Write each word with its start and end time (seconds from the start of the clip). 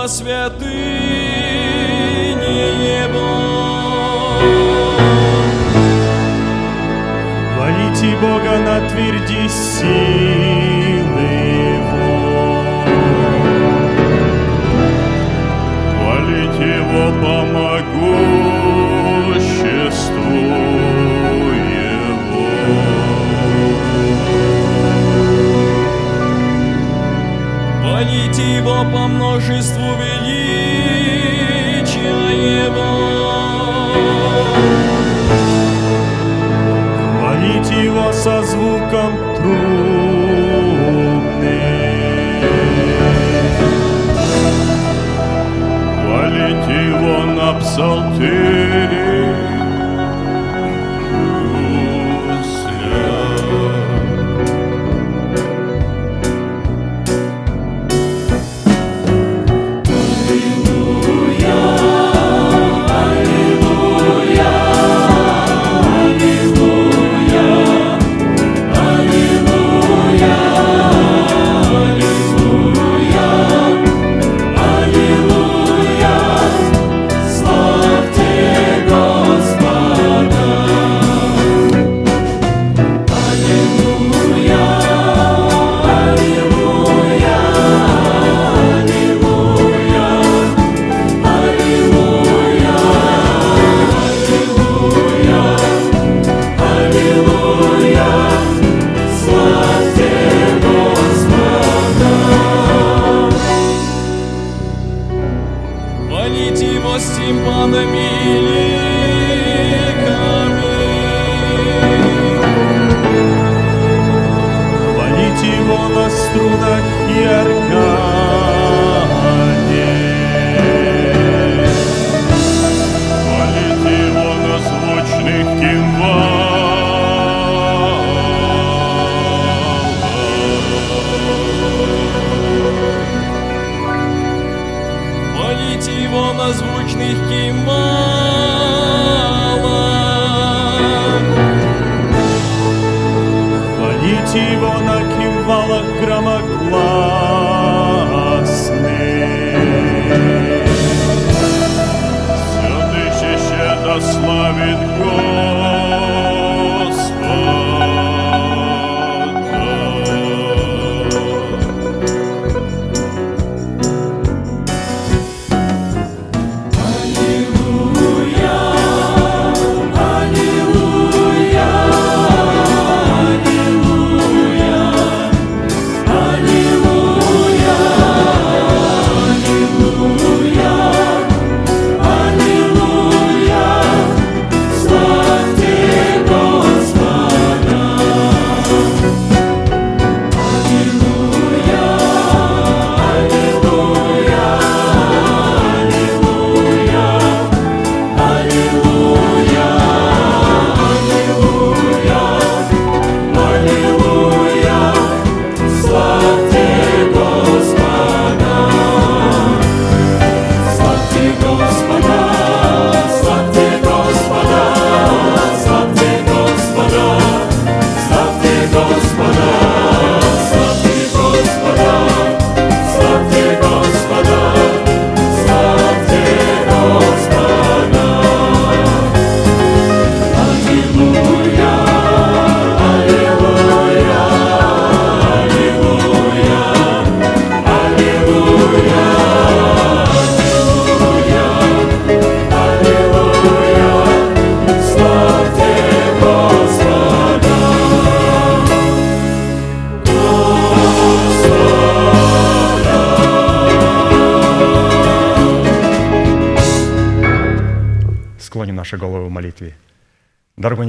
Во 0.00 0.08
святыне 0.08 0.64
Его. 3.04 3.32
Хвалите 7.54 8.16
Бога 8.22 8.58
на 8.66 8.76
тверди 8.88 9.46
силы 9.48 10.69
Его 28.60 28.84
по 28.92 29.08
множеству 29.08 29.94
величия 29.94 30.66
Его. 32.66 32.92
Хвалите 37.00 37.84
Его 37.84 38.12
со 38.12 38.42
звуком 38.42 39.12
трубны. 39.36 39.70
Хвалите 46.04 46.74
Его 46.88 47.18
на 47.24 47.54
псалтире. 47.60 48.69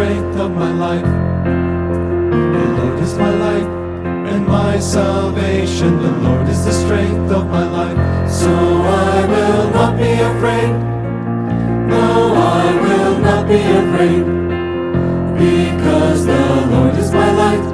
strength 0.00 0.36
of 0.38 0.50
my 0.52 0.72
life. 0.72 1.04
The 2.56 2.66
Lord 2.78 2.98
is 3.00 3.14
my 3.18 3.32
light 3.44 3.70
and 4.32 4.46
my 4.46 4.78
salvation. 4.78 6.00
The 6.00 6.12
Lord 6.26 6.48
is 6.48 6.64
the 6.64 6.72
strength 6.72 7.30
of 7.30 7.44
my 7.50 7.66
life. 7.68 7.98
So 8.32 8.50
I 8.50 9.26
will 9.32 9.70
not 9.78 9.98
be 9.98 10.12
afraid. 10.30 10.72
No, 11.94 12.32
I 12.62 12.64
will 12.84 13.18
not 13.18 13.46
be 13.46 13.60
afraid. 13.82 14.24
Because 15.44 16.24
the 16.24 16.44
Lord 16.72 16.94
is 16.96 17.12
my 17.12 17.30
light. 17.42 17.66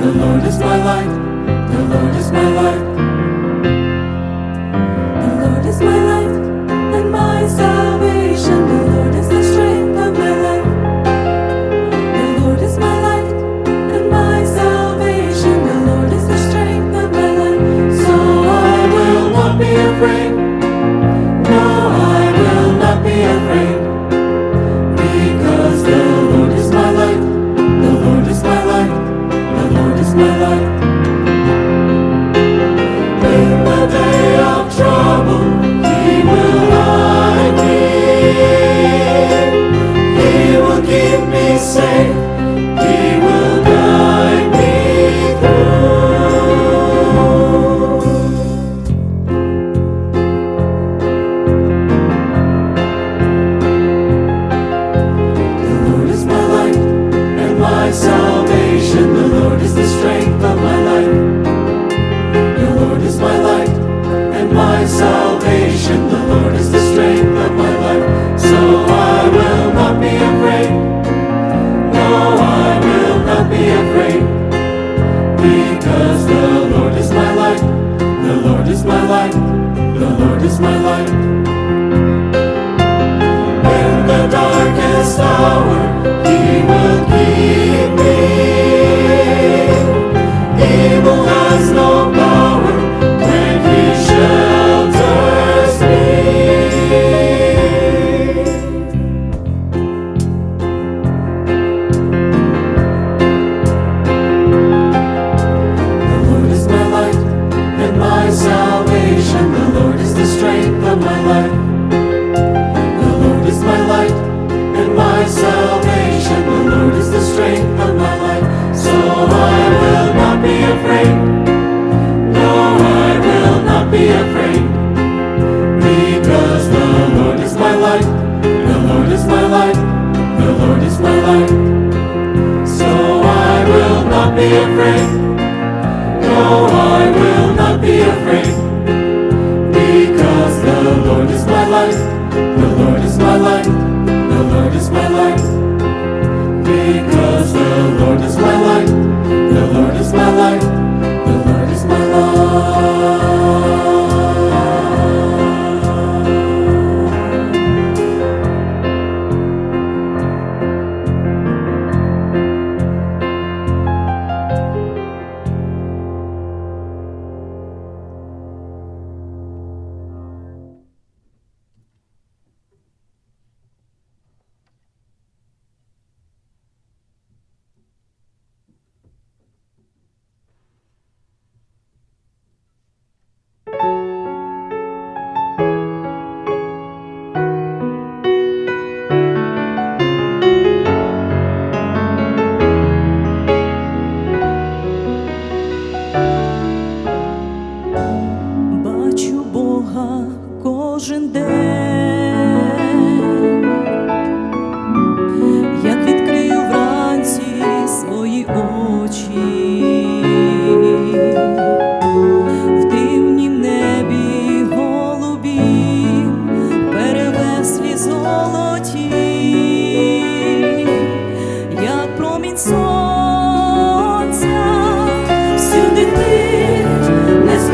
The 0.00 0.12
Lord 0.12 0.44
is 0.44 0.58
my 0.58 0.76
light. 0.90 1.12
The 1.72 1.82
Lord 1.92 2.14
is 2.16 2.32
my 2.32 2.48
light. 2.60 3.15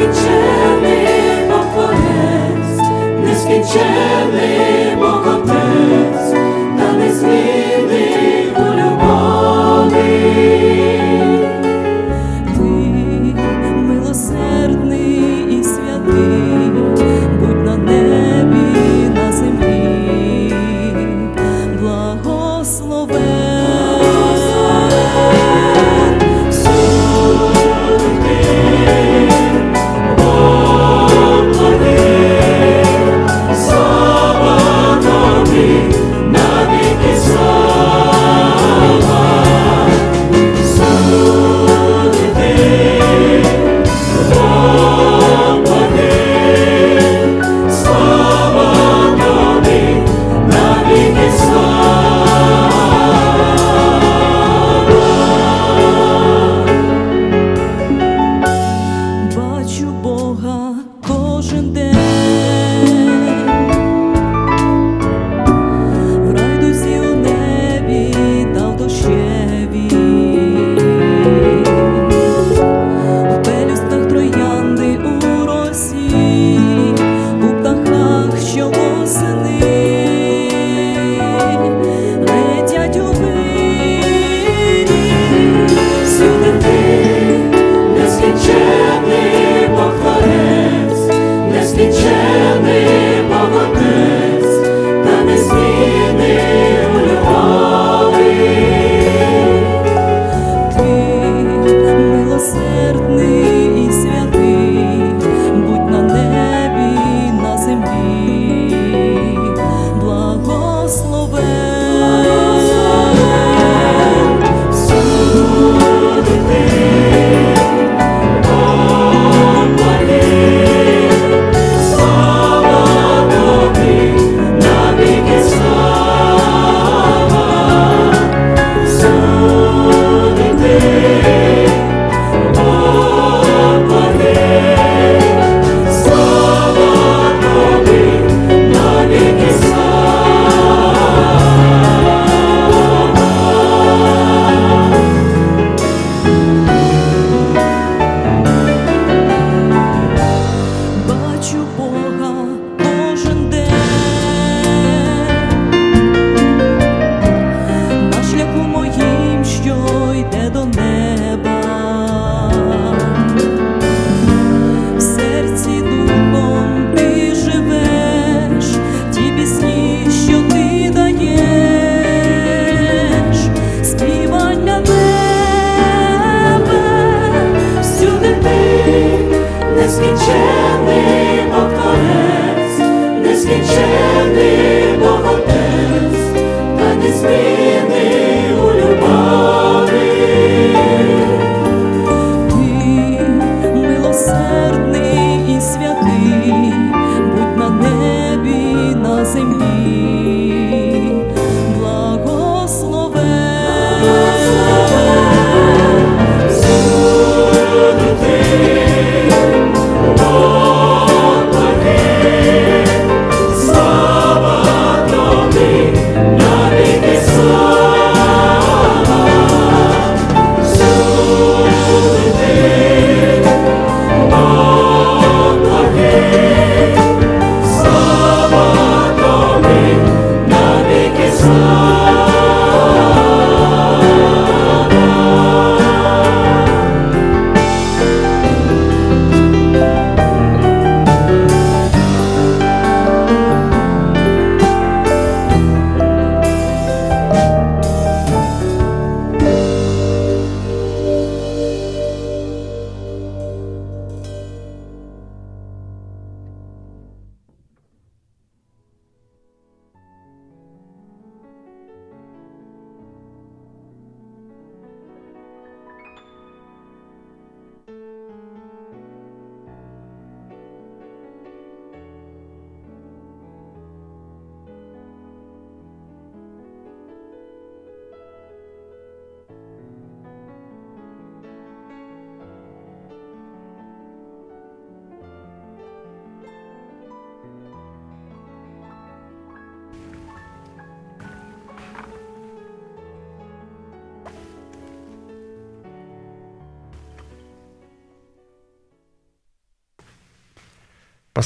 Nesquite-me, 0.03 0.97
ó 1.49 1.63
forense, 1.73 2.83
nesquite-me, 3.23 4.97
ó. 4.99 5.02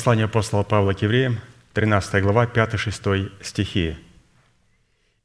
Послание 0.06 0.26
апостола 0.26 0.62
Павла 0.62 0.92
к 0.92 1.02
евреям, 1.02 1.40
13 1.72 2.22
глава, 2.22 2.46
5-6 2.46 3.32
стихи. 3.42 3.96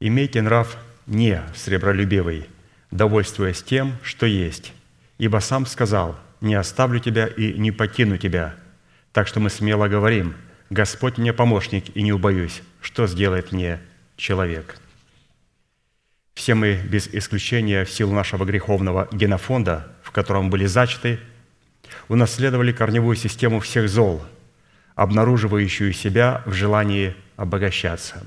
«Имейте 0.00 0.42
нрав 0.42 0.76
не 1.06 1.40
сребролюбивый, 1.54 2.48
довольствуясь 2.90 3.62
тем, 3.62 3.92
что 4.02 4.26
есть, 4.26 4.72
ибо 5.18 5.38
сам 5.38 5.66
сказал, 5.66 6.18
не 6.40 6.56
оставлю 6.56 6.98
тебя 6.98 7.28
и 7.28 7.52
не 7.52 7.70
покину 7.70 8.16
тебя. 8.16 8.56
Так 9.12 9.28
что 9.28 9.38
мы 9.38 9.50
смело 9.50 9.86
говорим, 9.86 10.34
Господь 10.68 11.16
мне 11.16 11.32
помощник, 11.32 11.96
и 11.96 12.02
не 12.02 12.12
убоюсь, 12.12 12.60
что 12.80 13.06
сделает 13.06 13.52
мне 13.52 13.78
человек». 14.16 14.80
Все 16.34 16.56
мы 16.56 16.74
без 16.74 17.06
исключения 17.06 17.84
в 17.84 17.90
силу 17.92 18.12
нашего 18.14 18.44
греховного 18.44 19.06
генофонда, 19.12 19.92
в 20.02 20.10
котором 20.10 20.50
были 20.50 20.66
зачаты, 20.66 21.20
унаследовали 22.08 22.72
корневую 22.72 23.14
систему 23.14 23.60
всех 23.60 23.88
зол, 23.88 24.24
обнаруживающую 24.94 25.92
себя 25.92 26.42
в 26.46 26.52
желании 26.52 27.14
обогащаться. 27.36 28.26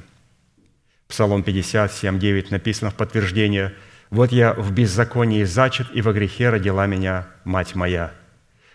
Псалом 1.07 1.43
57, 1.43 2.19
9 2.19 2.51
написано 2.51 2.91
в 2.91 2.95
подтверждение 2.95 3.73
«Вот 4.09 4.31
я 4.31 4.53
в 4.53 4.71
беззаконии 4.71 5.43
зачат, 5.43 5.87
и 5.93 6.01
во 6.01 6.13
грехе 6.13 6.49
родила 6.49 6.87
меня 6.87 7.27
мать 7.43 7.75
моя. 7.75 8.11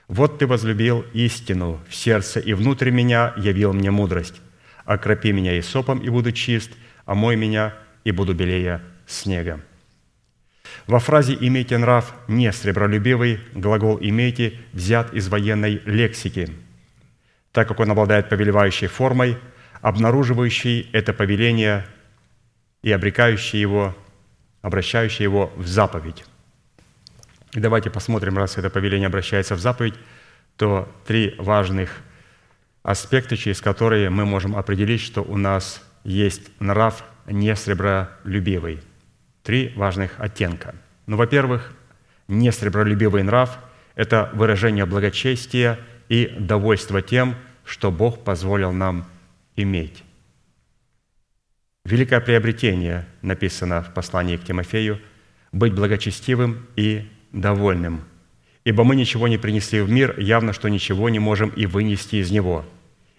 Вот 0.08 0.38
ты 0.38 0.46
возлюбил 0.46 1.04
истину 1.12 1.80
в 1.88 1.94
сердце, 1.94 2.40
и 2.40 2.52
внутрь 2.52 2.90
меня 2.90 3.32
явил 3.36 3.72
мне 3.72 3.90
мудрость. 3.90 4.40
Окропи 4.84 5.32
меня 5.32 5.56
и 5.56 5.62
сопом, 5.62 5.98
и 5.98 6.08
буду 6.08 6.32
чист, 6.32 6.72
омой 7.04 7.36
меня, 7.36 7.74
и 8.04 8.12
буду 8.12 8.34
белее 8.34 8.80
снега». 9.06 9.60
Во 10.86 10.98
фразе 10.98 11.36
«имейте 11.38 11.78
нрав 11.78 12.14
не 12.28 12.52
сребролюбивый» 12.52 13.40
глагол 13.54 13.98
«имейте» 14.00 14.54
взят 14.72 15.12
из 15.12 15.28
военной 15.28 15.82
лексики, 15.84 16.48
так 17.52 17.68
как 17.68 17.80
он 17.80 17.90
обладает 17.90 18.28
повелевающей 18.28 18.86
формой, 18.86 19.38
обнаруживающей 19.80 20.88
это 20.92 21.12
повеление 21.12 21.86
и 22.82 22.92
обрекающей 22.92 23.60
его, 23.60 23.96
обращающей 24.62 25.22
его 25.22 25.52
в 25.56 25.66
заповедь. 25.66 26.24
И 27.52 27.60
давайте 27.60 27.90
посмотрим, 27.90 28.38
раз 28.38 28.58
это 28.58 28.70
повеление 28.70 29.08
обращается 29.08 29.54
в 29.54 29.60
заповедь, 29.60 29.94
то 30.56 30.88
три 31.06 31.34
важных 31.38 31.90
аспекта, 32.82 33.36
через 33.36 33.60
которые 33.60 34.10
мы 34.10 34.24
можем 34.24 34.56
определить, 34.56 35.00
что 35.00 35.22
у 35.22 35.36
нас 35.36 35.82
есть 36.04 36.50
нрав 36.60 37.04
не 37.26 37.54
сребролюбивый– 37.56 38.80
три 39.42 39.72
важных 39.76 40.12
оттенка. 40.18 40.74
Ну, 41.06 41.16
во-первых, 41.16 41.72
несребролюбивый 42.28 43.22
нрав– 43.22 43.58
это 43.94 44.30
выражение 44.32 44.86
благочестия 44.86 45.78
и 46.10 46.26
довольства 46.38 47.00
тем, 47.00 47.34
что 47.64 47.90
Бог 47.90 48.22
позволил 48.24 48.72
нам 48.72 49.06
иметь. 49.56 50.04
Великое 51.86 52.20
приобретение 52.20 53.06
написано 53.22 53.82
в 53.82 53.94
послании 53.94 54.36
к 54.36 54.44
Тимофею– 54.44 55.00
быть 55.52 55.74
благочестивым 55.74 56.66
и 56.76 57.08
довольным. 57.32 58.02
Ибо 58.64 58.84
мы 58.84 58.94
ничего 58.94 59.26
не 59.28 59.38
принесли 59.38 59.80
в 59.80 59.90
мир, 59.90 60.18
явно, 60.18 60.52
что 60.52 60.68
ничего 60.68 61.08
не 61.08 61.18
можем 61.18 61.48
и 61.50 61.66
вынести 61.66 62.16
из 62.16 62.30
него. 62.30 62.64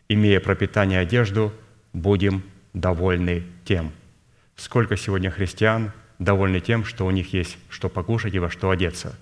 Имея 0.08 0.40
пропитание 0.40 1.00
одежду, 1.00 1.54
будем 1.94 2.44
довольны 2.74 3.44
тем. 3.66 3.92
Сколько 4.56 4.98
сегодня 4.98 5.32
христиан 5.32 5.92
довольны 6.20 6.60
тем, 6.60 6.86
что 6.86 7.06
у 7.06 7.12
них 7.12 7.34
есть 7.34 7.58
что 7.70 7.90
покушать 7.90 8.34
и 8.36 8.40
во 8.40 8.50
что 8.50 8.70
одеться. 8.70 9.18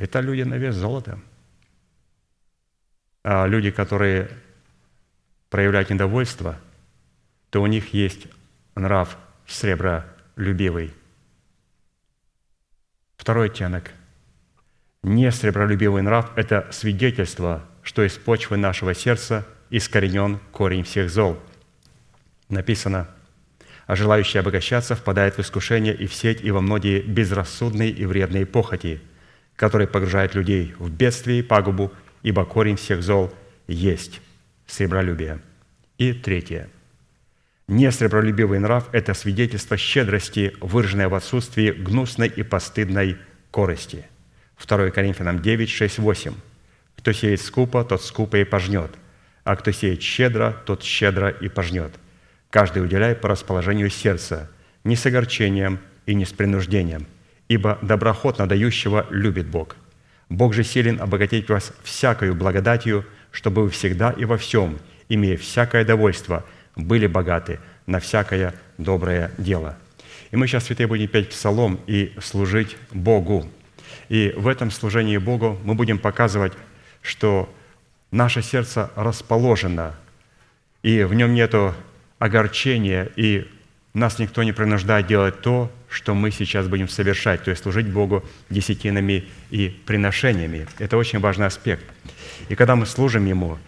Это 0.00 0.20
люди 0.20 0.40
на 0.40 0.54
вес 0.54 0.74
золота. 0.74 1.20
А 3.22 3.44
люди, 3.46 3.70
которые 3.70 4.30
проявляют 5.50 5.90
недовольство, 5.90 6.58
то 7.50 7.60
у 7.60 7.66
них 7.66 7.92
есть 7.92 8.26
нрав 8.74 9.18
сребролюбивый. 9.46 10.94
Второй 13.18 13.48
оттенок. 13.48 13.90
Не 15.02 15.30
сребролюбивый 15.30 16.00
нрав– 16.00 16.32
это 16.36 16.66
свидетельство 16.72 17.62
что 17.82 18.02
из 18.02 18.12
почвы 18.12 18.56
нашего 18.56 18.94
сердца 18.94 19.46
искоренен 19.68 20.38
корень 20.50 20.84
всех 20.84 21.10
зол. 21.10 21.38
Написано, 22.48 23.08
а 23.86 23.96
желающий 23.96 24.38
обогащаться 24.38 24.94
впадает 24.94 25.36
в 25.36 25.40
искушение 25.40 25.94
и 25.94 26.06
в 26.06 26.14
сеть, 26.14 26.42
и 26.42 26.50
во 26.50 26.62
многие 26.62 27.00
безрассудные 27.02 27.90
и 27.90 28.06
вредные 28.06 28.46
похоти, 28.46 29.02
которые 29.60 29.88
погружают 29.88 30.34
людей 30.34 30.74
в 30.78 30.90
бедствие 30.90 31.40
и 31.40 31.42
пагубу, 31.42 31.92
ибо 32.22 32.46
корень 32.46 32.76
всех 32.76 33.02
зол 33.02 33.30
есть 33.68 34.22
сребролюбие. 34.66 35.40
И 35.98 36.14
третье. 36.14 36.70
Несребролюбивый 37.68 38.58
нрав– 38.58 38.88
это 38.92 39.12
свидетельство 39.12 39.76
щедрости, 39.76 40.54
выраженное 40.62 41.10
в 41.10 41.14
отсутствии 41.14 41.72
гнусной 41.72 42.28
и 42.28 42.42
постыдной 42.42 43.18
корости. 43.50 44.06
2 44.66 44.92
Коринфянам 44.92 45.42
9, 45.42 45.68
6, 45.68 45.98
8– 45.98 46.32
кто 46.96 47.12
сеет 47.12 47.42
скупо, 47.42 47.84
тот 47.84 48.02
скупо 48.02 48.36
и 48.36 48.44
пожнет, 48.44 48.90
а 49.44 49.56
кто 49.56 49.72
сеет 49.72 50.00
щедро, 50.00 50.56
тот 50.64 50.82
щедро 50.82 51.28
и 51.28 51.50
пожнет. 51.50 51.92
Каждый 52.48 52.82
уделяет 52.82 53.20
по 53.20 53.28
расположению 53.28 53.90
сердца, 53.90 54.50
не 54.84 54.96
с 54.96 55.04
огорчением 55.04 55.80
и 56.06 56.14
не 56.14 56.24
с 56.24 56.32
принуждением, 56.32 57.06
ибо 57.50 57.78
доброхотно 57.82 58.46
дающего 58.46 59.06
любит 59.10 59.48
Бог. 59.48 59.74
Бог 60.28 60.54
же 60.54 60.62
силен 60.62 61.00
обогатить 61.00 61.48
вас 61.48 61.72
всякою 61.82 62.36
благодатью, 62.36 63.04
чтобы 63.32 63.64
вы 63.64 63.70
всегда 63.70 64.12
и 64.12 64.24
во 64.24 64.36
всем, 64.38 64.78
имея 65.08 65.36
всякое 65.36 65.84
довольство, 65.84 66.44
были 66.76 67.08
богаты 67.08 67.58
на 67.86 67.98
всякое 67.98 68.54
доброе 68.78 69.32
дело». 69.36 69.76
И 70.30 70.36
мы 70.36 70.46
сейчас, 70.46 70.66
святые, 70.66 70.86
будем 70.86 71.08
петь 71.08 71.30
псалом 71.30 71.80
и 71.88 72.12
служить 72.22 72.76
Богу. 72.92 73.50
И 74.08 74.32
в 74.36 74.46
этом 74.46 74.70
служении 74.70 75.18
Богу 75.18 75.58
мы 75.64 75.74
будем 75.74 75.98
показывать 75.98 76.52
что 77.02 77.52
наше 78.10 78.42
сердце 78.42 78.90
расположено, 78.94 79.94
и 80.82 81.02
в 81.02 81.14
нем 81.14 81.34
нет 81.34 81.54
огорчения, 82.18 83.08
и 83.16 83.48
нас 83.94 84.18
никто 84.18 84.42
не 84.42 84.52
принуждает 84.52 85.06
делать 85.06 85.40
то, 85.40 85.72
что 85.90 86.14
мы 86.14 86.30
сейчас 86.30 86.68
будем 86.68 86.88
совершать, 86.88 87.44
то 87.44 87.50
есть 87.50 87.62
служить 87.62 87.88
Богу 87.88 88.24
десятинами 88.48 89.28
и 89.50 89.68
приношениями. 89.68 90.66
Это 90.78 90.96
очень 90.96 91.18
важный 91.18 91.46
аспект. 91.46 91.84
И 92.48 92.54
когда 92.54 92.76
мы 92.76 92.86
служим 92.86 93.26
Ему, 93.26 93.58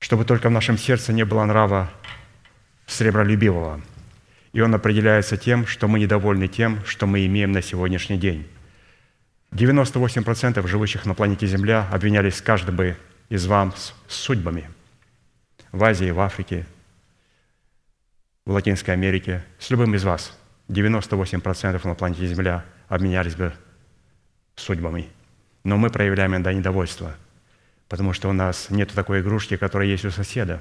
чтобы 0.00 0.24
только 0.24 0.48
в 0.48 0.52
нашем 0.52 0.76
сердце 0.76 1.12
не 1.12 1.24
было 1.24 1.44
нрава 1.44 1.90
сребролюбивого, 2.86 3.80
и 4.52 4.60
он 4.60 4.74
определяется 4.74 5.36
тем, 5.36 5.66
что 5.66 5.86
мы 5.86 6.00
недовольны 6.00 6.48
тем, 6.48 6.84
что 6.84 7.06
мы 7.06 7.24
имеем 7.26 7.52
на 7.52 7.62
сегодняшний 7.62 8.18
день. 8.18 8.46
98% 9.52 10.66
живущих 10.66 11.06
на 11.06 11.14
планете 11.14 11.46
Земля 11.46 11.88
обвинялись 11.92 12.40
каждый 12.42 12.74
бы 12.74 12.96
из 13.28 13.46
вас 13.46 13.94
судьбами. 14.08 14.68
В 15.72 15.84
Азии, 15.84 16.10
в 16.10 16.20
Африке, 16.20 16.66
в 18.46 18.52
Латинской 18.52 18.94
Америке, 18.94 19.44
с 19.58 19.68
любым 19.70 19.94
из 19.94 20.04
вас. 20.04 20.32
98% 20.68 21.86
на 21.86 21.94
планете 21.94 22.26
Земля 22.26 22.64
обменялись 22.88 23.34
бы 23.34 23.52
судьбами. 24.54 25.08
Но 25.64 25.76
мы 25.76 25.90
проявляем 25.90 26.32
иногда 26.32 26.52
недовольство, 26.52 27.16
потому 27.88 28.12
что 28.12 28.28
у 28.28 28.32
нас 28.32 28.70
нет 28.70 28.92
такой 28.92 29.20
игрушки, 29.20 29.56
которая 29.56 29.88
есть 29.88 30.04
у 30.04 30.10
соседа. 30.10 30.60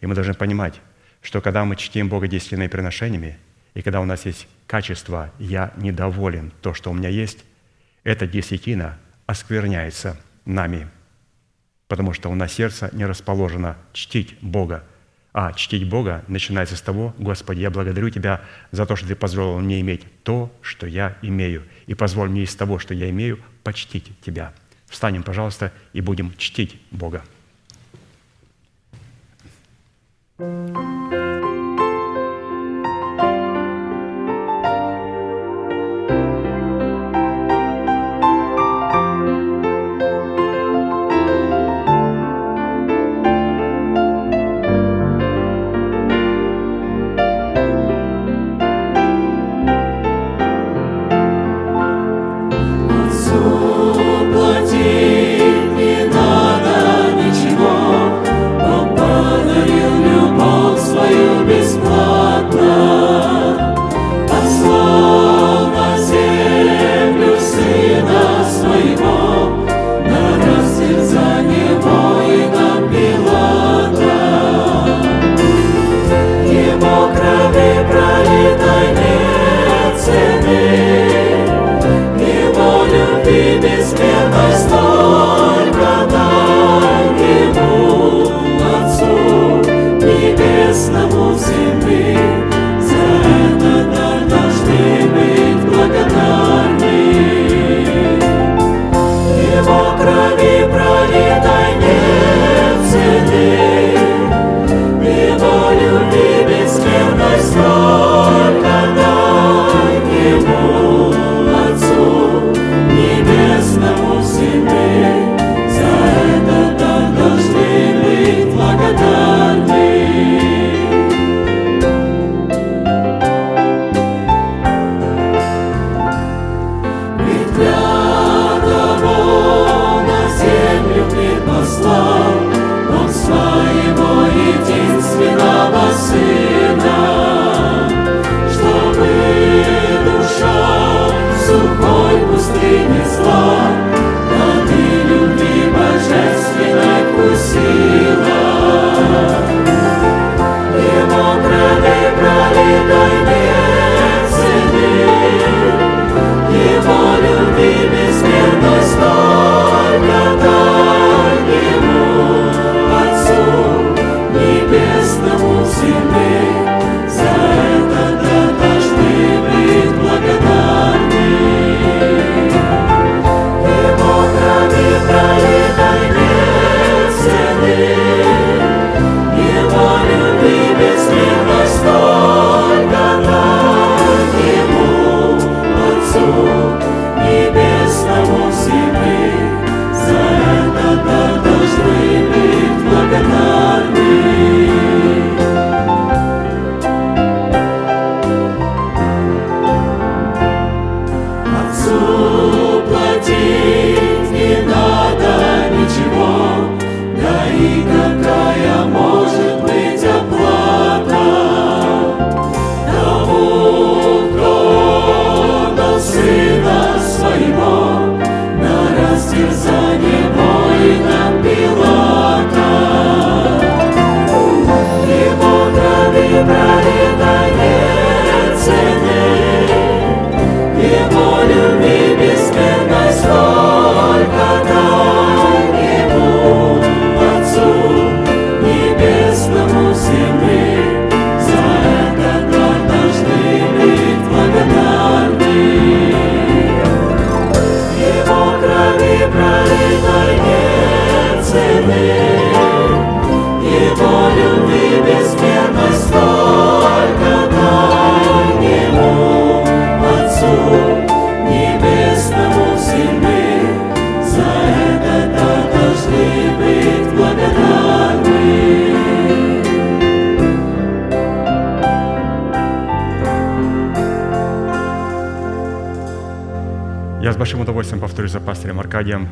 И 0.00 0.06
мы 0.06 0.14
должны 0.14 0.34
понимать, 0.34 0.80
что 1.22 1.40
когда 1.40 1.64
мы 1.64 1.76
чтим 1.76 2.08
Бога 2.08 2.26
действенными 2.26 2.68
приношениями, 2.68 3.38
и 3.74 3.82
когда 3.82 4.00
у 4.00 4.04
нас 4.04 4.26
есть 4.26 4.48
качество 4.66 5.32
«я 5.38 5.72
недоволен 5.76 6.52
то, 6.62 6.74
что 6.74 6.90
у 6.90 6.94
меня 6.94 7.08
есть», 7.08 7.44
эта 8.02 8.26
десятина 8.26 8.98
оскверняется 9.26 10.18
нами, 10.44 10.88
потому 11.86 12.12
что 12.12 12.28
у 12.28 12.34
нас 12.34 12.52
сердце 12.52 12.90
не 12.92 13.04
расположено 13.04 13.76
чтить 13.92 14.36
Бога. 14.40 14.84
А 15.32 15.52
чтить 15.52 15.88
Бога 15.88 16.24
начинается 16.26 16.76
с 16.76 16.80
того, 16.80 17.14
Господи, 17.18 17.60
я 17.60 17.70
благодарю 17.70 18.10
Тебя 18.10 18.40
за 18.70 18.86
то, 18.86 18.96
что 18.96 19.06
Ты 19.06 19.14
позволил 19.14 19.58
мне 19.60 19.80
иметь 19.80 20.02
то, 20.22 20.52
что 20.62 20.86
я 20.86 21.16
имею, 21.22 21.64
и 21.86 21.94
позволь 21.94 22.28
мне 22.30 22.42
из 22.42 22.54
того, 22.54 22.78
что 22.78 22.94
я 22.94 23.10
имею, 23.10 23.38
почтить 23.62 24.10
Тебя. 24.20 24.52
Встанем, 24.86 25.22
пожалуйста, 25.22 25.72
и 25.92 26.00
будем 26.00 26.34
чтить 26.36 26.80
Бога. 26.90 27.22
thank 30.40 30.76
you 30.76 30.97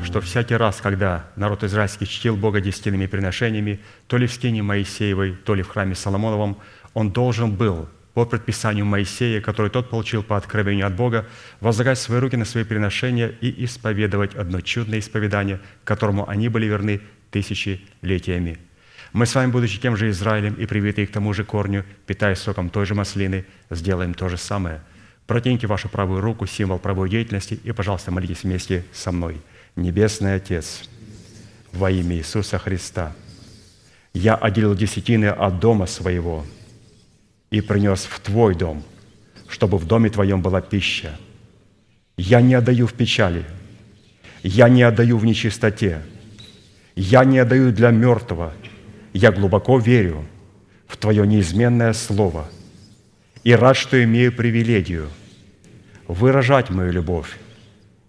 что 0.06 0.20
всякий 0.20 0.54
раз, 0.54 0.80
когда 0.80 1.26
народ 1.36 1.64
израильский 1.64 2.06
чтил 2.06 2.36
Бога 2.36 2.60
десятинными 2.60 3.06
приношениями, 3.06 3.80
то 4.06 4.16
ли 4.16 4.26
в 4.26 4.32
скине 4.32 4.62
Моисеевой, 4.62 5.32
то 5.44 5.54
ли 5.54 5.62
в 5.62 5.68
храме 5.68 5.94
Соломоновом, 5.94 6.56
он 6.94 7.10
должен 7.10 7.54
был 7.54 7.88
по 8.14 8.24
предписанию 8.24 8.86
Моисея, 8.86 9.40
который 9.40 9.70
тот 9.70 9.90
получил 9.90 10.22
по 10.22 10.36
откровению 10.36 10.86
от 10.86 10.94
Бога, 10.94 11.26
возлагать 11.60 11.98
свои 11.98 12.20
руки 12.20 12.36
на 12.36 12.44
свои 12.44 12.64
приношения 12.64 13.34
и 13.40 13.64
исповедовать 13.64 14.34
одно 14.34 14.60
чудное 14.60 15.00
исповедание, 15.00 15.60
которому 15.84 16.26
они 16.28 16.48
были 16.48 16.66
верны 16.66 17.02
тысячелетиями. 17.30 18.58
Мы 19.12 19.26
с 19.26 19.34
вами, 19.34 19.50
будучи 19.50 19.80
тем 19.80 19.96
же 19.96 20.08
Израилем 20.08 20.54
и 20.54 20.66
привитые 20.66 21.06
к 21.06 21.12
тому 21.12 21.34
же 21.34 21.44
корню, 21.44 21.84
питаясь 22.06 22.38
соком 22.38 22.70
той 22.70 22.86
же 22.86 22.94
маслины, 22.94 23.44
сделаем 23.70 24.14
то 24.14 24.28
же 24.28 24.38
самое– 24.38 24.80
Протяните 25.26 25.66
вашу 25.66 25.88
правую 25.88 26.20
руку, 26.20 26.46
символ 26.46 26.78
правой 26.78 27.10
деятельности, 27.10 27.58
и, 27.64 27.72
пожалуйста, 27.72 28.12
молитесь 28.12 28.44
вместе 28.44 28.84
со 28.92 29.10
мной. 29.10 29.40
Небесный 29.76 30.34
Отец, 30.34 30.88
во 31.72 31.90
имя 31.90 32.16
Иисуса 32.16 32.58
Христа, 32.58 33.14
я 34.14 34.34
отделил 34.34 34.74
десятины 34.74 35.26
от 35.26 35.60
дома 35.60 35.86
своего 35.86 36.44
и 37.50 37.60
принес 37.60 38.04
в 38.04 38.18
Твой 38.20 38.54
дом, 38.54 38.82
чтобы 39.48 39.78
в 39.78 39.86
доме 39.86 40.10
Твоем 40.10 40.42
была 40.42 40.60
пища. 40.60 41.18
Я 42.16 42.40
не 42.40 42.54
отдаю 42.54 42.86
в 42.86 42.94
печали, 42.94 43.44
я 44.42 44.68
не 44.68 44.82
отдаю 44.82 45.18
в 45.18 45.24
нечистоте, 45.24 46.02
я 46.94 47.24
не 47.24 47.38
отдаю 47.38 47.72
для 47.72 47.90
мертвого, 47.90 48.52
я 49.12 49.30
глубоко 49.30 49.78
верю 49.78 50.24
в 50.88 50.96
Твое 50.96 51.26
неизменное 51.26 51.92
Слово– 51.92 52.48
и 53.46 53.54
рад, 53.54 53.76
что 53.76 54.02
имею 54.02 54.32
привилегию 54.32 55.08
выражать 56.08 56.68
мою 56.68 56.90
любовь 56.90 57.38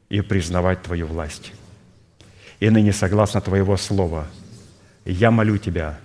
и 0.10 0.22
признавать 0.22 0.82
Твою 0.82 1.06
власть. 1.06 1.54
И 2.60 2.70
ныне, 2.70 2.92
согласно 2.92 3.42
Твоего 3.42 3.78
Слова, 3.78 4.28
я 5.06 5.32
молю 5.32 5.58
Тебя, 5.58 6.00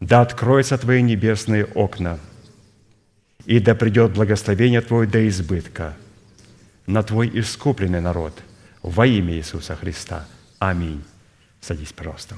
да 0.00 0.20
откроются 0.20 0.76
Твои 0.76 1.02
небесные 1.02 1.64
окна, 1.64 2.18
и 3.46 3.58
да 3.60 3.74
придет 3.74 4.12
благословение 4.12 4.80
Твое 4.80 5.08
до 5.08 5.26
избытка 5.28 5.94
на 6.86 7.02
Твой 7.02 7.30
искупленный 7.32 8.00
народ 8.00 8.34
во 8.82 9.06
имя 9.06 9.34
Иисуса 9.34 9.76
Христа. 9.76 10.26
Аминь. 10.58 11.02
Садись, 11.60 11.92
пожалуйста. 11.92 12.36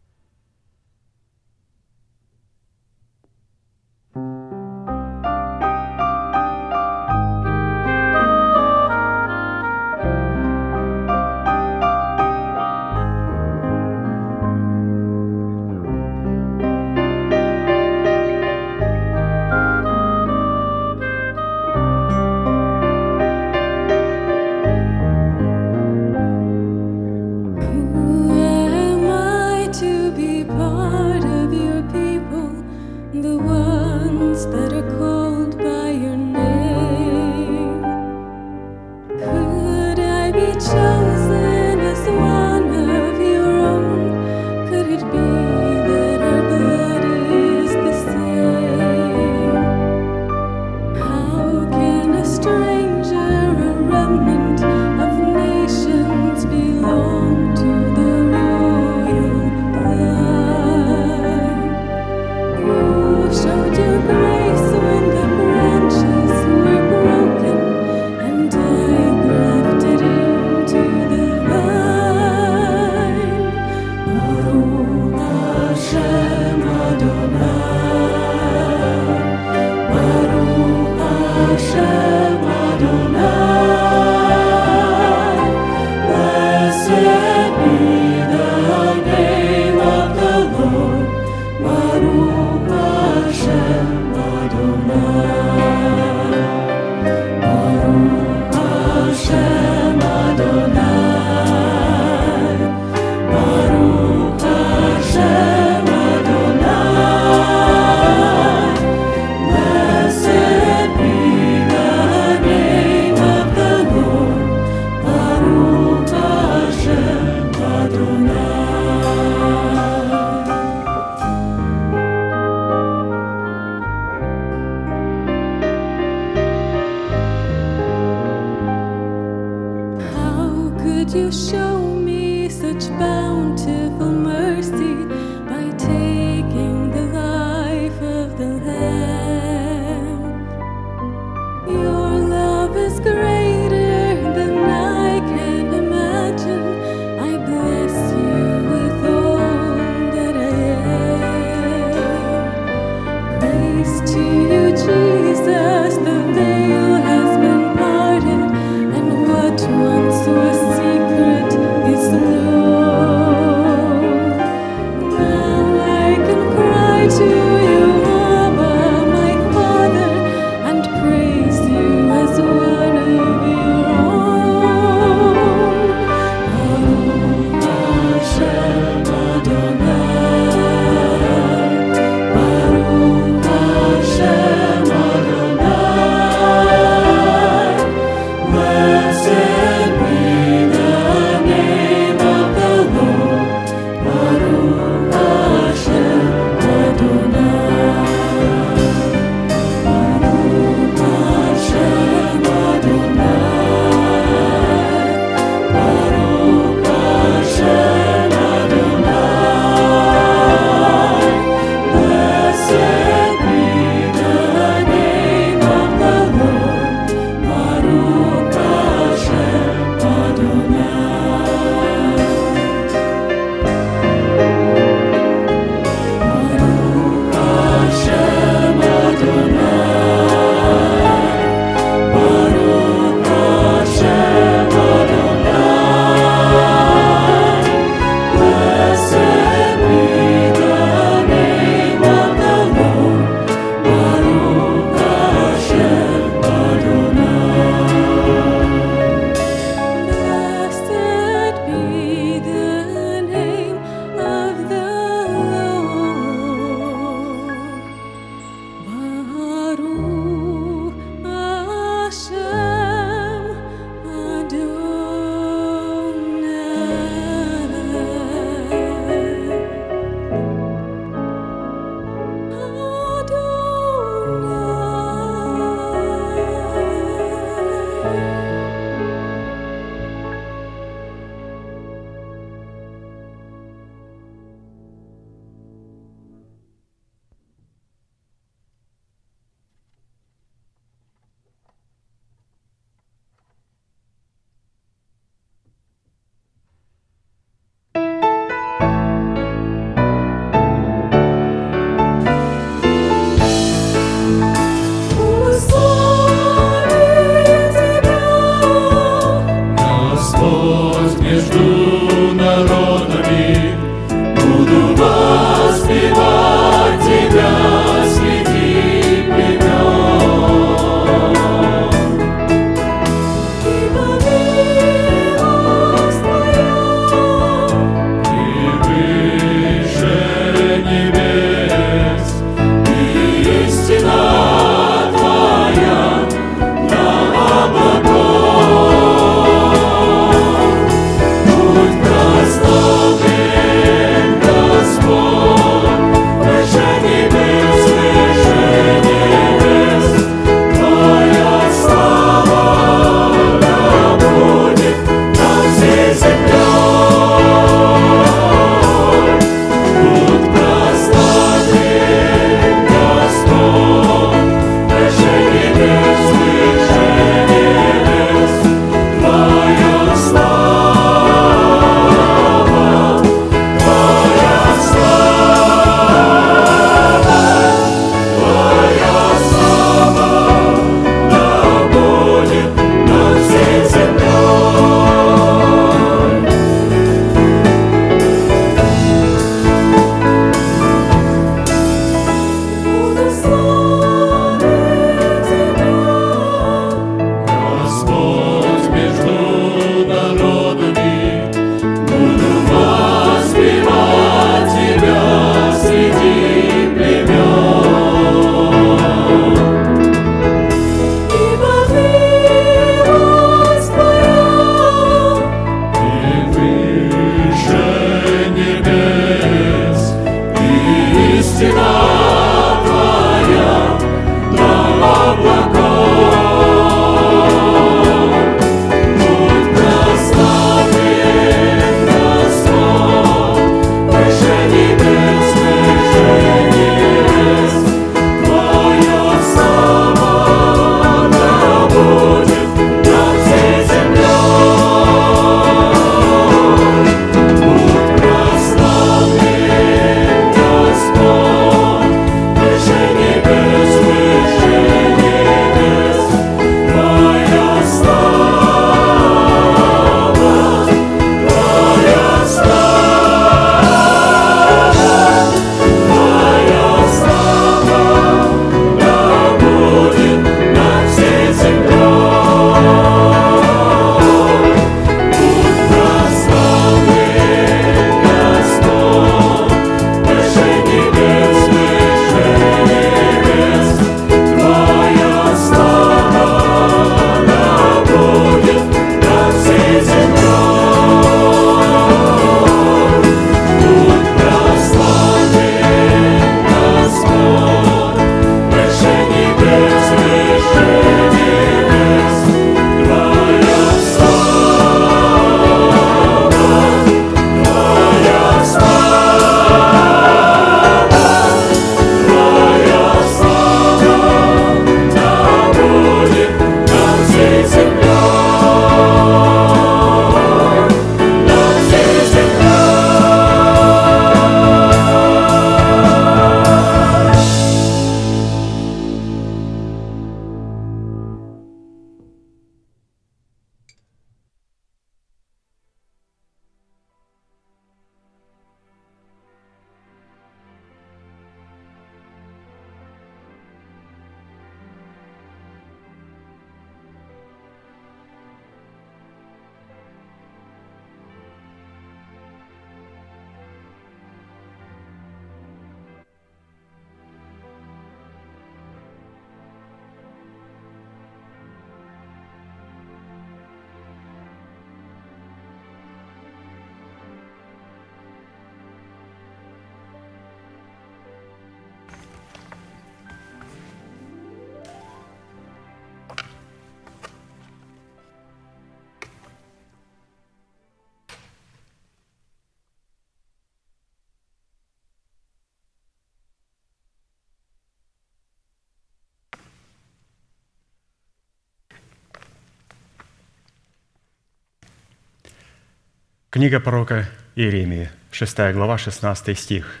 Книга 596.50 596.80
пророка 596.80 597.28
Иеремии, 597.54 598.10
6 598.32 598.72
глава, 598.72 598.98
16 598.98 599.56
стих. 599.56 600.00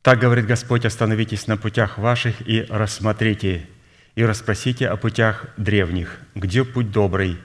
«Так 0.00 0.18
говорит 0.18 0.46
Господь, 0.46 0.86
остановитесь 0.86 1.46
на 1.48 1.58
путях 1.58 1.98
ваших 1.98 2.48
и 2.48 2.62
рассмотрите, 2.62 3.68
и 4.14 4.24
расспросите 4.24 4.88
о 4.88 4.96
путях 4.96 5.44
древних, 5.58 6.18
где 6.34 6.64
путь 6.64 6.90
добрый, 6.90 7.36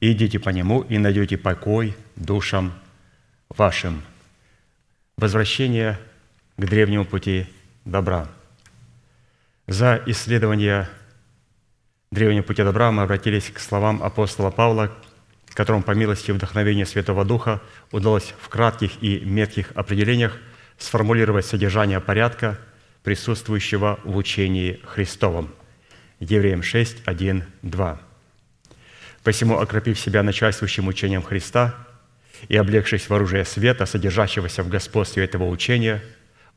и 0.00 0.12
идите 0.12 0.38
по 0.38 0.50
нему, 0.50 0.82
и 0.82 0.98
найдете 0.98 1.38
покой 1.38 1.96
душам 2.14 2.74
вашим». 3.48 4.02
Возвращение 5.16 5.98
к 6.58 6.66
древнему 6.66 7.06
пути 7.06 7.46
добра. 7.86 8.28
За 9.66 10.02
исследование 10.04 10.90
древнего 12.10 12.42
пути 12.42 12.62
добра 12.62 12.92
мы 12.92 13.04
обратились 13.04 13.48
к 13.48 13.58
словам 13.60 14.02
апостола 14.02 14.50
Павла, 14.50 14.94
которому 15.56 15.82
по 15.82 15.92
милости 15.92 16.30
и 16.30 16.34
вдохновению 16.34 16.86
Святого 16.86 17.24
Духа 17.24 17.62
удалось 17.90 18.34
в 18.38 18.50
кратких 18.50 19.02
и 19.02 19.20
метких 19.20 19.72
определениях 19.74 20.36
сформулировать 20.76 21.46
содержание 21.46 21.98
порядка, 21.98 22.58
присутствующего 23.02 23.98
в 24.04 24.18
учении 24.18 24.78
Христовом. 24.84 25.50
Евреям 26.20 26.62
6, 26.62 26.98
1, 27.06 27.44
2. 27.62 28.00
«Посему, 29.24 29.58
окропив 29.58 29.98
себя 29.98 30.22
начальствующим 30.22 30.88
учением 30.88 31.22
Христа 31.22 31.74
и 32.48 32.56
облегшись 32.56 33.08
в 33.08 33.14
оружие 33.14 33.46
света, 33.46 33.86
содержащегося 33.86 34.62
в 34.62 34.68
господстве 34.68 35.24
этого 35.24 35.48
учения, 35.48 36.02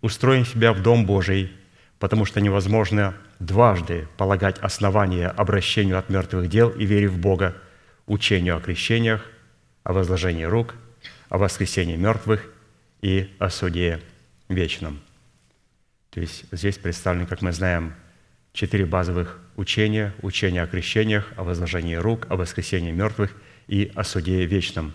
устроим 0.01 0.45
себя 0.45 0.73
в 0.73 0.81
Дом 0.81 1.05
Божий, 1.05 1.53
потому 1.99 2.25
что 2.25 2.41
невозможно 2.41 3.15
дважды 3.39 4.09
полагать 4.17 4.57
основания 4.59 5.29
обращению 5.29 5.99
от 5.99 6.09
мертвых 6.09 6.49
дел 6.49 6.69
и 6.69 6.85
вере 6.85 7.07
в 7.07 7.17
Бога, 7.17 7.55
учению 8.09 8.57
о 8.57 8.59
крещениях, 8.59 9.25
о 9.83 9.93
возложении 9.93 10.43
рук, 10.43 10.75
о 11.29 11.37
воскресении 11.37 11.95
мертвых 11.95 12.51
и 13.01 13.33
о 13.39 13.49
суде 13.49 14.01
вечном. 14.49 14.99
То 16.09 16.19
есть 16.19 16.43
здесь 16.51 16.77
представлены, 16.77 17.27
как 17.27 17.41
мы 17.41 17.53
знаем, 17.53 17.93
четыре 18.51 18.85
базовых 18.85 19.39
учения. 19.55 20.13
Учение 20.21 20.63
о 20.63 20.67
крещениях, 20.67 21.31
о 21.37 21.43
возложении 21.43 21.95
рук, 21.95 22.25
о 22.29 22.35
воскресении 22.35 22.91
мертвых 22.91 23.31
и 23.67 23.91
о 23.95 24.03
суде 24.03 24.45
вечном. 24.45 24.93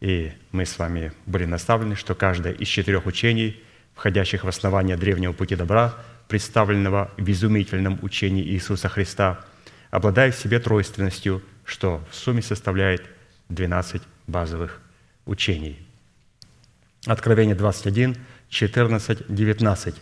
И 0.00 0.32
мы 0.50 0.66
с 0.66 0.78
вами 0.78 1.12
были 1.26 1.44
наставлены, 1.44 1.94
что 1.94 2.14
каждое 2.14 2.52
из 2.52 2.66
четырех 2.66 3.06
учений, 3.06 3.62
входящих 3.94 4.44
в 4.44 4.48
основание 4.48 4.96
древнего 4.96 5.32
пути 5.32 5.54
добра, 5.54 5.94
представленного 6.26 7.10
в 7.16 7.30
изумительном 7.30 7.98
учении 8.02 8.42
Иисуса 8.42 8.88
Христа, 8.88 9.44
обладает 9.90 10.34
в 10.34 10.40
себе 10.40 10.58
тройственностью, 10.58 11.42
что 11.70 12.02
в 12.10 12.16
сумме 12.16 12.42
составляет 12.42 13.04
12 13.48 14.02
базовых 14.26 14.80
учений. 15.24 15.78
Откровение 17.06 17.54
21, 17.54 18.16
14, 18.48 19.26
19. 19.28 19.94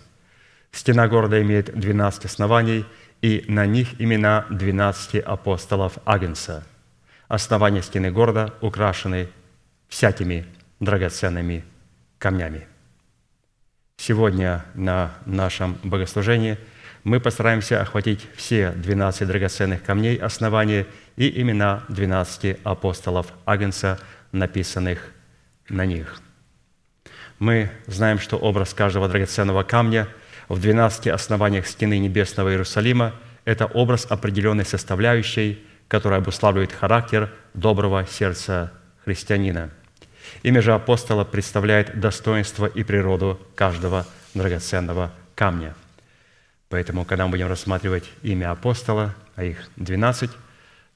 Стена 0.72 1.08
города 1.08 1.40
имеет 1.42 1.78
12 1.78 2.24
оснований, 2.24 2.86
и 3.20 3.44
на 3.48 3.66
них 3.66 4.00
имена 4.00 4.46
12 4.48 5.16
апостолов 5.16 5.98
Агнца. 6.06 6.66
Основания 7.28 7.82
стены 7.82 8.10
города 8.10 8.54
украшены 8.62 9.28
всякими 9.88 10.46
драгоценными 10.80 11.64
камнями. 12.18 12.66
Сегодня 13.98 14.64
на 14.74 15.12
нашем 15.26 15.76
богослужении 15.82 16.56
мы 17.08 17.20
постараемся 17.20 17.80
охватить 17.80 18.26
все 18.36 18.70
12 18.72 19.26
драгоценных 19.26 19.82
камней 19.82 20.16
основания 20.16 20.86
и 21.16 21.40
имена 21.40 21.84
12 21.88 22.58
апостолов 22.64 23.32
Агнца, 23.46 23.98
написанных 24.30 25.10
на 25.70 25.86
них. 25.86 26.20
Мы 27.38 27.70
знаем, 27.86 28.18
что 28.18 28.36
образ 28.36 28.74
каждого 28.74 29.08
драгоценного 29.08 29.62
камня 29.62 30.06
в 30.50 30.60
12 30.60 31.06
основаниях 31.06 31.66
стены 31.66 31.98
небесного 31.98 32.50
Иерусалима– 32.50 33.14
это 33.46 33.64
образ 33.64 34.06
определенной 34.10 34.66
составляющей, 34.66 35.64
которая 35.88 36.20
обуславливает 36.20 36.72
характер 36.72 37.32
доброго 37.54 38.06
сердца 38.06 38.70
христианина. 39.04 39.70
Имя 40.42 40.60
же 40.60 40.74
апостола 40.74 41.24
представляет 41.24 41.98
достоинство 41.98 42.66
и 42.66 42.82
природу 42.82 43.40
каждого 43.54 44.04
драгоценного 44.34 45.10
камня. 45.34 45.74
Поэтому, 46.68 47.04
когда 47.04 47.24
мы 47.24 47.32
будем 47.32 47.48
рассматривать 47.48 48.10
имя 48.22 48.50
апостола, 48.50 49.14
а 49.36 49.44
их 49.44 49.70
12, 49.76 50.30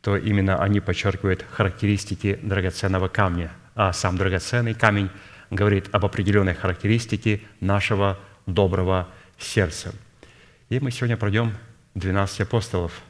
то 0.03 0.17
именно 0.17 0.63
они 0.63 0.81
подчеркивают 0.81 1.45
характеристики 1.51 2.39
драгоценного 2.43 3.09
камня, 3.09 3.53
а 3.75 3.93
сам 3.93 4.17
драгоценный 4.17 4.75
камень 4.75 5.11
говорит 5.51 5.89
об 5.93 6.05
определенной 6.05 6.55
характеристике 6.55 7.41
нашего 7.61 8.19
доброго 8.47 9.09
сердца. 9.39 9.95
И 10.69 10.81
мы 10.81 10.91
сегодня 10.91 11.17
пройдем 11.17 11.55
12 11.95 12.41
апостолов. 12.43 13.03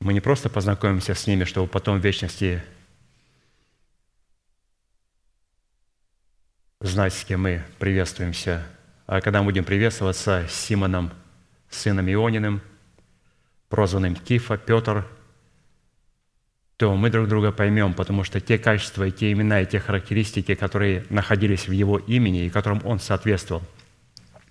Мы 0.00 0.12
не 0.12 0.20
просто 0.20 0.48
познакомимся 0.48 1.14
с 1.14 1.26
ними, 1.26 1.44
чтобы 1.44 1.68
потом 1.68 2.00
в 2.00 2.04
вечности 2.04 2.62
знать, 6.80 7.14
с 7.14 7.24
кем 7.24 7.42
мы 7.42 7.62
приветствуемся. 7.78 8.66
А 9.06 9.20
когда 9.20 9.40
мы 9.40 9.46
будем 9.46 9.64
приветствоваться 9.64 10.46
с 10.48 10.54
Симоном, 10.54 11.12
сыном 11.74 12.10
Иониным, 12.10 12.60
прозванным 13.68 14.14
Кифа, 14.16 14.56
Петр, 14.56 15.06
то 16.76 16.96
мы 16.96 17.10
друг 17.10 17.28
друга 17.28 17.52
поймем, 17.52 17.94
потому 17.94 18.24
что 18.24 18.40
те 18.40 18.58
качества, 18.58 19.04
и 19.04 19.12
те 19.12 19.30
имена, 19.32 19.60
и 19.60 19.66
те 19.66 19.78
характеристики, 19.78 20.54
которые 20.54 21.04
находились 21.10 21.68
в 21.68 21.72
его 21.72 21.98
имени 21.98 22.44
и 22.44 22.50
которым 22.50 22.80
он 22.84 22.98
соответствовал, 22.98 23.62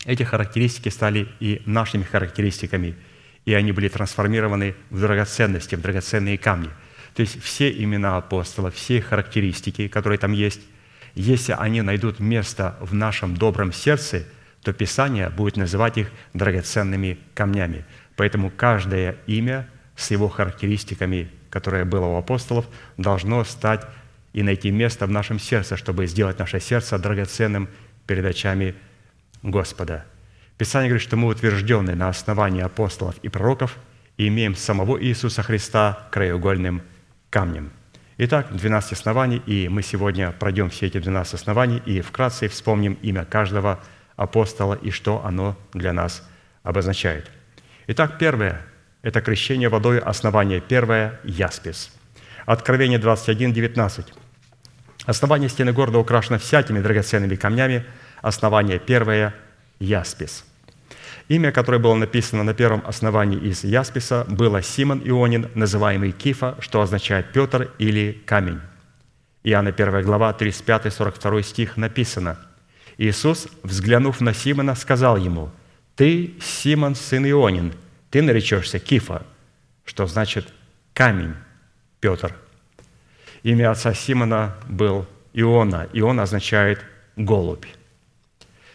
эти 0.05 0.24
характеристики 0.24 0.89
стали 0.89 1.28
и 1.39 1.61
нашими 1.65 2.03
характеристиками, 2.03 2.95
и 3.45 3.53
они 3.53 3.72
были 3.72 3.89
трансформированы 3.89 4.76
в 4.89 4.99
драгоценности, 4.99 5.76
в 5.76 5.82
драгоценные 5.82 6.38
камни. 6.38 6.69
То 7.15 7.22
есть 7.22 7.41
все 7.43 7.69
имена 7.69 8.17
апостола, 8.17 8.72
все 8.72 9.01
характеристики, 9.01 9.88
которые 9.88 10.17
там 10.17 10.32
есть, 10.32 10.61
если 11.13 11.53
они 11.57 11.82
найдут 11.82 12.19
место 12.19 12.78
в 12.80 12.93
нашем 12.93 13.36
добром 13.36 13.74
сердце, 13.74 14.26
то 14.64 14.74
Писание 14.74 15.30
будет 15.30 15.57
называть 15.57 15.97
их 15.97 16.12
драгоценными 16.34 17.18
камнями. 17.34 17.86
Поэтому 18.16 18.51
каждое 18.51 19.18
имя 19.28 19.68
с 19.95 20.12
его 20.12 20.30
характеристиками, 20.30 21.30
которое 21.49 21.86
было 21.86 22.05
у 22.05 22.18
апостолов, 22.18 22.68
должно 22.97 23.43
стать 23.43 23.86
и 24.34 24.43
найти 24.43 24.72
место 24.72 25.07
в 25.07 25.12
нашем 25.12 25.39
сердце, 25.39 25.78
чтобы 25.78 26.07
сделать 26.07 26.39
наше 26.39 26.59
сердце 26.59 26.97
драгоценным 26.97 27.70
перед 28.07 28.26
очами 28.26 28.76
Господа. 29.41 30.05
Писание 30.57 30.89
говорит, 30.89 31.07
что 31.07 31.18
мы 31.18 31.28
утверждены 31.28 31.95
на 31.95 32.09
основании 32.09 32.62
апостолов 32.62 33.16
и 33.24 33.30
пророков 33.30 33.78
и 34.18 34.28
имеем 34.28 34.55
самого 34.55 35.01
Иисуса 35.03 35.41
Христа 35.41 36.07
краеугольным 36.12 36.82
камнем– 37.30 37.72
Итак, 38.24 38.55
12 38.55 38.91
оснований, 38.91 39.41
и 39.47 39.68
мы 39.68 39.82
сегодня 39.82 40.32
пройдем 40.32 40.70
все 40.70 40.86
эти 40.86 40.99
12 40.99 41.34
оснований 41.34 41.82
и 41.88 42.01
вкратце 42.01 42.49
вспомним 42.49 42.93
имя 43.01 43.26
каждого 43.26 43.80
апостола 44.22 44.76
и 44.76 44.91
что 44.91 45.24
оно 45.26 45.57
для 45.74 45.93
нас 45.93 46.28
обозначает. 46.63 47.30
Итак, 47.88 48.17
первое– 48.19 48.61
это 49.01 49.22
крещение 49.22 49.69
водой, 49.69 49.99
основание 49.99 50.61
первое– 50.61 51.19
яспис. 51.24 51.91
Откровение 52.45 52.99
21, 52.99 53.53
19. 53.53 54.13
Основание 55.05 55.49
стены 55.49 55.74
города 55.74 55.97
украшено 55.97 56.38
всякими 56.38 56.80
драгоценными 56.80 57.36
камнями, 57.36 57.86
основание 58.22 58.80
первое– 58.80 59.34
яспис– 59.80 60.45
Имя, 61.32 61.53
которое 61.53 61.78
было 61.78 61.95
написано 61.95 62.43
на 62.43 62.53
первом 62.53 62.84
основании 62.86 63.39
из 63.39 63.63
Ясписа, 63.63 64.26
было 64.28 64.61
Симон 64.61 65.01
Ионин, 65.05 65.49
называемый 65.55 66.11
Кифа, 66.11 66.57
что 66.59 66.82
означает 66.82 67.32
«Петр» 67.32 67.72
или 67.80 68.22
«камень». 68.26 68.59
Иоанна 69.43 69.69
1 69.69 70.03
глава, 70.03 70.36
35-42 70.38 71.41
стих 71.43 71.78
написано, 71.78 72.38
«Иисус, 73.02 73.47
взглянув 73.64 74.22
на 74.22 74.32
Симона, 74.32 74.76
сказал 74.76 75.18
ему, 75.18 75.49
«Ты, 75.95 76.36
Симон, 76.39 76.93
сын 76.93 77.26
Ионин, 77.26 77.74
ты 78.12 78.22
наречешься 78.22 78.78
Кифа», 78.78 79.26
что 79.86 80.06
значит 80.06 80.54
«камень, 80.93 81.34
Петр». 81.99 82.36
Имя 83.41 83.72
отца 83.72 83.95
Симона 83.95 84.56
был 84.70 85.08
Иона. 85.34 85.89
Ион 85.93 86.20
означает 86.20 86.86
«голубь». 87.16 87.66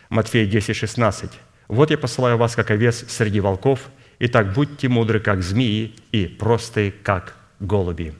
Матфея 0.09 0.45
10, 0.45 0.74
16. 0.74 1.31
Вот 1.68 1.93
я 1.93 1.97
посылаю 1.99 2.37
вас, 2.37 2.57
как 2.57 2.72
овец 2.72 3.05
среди 3.09 3.39
волков, 3.39 3.79
и 4.18 4.27
так 4.27 4.55
будьте 4.55 4.89
мудры, 4.89 5.20
как 5.20 5.45
змеи, 5.45 5.95
и 6.11 6.27
простые, 6.27 6.91
как 6.91 7.37
голуби». 7.61 8.12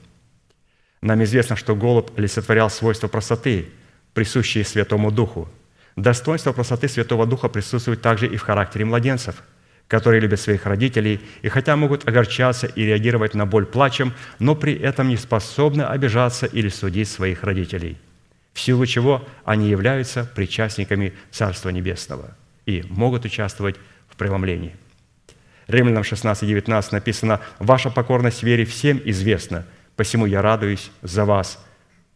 Нам 1.01 1.21
известно, 1.25 1.57
что 1.57 1.75
голубь 1.75 2.17
олицетворял 2.17 2.69
свойства 2.69 3.09
простоты, 3.09 3.67
присущие 4.13 4.63
Святому 4.63 5.11
Духу. 5.11 5.49
Достоинство 5.97 6.53
простоты 6.53 6.87
Святого 6.87 7.25
Духа 7.25 7.49
присутствует 7.49 8.03
также 8.03 8.27
и 8.27 8.37
в 8.37 8.43
характере 8.43 8.85
младенцев, 8.85 9.41
которые 9.87 10.21
любят 10.21 10.39
своих 10.39 10.67
родителей 10.67 11.19
и 11.41 11.49
хотя 11.49 11.75
могут 11.75 12.07
огорчаться 12.07 12.67
и 12.67 12.83
реагировать 12.83 13.33
на 13.33 13.47
боль 13.47 13.65
плачем, 13.65 14.13
но 14.37 14.53
при 14.53 14.75
этом 14.75 15.09
не 15.09 15.17
способны 15.17 15.81
обижаться 15.81 16.45
или 16.45 16.69
судить 16.69 17.09
своих 17.09 17.43
родителей. 17.43 17.97
в 18.53 18.59
силу 18.59 18.87
чего 18.87 19.23
они 19.45 19.69
являются 19.69 20.23
причастниками 20.23 21.13
Царства 21.29 21.69
Небесного 21.69 22.35
и 22.65 22.83
могут 22.89 23.23
участвовать 23.23 23.75
в 24.07 24.15
преломлении. 24.15 24.75
Римлянам 25.67 26.03
16, 26.03 26.47
19 26.47 26.91
написано, 26.91 27.39
«Ваша 27.59 27.91
покорность 27.91 28.41
вере 28.41 28.65
всем 28.65 28.99
известна, 29.05 29.63
посему 29.95 30.25
я 30.25 30.41
радуюсь 30.41 30.89
за 31.03 31.25
вас, 31.25 31.63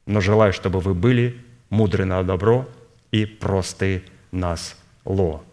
но 0.07 0.19
желаю, 0.19 0.51
чтобы 0.51 0.79
вы 0.79 0.95
были 0.95 1.37
мудры 1.69 2.05
на 2.05 2.23
добро 2.23 2.67
и 3.11 3.25
просты 3.25 4.03
нас 4.31 4.77
ло». 5.05 5.43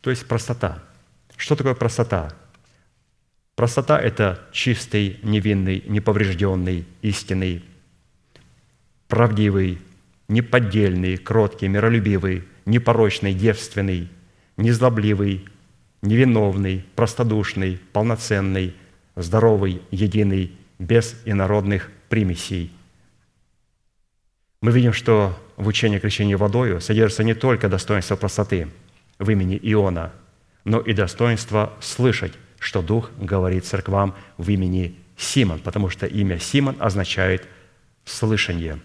То 0.00 0.10
есть 0.10 0.26
простота. 0.26 0.82
Что 1.36 1.56
такое 1.56 1.74
простота? 1.74 2.34
Простота– 3.54 4.00
это 4.02 4.46
чистый, 4.52 5.18
невинный, 5.22 5.82
неповрежденный, 5.86 6.84
истинный, 7.02 7.64
правдивый, 9.08 9.78
неподдельный, 10.28 11.16
кроткий, 11.16 11.68
миролюбивый, 11.68 12.44
непорочный, 12.66 13.32
девственный, 13.32 14.08
незлобливый, 14.56 15.46
невиновный, 16.02 16.84
простодушный, 16.96 17.80
полноценный, 17.92 18.74
здоровый, 19.16 19.82
единый, 19.90 20.52
без 20.78 21.16
инородных 21.24 21.90
примесей. 22.08 22.72
Мы 24.60 24.72
видим, 24.72 24.92
что 24.92 25.38
в 25.56 25.66
учении 25.66 25.98
крещения 25.98 26.36
водою 26.36 26.80
содержится 26.80 27.24
не 27.24 27.34
только 27.34 27.68
достоинство 27.68 28.16
простоты 28.16 28.68
в 29.18 29.30
имени 29.30 29.58
Иона, 29.62 30.12
но 30.64 30.80
и 30.80 30.92
достоинство 30.92 31.72
слышать, 31.80 32.32
что 32.58 32.82
Дух 32.82 33.10
говорит 33.18 33.66
церквам 33.66 34.14
в 34.38 34.48
имени 34.50 34.96
Симон, 35.16 35.60
потому 35.60 35.90
что 35.90 36.06
имя 36.06 36.38
Симон 36.38 36.76
означает 36.78 37.46
«слышание». 38.04 38.80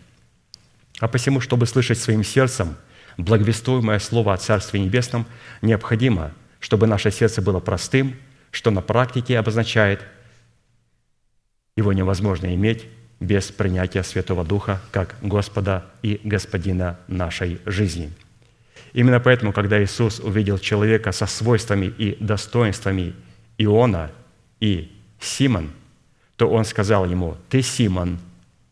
А 0.99 1.07
посему, 1.07 1.39
чтобы 1.39 1.65
слышать 1.65 1.97
своим 1.97 2.23
сердцем 2.23 2.75
благовествуемое 3.17 3.99
слово 3.99 4.33
о 4.33 4.37
Царстве 4.37 4.79
Небесном, 4.79 5.25
необходимо, 5.61 6.33
чтобы 6.59 6.87
наше 6.87 7.09
сердце 7.09 7.41
было 7.41 7.59
простым, 7.59 8.15
что 8.51 8.69
на 8.71 8.81
практике 8.81 9.39
обозначает 9.39 10.01
его 11.77 11.93
невозможно 11.93 12.53
иметь 12.53 12.85
без 13.19 13.51
принятия 13.51 14.03
Святого 14.03 14.45
Духа 14.45 14.81
как 14.91 15.15
Господа 15.21 15.85
и 16.01 16.21
Господина 16.23 16.99
нашей 17.07 17.59
жизни. 17.65 18.11
Именно 18.93 19.19
поэтому, 19.19 19.53
когда 19.53 19.81
Иисус 19.83 20.19
увидел 20.19 20.57
человека 20.57 21.11
со 21.11 21.25
свойствами 21.25 21.85
и 21.85 22.17
достоинствами 22.19 23.13
Иона 23.57 24.11
и 24.59 24.91
Симон, 25.19 25.71
то 26.37 26.49
Он 26.49 26.65
сказал 26.65 27.05
ему, 27.05 27.37
«Ты, 27.49 27.61
Симон, 27.61 28.19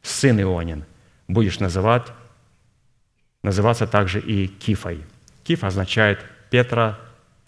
сын 0.01 0.41
Ионин, 0.41 0.85
будешь 1.27 1.59
называть, 1.59 2.07
называться 3.43 3.85
также 3.85 4.19
и 4.19 4.47
Кифой». 4.47 5.01
Киф 5.43 5.63
означает 5.63 6.19
Петра, 6.49 6.97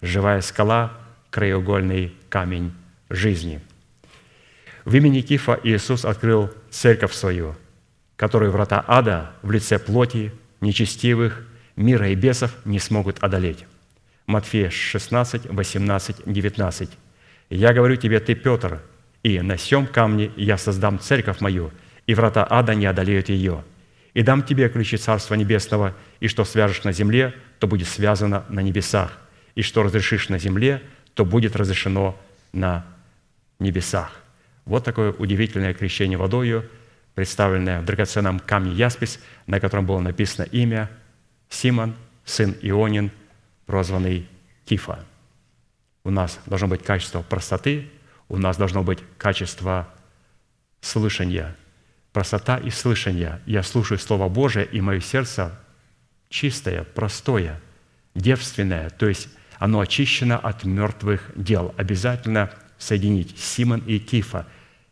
живая 0.00 0.40
скала, 0.42 0.92
краеугольный 1.30 2.14
камень 2.28 2.72
жизни. 3.08 3.60
В 4.84 4.94
имени 4.94 5.20
Кифа 5.20 5.58
Иисус 5.62 6.04
открыл 6.04 6.50
церковь 6.70 7.12
свою, 7.12 7.56
которую 8.16 8.52
врата 8.52 8.84
ада 8.86 9.32
в 9.42 9.50
лице 9.50 9.78
плоти, 9.78 10.32
нечестивых, 10.60 11.46
мира 11.76 12.08
и 12.08 12.14
бесов 12.14 12.54
не 12.64 12.78
смогут 12.78 13.18
одолеть. 13.20 13.64
Матфея 14.26 14.70
16, 14.70 15.46
18, 15.46 16.16
19. 16.24 16.90
«Я 17.50 17.72
говорю 17.72 17.96
тебе, 17.96 18.20
ты, 18.20 18.34
Петр, 18.34 18.80
и 19.22 19.40
на 19.40 19.58
сем 19.58 19.86
камне 19.86 20.30
я 20.36 20.56
создам 20.56 21.00
церковь 21.00 21.40
мою, 21.40 21.72
и 22.06 22.14
врата 22.14 22.46
ада 22.48 22.74
не 22.74 22.86
одолеют 22.86 23.28
ее. 23.28 23.64
И 24.14 24.22
дам 24.22 24.42
тебе 24.42 24.68
ключи 24.68 24.96
Царства 24.96 25.34
Небесного, 25.34 25.94
и 26.20 26.28
что 26.28 26.44
свяжешь 26.44 26.84
на 26.84 26.92
земле, 26.92 27.34
то 27.58 27.66
будет 27.66 27.88
связано 27.88 28.44
на 28.48 28.60
небесах, 28.60 29.18
и 29.54 29.62
что 29.62 29.82
разрешишь 29.82 30.28
на 30.28 30.38
земле, 30.38 30.82
то 31.14 31.24
будет 31.24 31.56
разрешено 31.56 32.18
на 32.52 32.86
небесах». 33.58 34.19
Вот 34.70 34.84
такое 34.84 35.10
удивительное 35.10 35.74
крещение 35.74 36.16
водою, 36.16 36.64
представленное 37.16 37.80
в 37.80 37.84
драгоценном 37.84 38.38
камне 38.38 38.72
Яспис, 38.72 39.18
на 39.48 39.58
котором 39.58 39.84
было 39.84 39.98
написано 39.98 40.44
имя 40.44 40.88
Симон, 41.48 41.96
сын 42.24 42.54
Ионин, 42.62 43.10
прозванный 43.66 44.28
Кифа. 44.64 45.04
У 46.04 46.10
нас 46.10 46.38
должно 46.46 46.68
быть 46.68 46.84
качество 46.84 47.20
простоты, 47.20 47.90
у 48.28 48.36
нас 48.36 48.56
должно 48.56 48.84
быть 48.84 49.00
качество 49.18 49.92
слышания. 50.80 51.56
Простота 52.12 52.56
и 52.56 52.70
слышание. 52.70 53.40
Я 53.46 53.64
слушаю 53.64 53.98
Слово 53.98 54.28
Божие, 54.28 54.66
и 54.66 54.80
мое 54.80 55.00
сердце 55.00 55.58
чистое, 56.28 56.84
простое, 56.84 57.60
девственное, 58.14 58.88
то 58.90 59.08
есть 59.08 59.30
оно 59.58 59.80
очищено 59.80 60.38
от 60.38 60.62
мертвых 60.62 61.32
дел. 61.34 61.74
Обязательно 61.76 62.52
соединить 62.78 63.36
Симон 63.36 63.80
и 63.80 63.98
Кифа. 63.98 64.46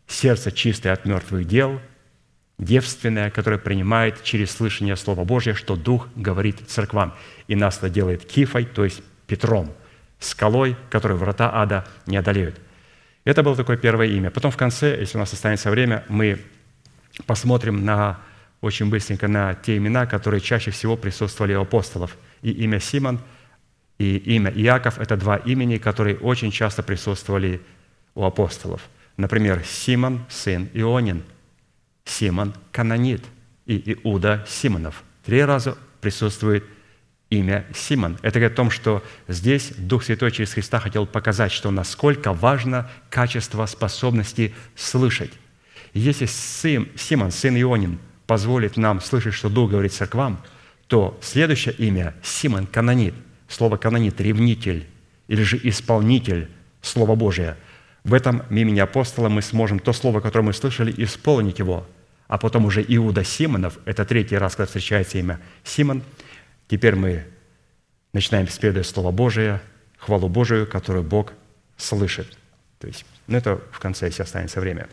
Сердце 0.08 0.50
чистое 0.50 0.94
от 0.94 1.04
мертвых 1.04 1.46
дел, 1.46 1.80
девственное, 2.58 3.30
которое 3.30 3.58
принимает 3.58 4.24
через 4.24 4.50
слышание 4.50 4.96
Слова 4.96 5.24
Божьего, 5.24 5.54
что 5.54 5.76
Дух 5.76 6.08
говорит 6.16 6.68
церквам. 6.68 7.14
И 7.46 7.54
нас 7.54 7.78
это 7.78 7.90
делает 7.90 8.24
Кифой, 8.24 8.64
то 8.64 8.84
есть 8.84 9.02
Петром, 9.26 9.72
скалой, 10.18 10.76
которую 10.90 11.18
врата 11.18 11.50
ада 11.54 11.86
не 12.06 12.16
одолеют. 12.16 12.58
Это 13.24 13.42
было 13.42 13.54
такое 13.54 13.76
первое 13.76 14.06
имя. 14.06 14.30
Потом 14.30 14.50
в 14.50 14.56
конце, 14.56 14.98
если 14.98 15.18
у 15.18 15.20
нас 15.20 15.32
останется 15.32 15.70
время, 15.70 16.04
мы 16.08 16.40
посмотрим 17.26 17.84
на 17.84 18.18
очень 18.62 18.88
быстренько 18.88 19.28
на 19.28 19.54
те 19.54 19.76
имена, 19.76 20.06
которые 20.06 20.40
чаще 20.40 20.70
всего 20.70 20.96
присутствовали 20.96 21.54
у 21.54 21.60
апостолов. 21.60 22.16
И 22.40 22.50
имя 22.50 22.80
Симон, 22.80 23.20
и 23.98 24.16
имя 24.16 24.50
Иаков– 24.50 24.98
это 25.00 25.16
два 25.16 25.36
имени, 25.36 25.76
которые 25.76 26.16
очень 26.16 26.50
часто 26.50 26.82
присутствовали 26.82 27.60
у 28.14 28.24
апостолов. 28.24 28.88
Например, 29.18 29.62
Симон, 29.66 30.24
сын 30.30 30.70
Ионин, 30.72 31.24
Симон– 32.04 32.54
канонит, 32.72 33.22
и 33.66 33.92
Иуда– 33.92 34.46
Симонов. 34.48 35.02
Три 35.24 35.42
раза 35.42 35.76
присутствует 36.00 36.64
имя 37.28 37.66
Симон. 37.74 38.16
Это 38.22 38.38
говорит 38.38 38.54
о 38.54 38.56
том, 38.56 38.70
что 38.70 39.04
здесь 39.26 39.72
Дух 39.76 40.04
Святой 40.04 40.30
через 40.30 40.52
Христа 40.52 40.78
хотел 40.78 41.04
показать, 41.04 41.52
что 41.52 41.70
насколько 41.70 42.32
важно 42.32 42.90
качество 43.10 43.66
способности 43.66 44.54
слышать. 44.76 45.32
Если 45.92 46.26
сын, 46.26 46.88
Симон, 46.96 47.32
сын 47.32 47.60
Ионин, 47.60 47.98
позволит 48.26 48.76
нам 48.76 49.00
слышать, 49.00 49.34
что 49.34 49.48
Дух 49.48 49.72
говорит 49.72 49.92
церквам, 49.92 50.40
то 50.86 51.18
следующее 51.20 51.74
имя– 51.74 52.14
Симон, 52.22 52.66
канонит. 52.66 53.14
Слово 53.48 53.78
«канонит»– 53.78 54.20
ревнитель 54.20 54.86
или 55.26 55.42
же 55.42 55.58
исполнитель 55.62 56.50
Слова 56.82 57.14
Божия. 57.16 57.56
В 58.04 58.14
этом 58.14 58.42
имени 58.50 58.80
апостола 58.80 59.28
мы 59.28 59.42
сможем 59.42 59.78
то 59.78 59.92
слово, 59.92 60.20
которое 60.20 60.44
мы 60.44 60.52
слышали, 60.52 60.94
исполнить 60.96 61.58
его. 61.58 61.86
А 62.26 62.38
потом 62.38 62.66
уже 62.66 62.84
Иуда 62.86 63.24
Симонов– 63.24 63.78
это 63.84 64.04
третий 64.04 64.36
раз, 64.36 64.54
когда 64.54 64.66
встречается 64.66 65.18
имя 65.18 65.40
Симон. 65.64 66.02
Теперь 66.68 66.94
мы 66.94 67.24
начинаем 68.12 68.46
исповедовать 68.46 68.86
Слово 68.86 69.10
Божие, 69.10 69.60
хвалу 69.96 70.28
Божию, 70.28 70.66
которую 70.66 71.04
Бог 71.04 71.32
слышит. 71.76 72.36
То 72.78 72.86
есть, 72.86 73.04
ну 73.26 73.36
это 73.36 73.60
в 73.72 73.78
конце, 73.78 74.06
если 74.06 74.22
останется 74.22 74.60
время. 74.60 74.88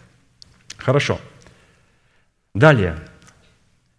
Хорошо. 0.77 1.19
Далее. 2.53 2.97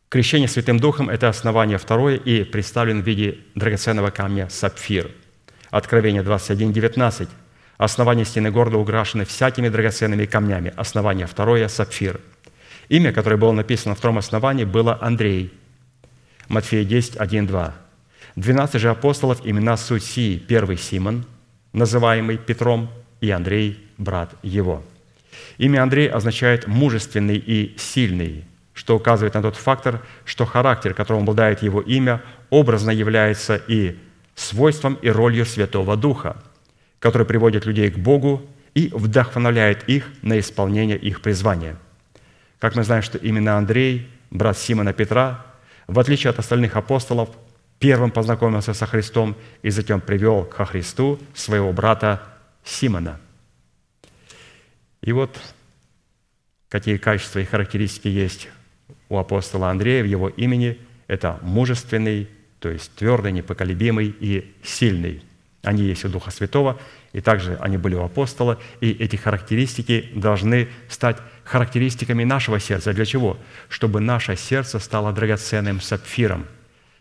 Крещение 0.09 0.49
Святым 0.49 0.79
Духом– 0.79 1.11
это 1.11 1.29
основание 1.29 1.79
второе 1.79 2.17
и 2.17 2.45
представлен 2.45 3.03
в 3.03 3.07
виде 3.07 3.39
драгоценного 3.55 4.11
камня 4.11 4.49
сапфир. 4.49 5.11
Откровение 5.71 6.23
21, 6.23 6.73
19. 6.73 7.29
Основание 7.79 8.25
стены 8.25 8.51
города 8.51 8.79
украшены 8.79 9.25
всякими 9.25 9.69
драгоценными 9.69 10.27
камнями. 10.27 10.73
Основание 10.77 11.27
второе– 11.27 11.69
сапфир. 11.69 12.21
Имя, 12.89 13.13
которое 13.13 13.37
было 13.37 13.53
написано 13.53 13.91
на 13.91 13.97
втором 13.97 14.19
основании, 14.19 14.65
было 14.65 14.99
Андрей. 15.01 15.53
Матфея 16.49 16.85
10, 16.85 17.17
1, 17.17 17.47
2. 17.47 17.75
Двенадцать 18.37 18.81
же 18.81 18.91
апостолов 18.91 19.41
имена 19.45 19.77
суть 19.77 20.05
сии. 20.05 20.39
Первый 20.39 20.77
Симон, 20.77 21.25
называемый 21.73 22.37
Петром, 22.37 22.91
и 23.21 23.31
Андрей, 23.31 23.83
брат 23.97 24.35
его. 24.43 24.83
Имя 25.59 25.83
Андрей 25.83 26.09
означает 26.09 26.67
«мужественный 26.67 27.39
и 27.39 27.75
сильный», 27.79 28.45
что 28.75 28.95
указывает 28.95 29.35
на 29.35 29.43
тот 29.43 29.57
фактор, 29.57 30.03
что 30.25 30.45
характер, 30.45 30.93
которым 30.93 31.23
обладает 31.23 31.63
его 31.63 31.81
имя, 31.81 32.23
образно 32.51 32.91
является 32.91 33.57
и 33.57 33.97
свойством 34.35 34.99
и 35.01 35.09
ролью 35.09 35.47
Святого 35.47 35.97
Духа, 35.97 36.37
который 36.99 37.27
приводит 37.27 37.67
людей 37.67 37.91
к 37.91 37.99
Богу 37.99 38.43
и 38.75 38.91
вдохновляет 38.93 39.89
их 39.89 40.11
на 40.23 40.39
исполнение 40.39 40.99
их 40.99 41.23
призвания. 41.23 41.77
Как 42.59 42.75
мы 42.75 42.85
знаем, 42.85 43.03
что 43.03 43.19
именно 43.19 43.57
Андрей, 43.57 44.09
брат 44.31 44.59
Симона 44.59 44.93
Петра, 44.93 45.45
в 45.87 45.99
отличие 45.99 46.31
от 46.31 46.39
остальных 46.39 46.77
апостолов, 46.77 47.31
первым 47.79 48.11
познакомился 48.11 48.75
со 48.75 48.87
Христом 48.87 49.37
и 49.63 49.71
затем 49.71 50.01
привел 50.01 50.45
ко 50.45 50.65
Христу 50.65 51.19
своего 51.35 51.73
брата 51.73 52.23
Симона. 52.65 53.21
И 55.03 55.13
вот 55.13 55.39
какие 56.69 56.97
качества 56.97 57.39
и 57.39 57.45
характеристики 57.45 58.09
есть 58.09 58.49
у 59.09 59.19
апостола 59.19 59.71
Андрея 59.71 60.03
в 60.03 60.07
его 60.07 60.29
имени– 60.29 60.79
это 61.07 61.39
мужественный, 61.43 62.29
то 62.59 62.69
есть 62.69 62.93
твердый, 62.95 63.33
непоколебимый 63.33 64.15
и 64.19 64.53
сильный. 64.63 65.23
Они 65.67 65.83
есть 65.83 66.05
у 66.05 66.09
Духа 66.09 66.31
Святого, 66.31 66.79
и 67.13 67.21
также 67.21 67.57
они 67.57 67.77
были 67.77 67.97
у 67.97 68.05
апостола, 68.05 68.57
и 68.81 68.93
эти 68.93 69.17
характеристики 69.17 70.11
должны 70.15 70.69
стать 70.89 71.17
характеристиками 71.43 72.23
нашего 72.23 72.61
сердца. 72.61 72.93
Для 72.93 73.05
чего? 73.05 73.37
Чтобы 73.69 74.01
наше 74.01 74.37
сердце 74.37 74.79
стало 74.79 75.13
драгоценным 75.13 75.81
сапфиром. 75.81 76.47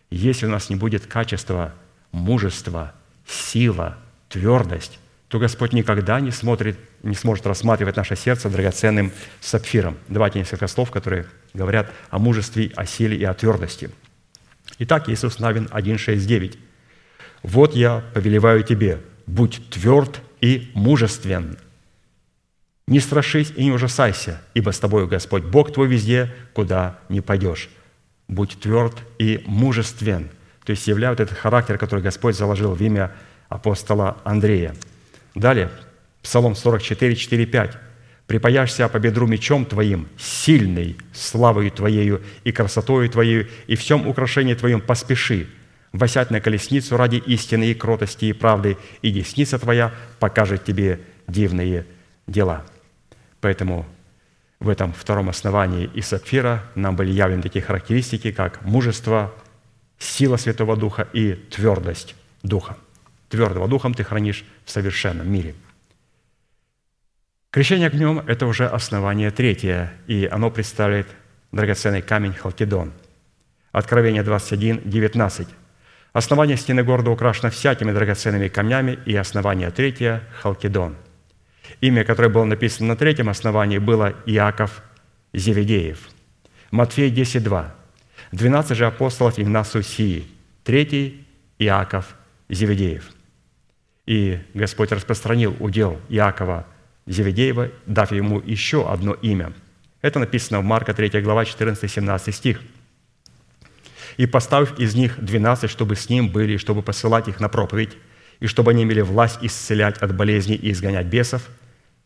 Если 0.10 0.48
у 0.48 0.50
нас 0.50 0.72
не 0.72 0.76
будет 0.76 1.06
качества 1.06 1.76
мужества, 2.12 2.96
сила, 3.28 4.00
твердость, 4.30 4.98
то 5.28 5.38
Господь 5.38 5.72
никогда 5.72 6.20
не, 6.20 6.32
смотрит, 6.32 6.80
не 7.04 7.16
сможет 7.16 7.46
рассматривать 7.46 7.98
наше 7.98 8.16
сердце 8.16 8.50
драгоценным 8.50 9.12
сапфиром. 9.42 9.96
Давайте 10.08 10.40
несколько 10.40 10.66
слов, 10.66 10.90
которые 10.90 11.28
говорят 11.54 11.92
о 12.10 12.18
мужестве, 12.18 12.72
о 12.76 12.88
силе 12.88 13.16
и 13.16 13.24
о 13.26 13.36
твердости. 13.36 13.92
Итак, 14.80 15.08
Иисус 15.08 15.38
Навин 15.38 15.66
1,6,9. 15.66 16.58
«Вот 17.46 17.76
я 17.76 18.04
повелеваю 18.16 18.64
тебе, 18.64 19.02
будь 19.28 19.62
тверд 19.70 20.20
и 20.42 20.72
мужествен. 20.74 21.60
Не 22.88 23.00
страшись 23.00 23.54
и 23.56 23.66
не 23.66 23.72
ужасайся, 23.72 24.42
ибо 24.56 24.72
с 24.72 24.80
тобою 24.80 25.08
Господь 25.08 25.44
Бог 25.44 25.72
твой 25.72 25.88
везде, 25.88 26.34
куда 26.54 26.98
не 27.08 27.22
пойдешь. 27.22 27.70
Будь 28.28 28.60
тверд 28.60 28.96
и 29.20 29.44
мужествен». 29.46 30.30
То 30.66 30.72
есть 30.72 30.88
являют 30.88 31.20
этот 31.20 31.38
характер, 31.38 31.78
который 31.78 32.02
Господь 32.02 32.36
заложил 32.36 32.74
в 32.74 32.82
имя 32.82 33.12
апостола 33.48 34.18
Андрея. 34.24 34.76
Далее, 35.36 35.70
Псалом 36.24 36.56
44, 36.56 37.16
4, 37.16 37.46
5. 37.46 37.78
«Припаяшься 38.26 38.90
по 38.90 38.98
бедру 38.98 39.28
мечом 39.28 39.66
твоим, 39.66 40.08
сильный, 40.18 40.98
славою 41.14 41.70
твоею 41.70 42.24
и 42.44 42.52
красотою 42.52 43.08
твоею, 43.08 43.48
и 43.68 43.76
всем 43.76 44.08
украшении 44.08 44.56
твоем 44.56 44.82
поспеши, 44.82 45.48
восять 45.98 46.32
на 46.32 46.42
колесницу 46.42 46.98
ради 46.98 47.18
истины 47.18 47.66
и 47.66 47.74
кротости 47.74 48.26
и 48.26 48.34
правды, 48.34 48.78
и 49.02 49.12
десница 49.12 49.60
твоя 49.60 49.94
покажет 50.20 50.64
тебе 50.64 51.00
дивные 51.28 51.86
дела». 52.28 52.66
Поэтому 53.42 53.86
в 54.60 54.70
этом 54.70 54.94
втором 54.94 55.30
основании 55.30 55.90
из 55.94 56.08
сапфира 56.08 56.64
нам 56.76 56.96
были 56.96 57.12
явлены 57.12 57.42
такие 57.42 57.62
характеристики, 57.62 58.32
как 58.32 58.64
мужество, 58.64 59.34
сила 60.00 60.38
Святого 60.38 60.76
Духа 60.76 61.08
и 61.14 61.34
твердость 61.34 62.16
Духа. 62.44 62.78
Твердого 63.30 63.68
Духом 63.68 63.94
ты 63.94 64.04
хранишь 64.04 64.46
в 64.66 64.72
совершенном 64.72 65.32
мире– 65.32 65.56
Крещение 67.56 67.88
огнем– 67.88 68.20
это 68.28 68.48
уже 68.48 68.68
основание 68.68 69.32
третье, 69.32 69.94
и 70.08 70.28
оно 70.30 70.52
представляет 70.52 71.08
драгоценный 71.54 72.02
камень 72.02 72.34
Халкидон. 72.34 72.92
Откровение 73.72 74.24
21, 74.24 74.82
19. 74.84 75.48
Основание 76.16 76.56
стены 76.56 76.82
города 76.82 77.12
украшено 77.12 77.50
всякими 77.50 77.92
драгоценными 77.92 78.48
камнями, 78.48 78.98
и 79.06 79.14
основание 79.18 79.70
третье– 79.70 80.24
Халкидон. 80.42 80.96
Имя, 81.82 82.06
которое 82.06 82.30
было 82.30 82.46
написано 82.46 82.88
на 82.88 82.96
третьем 82.96 83.28
основании, 83.28 83.80
было 83.80 84.14
Иаков 84.26 84.82
Зеведеев. 85.34 86.08
Матфея 86.72 87.10
10, 87.10 87.44
2. 87.44 87.76
Двенадцать 88.32 88.78
же 88.78 88.86
апостолов 88.86 89.38
имена 89.38 89.66
Сусии. 89.66 90.26
Третий– 90.64 91.28
Иаков 91.60 92.16
Зеведеев. 92.48 93.12
И 94.06 94.40
Господь 94.54 94.94
распространил 94.94 95.54
удел 95.60 96.00
Иакова– 96.08 96.66
Зеведеева, 97.08 97.72
дав 97.88 98.14
ему 98.14 98.40
еще 98.40 98.90
одно 98.90 99.16
имя. 99.16 99.52
Это 100.02 100.20
написано 100.20 100.62
в 100.62 100.64
Марка 100.64 100.94
3 100.94 101.20
глава 101.20 101.44
14-17 101.44 102.32
стих. 102.32 102.62
«И 104.18 104.26
поставив 104.26 104.80
из 104.80 104.96
них 104.96 105.24
двенадцать, 105.24 105.70
чтобы 105.70 105.96
с 105.96 106.10
ним 106.10 106.30
были, 106.30 106.58
чтобы 106.58 106.82
посылать 106.82 107.28
их 107.28 107.40
на 107.40 107.50
проповедь, 107.50 107.98
и 108.40 108.48
чтобы 108.48 108.72
они 108.72 108.84
имели 108.84 109.02
власть 109.02 109.40
исцелять 109.42 109.98
от 109.98 110.16
болезней 110.16 110.56
и 110.56 110.72
изгонять 110.72 111.08
бесов». 111.08 111.48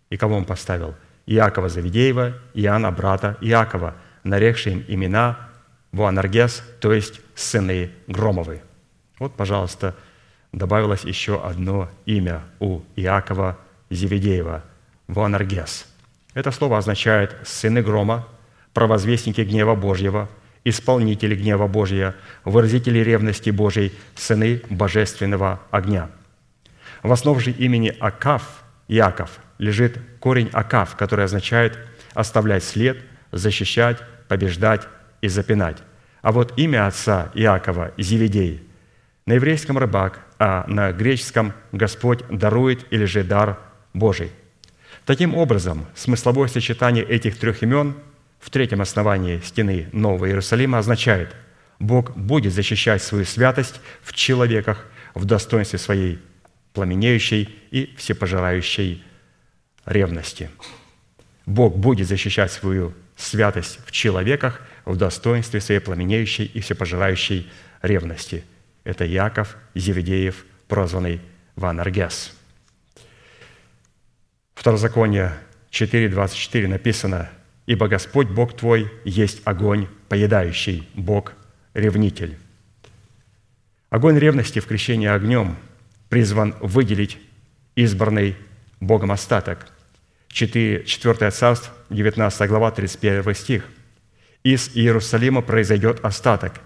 И 0.10 0.18
кого 0.18 0.36
он 0.36 0.46
поставил? 0.46 0.96
Иакова 1.26 1.70
Завидеева, 1.70 2.34
Иоанна, 2.56 2.92
брата 2.92 3.38
Иакова, 3.42 3.96
нарекшие 4.24 4.78
им 4.78 4.86
имена 4.88 5.50
Буанаргес, 5.92 6.64
то 6.80 6.94
есть 6.94 7.22
сыны 7.36 7.92
Громовы. 8.08 8.62
Вот, 9.20 9.36
пожалуйста, 9.36 9.96
добавилось 10.52 11.04
еще 11.04 11.44
одно 11.44 11.90
имя 12.06 12.44
у 12.60 12.82
Иакова 12.96 13.58
Зеведеева– 13.90 14.64
Вуанаргес. 15.10 15.88
Это 16.36 16.52
слово 16.52 16.78
означает 16.78 17.36
«сыны 17.44 17.82
грома», 17.82 18.28
«провозвестники 18.74 19.42
гнева 19.42 19.74
Божьего», 19.74 20.30
«исполнители 20.64 21.36
гнева 21.36 21.68
Божьего», 21.68 22.16
«выразители 22.46 23.00
ревности 23.00 23.50
Божьей», 23.50 23.94
«сыны 24.16 24.62
божественного 24.70 25.60
огня». 25.72 26.10
В 27.04 27.12
основе 27.12 27.40
же 27.40 27.52
имени 27.52 27.96
Акав, 28.00 28.64
Яков, 28.88 29.40
лежит 29.58 30.00
корень 30.20 30.50
Акав, 30.52 30.96
который 30.96 31.26
означает 31.26 31.78
оставлять 32.14 32.64
след, 32.64 32.98
защищать, 33.32 34.00
побеждать 34.28 34.88
и 35.22 35.28
запинать. 35.28 35.78
А 36.22 36.32
вот 36.32 36.58
имя 36.58 36.88
отца 36.88 37.32
Иакова– 37.34 37.94
Зеведей. 37.98 38.64
На 39.26 39.34
еврейском– 39.34 39.78
рыбак, 39.80 40.20
а 40.38 40.66
на 40.68 40.92
греческом– 40.92 41.54
Господь 41.72 42.24
дарует 42.30 42.86
или 42.92 43.06
же 43.06 43.24
дар 43.24 43.60
Божий. 43.94 44.32
Таким 45.06 45.36
образом, 45.36 45.86
смысловое 45.96 46.48
сочетание 46.48 47.04
этих 47.04 47.38
трех 47.38 47.64
имен 47.64 47.96
в 48.40 48.50
третьем 48.50 48.82
основании 48.82 49.42
стены 49.42 49.90
Нового 49.92 50.28
Иерусалима 50.28 50.80
означает 50.80 51.36
Бог 51.80 52.16
будет 52.18 52.54
защищать 52.54 53.02
свою 53.02 53.26
святость 53.26 53.80
в 54.02 54.14
человеках 54.14 54.86
в 55.14 55.26
достоинстве 55.26 55.80
своей 55.80 56.20
пламенеющей 56.74 57.50
и 57.72 57.96
всепожирающей 57.98 59.04
ревности. 59.86 60.50
Бог 61.46 61.78
будет 61.78 62.08
защищать 62.08 62.52
свою 62.52 62.94
святость 63.16 63.80
в 63.86 63.92
человеках 63.92 64.62
в 64.86 64.96
достоинстве 64.96 65.62
своей 65.62 65.82
пламенеющей 65.82 66.46
и 66.46 66.62
всепожирающей 66.62 67.50
ревности. 67.82 68.44
Это 68.84 69.06
Яков 69.06 69.58
Зеведеев, 69.76 70.46
прозванный 70.68 71.22
Ванаргес. 71.56 72.34
Второзаконие 74.54 75.34
4.24 75.72 76.68
написано, 76.68 77.30
«Ибо 77.70 77.88
Господь 77.88 78.30
Бог 78.30 78.58
твой 78.58 78.92
есть 79.06 79.44
огонь, 79.46 79.88
поедающий, 80.08 80.90
Бог– 80.96 81.34
ревнитель». 81.76 82.36
Огонь 83.92 84.18
ревности 84.18 84.58
в 84.58 84.66
крещении 84.66 85.08
огнем 85.08 85.56
призван 86.10 86.56
выделить 86.62 87.20
избранный 87.76 88.36
Богом 88.80 89.12
остаток. 89.12 89.68
4, 90.30 90.84
4 90.84 91.30
царств, 91.30 91.72
19 91.92 92.50
глава, 92.50 92.72
31 92.72 93.36
стих. 93.36 93.66
«Из 94.42 94.76
Иерусалима 94.76 95.44
произойдет 95.44 96.04
остаток, 96.04 96.62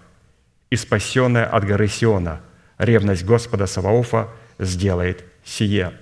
и 0.70 0.76
спасенная 0.76 1.44
от 1.44 1.66
горы 1.66 1.86
Сиона 1.86 2.40
ревность 2.78 3.26
Господа 3.26 3.66
Саваофа 3.66 4.30
сделает 4.58 5.22
сие». 5.44 5.92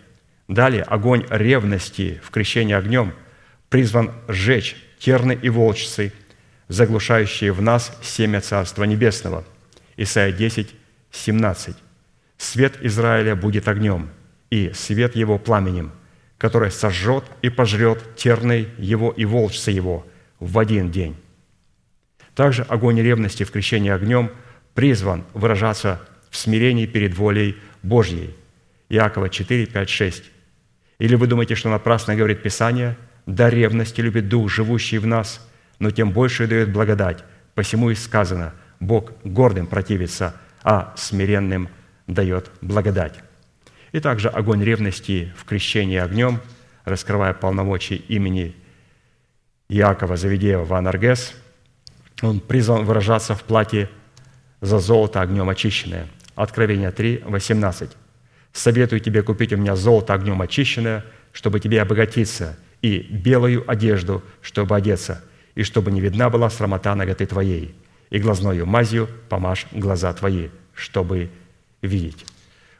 Далее, 0.46 0.84
огонь 0.84 1.26
ревности 1.28 2.20
в 2.22 2.30
крещении 2.30 2.74
огнем 2.76 3.12
призван 3.68 4.12
сжечь 4.28 4.76
терны 5.02 5.36
и 5.42 5.48
волчцы, 5.48 6.12
заглушающие 6.68 7.52
в 7.52 7.60
нас 7.60 7.92
семя 8.02 8.40
Царства 8.40 8.84
Небесного. 8.84 9.44
Исайя 9.96 10.32
10, 10.32 10.74
17. 11.10 11.76
«Свет 12.38 12.78
Израиля 12.82 13.34
будет 13.34 13.66
огнем, 13.66 14.10
и 14.50 14.72
свет 14.74 15.16
его 15.16 15.38
пламенем, 15.38 15.90
который 16.38 16.70
сожжет 16.70 17.24
и 17.42 17.50
пожрет 17.50 18.14
терны 18.16 18.68
его 18.78 19.10
и 19.10 19.24
волчцы 19.24 19.72
его 19.72 20.06
в 20.38 20.58
один 20.58 20.90
день». 20.90 21.16
Также 22.36 22.62
огонь 22.62 23.00
ревности 23.00 23.42
в 23.42 23.50
крещении 23.50 23.90
огнем 23.90 24.30
призван 24.74 25.24
выражаться 25.34 26.00
в 26.30 26.36
смирении 26.36 26.86
перед 26.86 27.14
волей 27.14 27.56
Божьей. 27.82 28.34
Иакова 28.88 29.28
4, 29.28 29.66
5, 29.66 29.88
6. 29.88 30.24
Или 31.00 31.16
вы 31.16 31.26
думаете, 31.26 31.56
что 31.56 31.68
напрасно 31.68 32.14
говорит 32.14 32.42
Писание, 32.42 32.96
«Да 33.26 33.50
ревности 33.50 34.00
любит 34.00 34.28
Дух, 34.28 34.50
живущий 34.50 34.98
в 34.98 35.06
нас, 35.06 35.46
но 35.78 35.90
тем 35.90 36.10
больше 36.10 36.46
дает 36.46 36.72
благодать». 36.72 37.24
Посему 37.54 37.90
и 37.90 37.94
сказано, 37.94 38.54
Бог 38.80 39.12
гордым 39.24 39.66
противится, 39.66 40.34
а 40.62 40.94
смиренным 40.96 41.68
дает 42.06 42.50
благодать. 42.60 43.20
И 43.92 44.00
также 44.00 44.28
огонь 44.28 44.64
ревности 44.64 45.32
в 45.36 45.44
крещении 45.44 45.98
огнем, 45.98 46.40
раскрывая 46.84 47.34
полномочия 47.34 47.96
имени 47.96 48.56
Иакова 49.68 50.16
Завидеева 50.16 50.64
Ванаргес, 50.64 51.34
он 52.22 52.40
призван 52.40 52.84
выражаться 52.84 53.34
в 53.34 53.42
плате 53.42 53.90
за 54.60 54.78
золото 54.78 55.20
огнем 55.20 55.48
очищенное. 55.48 56.06
Откровение 56.34 56.90
3, 56.90 57.24
18. 57.26 57.90
Советую 58.52 59.00
тебе 59.00 59.22
купить 59.22 59.52
у 59.52 59.56
меня 59.56 59.76
золото 59.76 60.14
огнем 60.14 60.40
очищенное, 60.40 61.04
чтобы 61.32 61.60
тебе 61.60 61.82
обогатиться, 61.82 62.56
и 62.82 62.98
белую 62.98 63.68
одежду, 63.70 64.22
чтобы 64.42 64.76
одеться, 64.76 65.24
и 65.54 65.62
чтобы 65.62 65.90
не 65.90 66.00
видна 66.00 66.28
была 66.28 66.50
срамота 66.50 66.94
ноготы 66.94 67.26
твоей, 67.26 67.74
и 68.10 68.18
глазною 68.18 68.66
мазью 68.66 69.08
помажь 69.28 69.66
глаза 69.72 70.12
твои, 70.12 70.48
чтобы 70.74 71.30
видеть». 71.80 72.26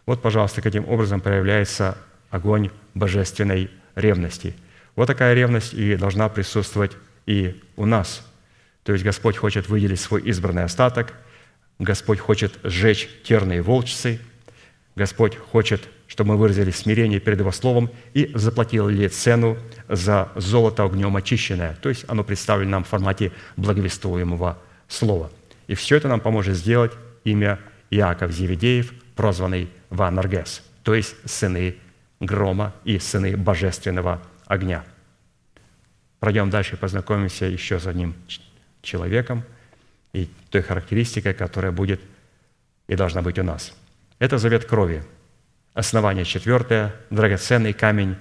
Вот, 0.04 0.20
пожалуйста, 0.20 0.60
каким 0.60 0.88
образом 0.88 1.20
проявляется 1.20 1.96
огонь 2.30 2.70
божественной 2.94 3.70
ревности. 3.94 4.54
Вот 4.96 5.06
такая 5.06 5.34
ревность 5.34 5.74
и 5.74 5.96
должна 5.96 6.28
присутствовать 6.28 6.92
и 7.26 7.62
у 7.76 7.86
нас. 7.86 8.26
То 8.82 8.92
есть 8.92 9.04
Господь 9.04 9.36
хочет 9.36 9.68
выделить 9.68 10.00
свой 10.00 10.22
избранный 10.22 10.64
остаток, 10.64 11.14
Господь 11.78 12.18
хочет 12.18 12.58
сжечь 12.64 13.08
терные 13.24 13.62
волчцы, 13.62 14.20
Господь 14.94 15.36
хочет, 15.36 15.88
чтобы 16.06 16.30
мы 16.30 16.36
выразили 16.36 16.70
смирение 16.70 17.18
перед 17.18 17.40
Его 17.40 17.52
Словом 17.52 17.90
и 18.12 18.30
заплатили 18.34 19.08
цену 19.08 19.56
за 19.88 20.30
золото 20.36 20.84
огнем 20.84 21.16
очищенное. 21.16 21.76
То 21.80 21.88
есть 21.88 22.04
оно 22.08 22.24
представлено 22.24 22.72
нам 22.72 22.84
в 22.84 22.88
формате 22.88 23.32
благовествуемого 23.56 24.58
слова. 24.88 25.30
И 25.66 25.74
все 25.74 25.96
это 25.96 26.08
нам 26.08 26.20
поможет 26.20 26.56
сделать 26.56 26.92
имя 27.24 27.58
Иаков 27.90 28.32
Зеведеев, 28.32 28.92
прозванный 29.16 29.68
Ванаргес, 29.90 30.62
то 30.82 30.94
есть 30.94 31.14
сыны 31.24 31.76
грома 32.20 32.74
и 32.84 32.98
сыны 32.98 33.36
божественного 33.36 34.22
огня. 34.46 34.84
Пройдем 36.20 36.50
дальше 36.50 36.76
и 36.76 36.78
познакомимся 36.78 37.46
еще 37.46 37.78
с 37.78 37.86
одним 37.86 38.14
человеком 38.82 39.44
и 40.12 40.28
той 40.50 40.62
характеристикой, 40.62 41.34
которая 41.34 41.72
будет 41.72 42.00
и 42.86 42.94
должна 42.94 43.22
быть 43.22 43.38
у 43.38 43.42
нас. 43.42 43.74
Это 44.22 44.38
завет 44.38 44.66
крови. 44.66 45.02
Основание 45.74 46.24
четвертое, 46.24 46.94
драгоценный 47.10 47.72
камень, 47.72 48.14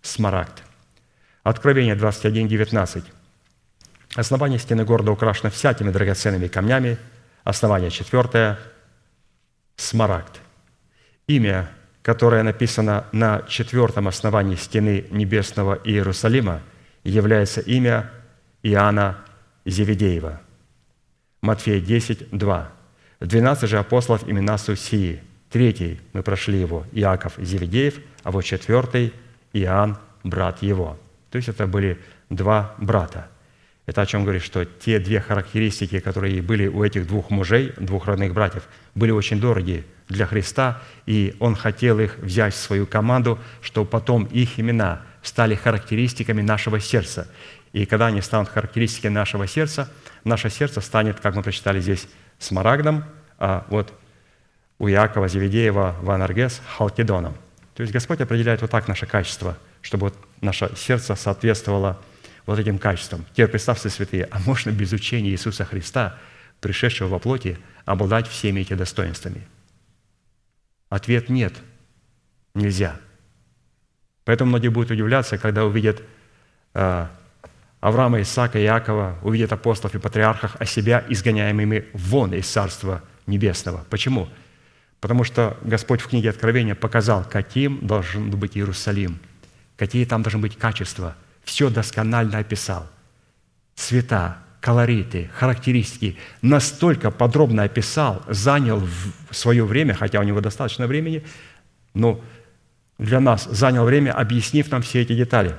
смарагд. 0.00 0.62
Откровение 1.42 1.94
21, 1.94 2.48
19. 2.48 3.04
Основание 4.14 4.58
стены 4.58 4.86
города 4.86 5.12
украшено 5.12 5.50
всякими 5.50 5.90
драгоценными 5.90 6.46
камнями. 6.48 6.96
Основание 7.44 7.90
четвертое– 7.90 8.58
смарагд. 9.76 10.40
Имя, 11.26 11.68
которое 12.00 12.42
написано 12.42 13.04
на 13.12 13.42
четвертом 13.42 14.08
основании 14.08 14.56
стены 14.56 15.04
небесного 15.10 15.78
Иерусалима, 15.84 16.62
является 17.04 17.60
имя 17.60 18.10
Иоанна 18.62 19.18
Зеведеева. 19.66 20.40
Матфея 21.42 21.78
10, 21.78 22.30
2. 22.30 22.72
12 23.20 23.68
же 23.68 23.78
апостолов 23.78 24.26
имена 24.26 24.56
Сусии. 24.56 25.20
Третий, 25.52 26.00
мы 26.14 26.22
прошли 26.22 26.58
его, 26.58 26.86
Иаков 26.92 27.34
Зеведеев, 27.36 28.00
а 28.22 28.30
вот 28.30 28.42
четвертый– 28.42 29.12
Иоанн, 29.52 29.98
брат 30.24 30.62
его. 30.62 30.98
То 31.30 31.36
есть 31.36 31.50
это 31.50 31.66
были 31.66 31.98
два 32.30 32.74
брата. 32.78 33.28
Это 33.84 34.00
о 34.00 34.06
чем 34.06 34.22
говорит, 34.22 34.42
что 34.42 34.64
те 34.64 34.98
две 34.98 35.20
характеристики, 35.20 36.00
которые 36.00 36.40
были 36.40 36.68
у 36.68 36.82
этих 36.82 37.06
двух 37.06 37.28
мужей, 37.28 37.74
двух 37.76 38.06
родных 38.06 38.32
братьев, 38.32 38.62
были 38.94 39.10
очень 39.10 39.40
дороги 39.40 39.84
для 40.08 40.24
Христа, 40.24 40.80
и 41.04 41.36
Он 41.38 41.54
хотел 41.54 42.00
их 42.00 42.16
взять 42.18 42.54
в 42.54 42.58
свою 42.58 42.86
команду, 42.86 43.38
чтобы 43.60 43.90
потом 43.90 44.24
их 44.24 44.58
имена 44.58 45.02
стали 45.22 45.54
характеристиками 45.54 46.40
нашего 46.40 46.80
сердца. 46.80 47.28
И 47.74 47.84
когда 47.84 48.06
они 48.06 48.22
станут 48.22 48.48
характеристиками 48.48 49.12
нашего 49.12 49.46
сердца, 49.46 49.90
наше 50.24 50.48
сердце 50.48 50.80
станет, 50.80 51.20
как 51.20 51.34
мы 51.34 51.42
прочитали 51.42 51.80
здесь, 51.80 52.08
смарагдом, 52.38 53.04
а 53.38 53.66
вот 53.68 53.92
у 54.82 54.88
Иакова 54.88 55.28
Зеведеева 55.28 55.94
Ванаргес– 56.02 56.60
халкидоном. 56.76 57.34
То 57.76 57.82
есть 57.82 57.92
Господь 57.92 58.20
определяет 58.20 58.62
вот 58.62 58.70
так 58.72 58.88
наше 58.88 59.06
качество, 59.06 59.56
чтобы 59.80 60.06
вот 60.06 60.16
наше 60.40 60.72
сердце 60.76 61.14
соответствовало 61.14 62.02
вот 62.46 62.58
этим 62.58 62.78
качествам. 62.78 63.24
Теперь 63.30 63.46
представьте, 63.46 63.90
святые, 63.90 64.24
а 64.32 64.40
можно 64.40 64.70
без 64.70 64.90
учения 64.90 65.30
Иисуса 65.30 65.64
Христа, 65.64 66.18
пришедшего 66.60 67.06
во 67.06 67.20
плоти, 67.20 67.58
обладать 67.84 68.26
всеми 68.26 68.62
этими 68.62 68.76
достоинствами? 68.76 69.46
Ответ– 70.88 71.28
нет, 71.28 71.54
нельзя. 72.52 72.96
Поэтому 74.24 74.48
многие 74.48 74.68
будут 74.68 74.90
удивляться, 74.90 75.38
когда 75.38 75.64
увидят 75.64 76.02
э, 76.74 77.06
Авраама, 77.78 78.20
Исаака, 78.20 78.60
Иакова, 78.60 79.16
увидят 79.22 79.52
апостолов 79.52 79.94
и 79.94 80.00
патриархов, 80.00 80.56
а 80.58 80.66
себя 80.66 81.04
изгоняемыми 81.08 81.84
вон 81.92 82.34
из 82.34 82.48
Царства 82.48 83.00
Небесного. 83.28 83.86
Почему? 83.88 84.28
Потому 85.02 85.24
что 85.24 85.58
Господь 85.62 86.00
в 86.00 86.06
книге 86.06 86.30
Откровения 86.30 86.76
показал, 86.76 87.24
каким 87.28 87.84
должен 87.84 88.30
быть 88.30 88.56
Иерусалим, 88.56 89.18
какие 89.76 90.04
там 90.04 90.22
должны 90.22 90.38
быть 90.40 90.56
качества. 90.56 91.16
Все 91.42 91.70
досконально 91.70 92.38
описал. 92.38 92.88
Цвета, 93.74 94.38
колориты, 94.60 95.28
характеристики. 95.34 96.16
Настолько 96.40 97.10
подробно 97.10 97.64
описал, 97.64 98.22
занял 98.28 98.78
в 98.78 99.34
свое 99.34 99.64
время, 99.64 99.94
хотя 99.94 100.20
у 100.20 100.22
него 100.22 100.40
достаточно 100.40 100.86
времени, 100.86 101.24
но 101.94 102.20
для 102.96 103.18
нас 103.18 103.42
занял 103.46 103.84
время, 103.84 104.12
объяснив 104.12 104.70
нам 104.70 104.82
все 104.82 105.02
эти 105.02 105.16
детали. 105.16 105.56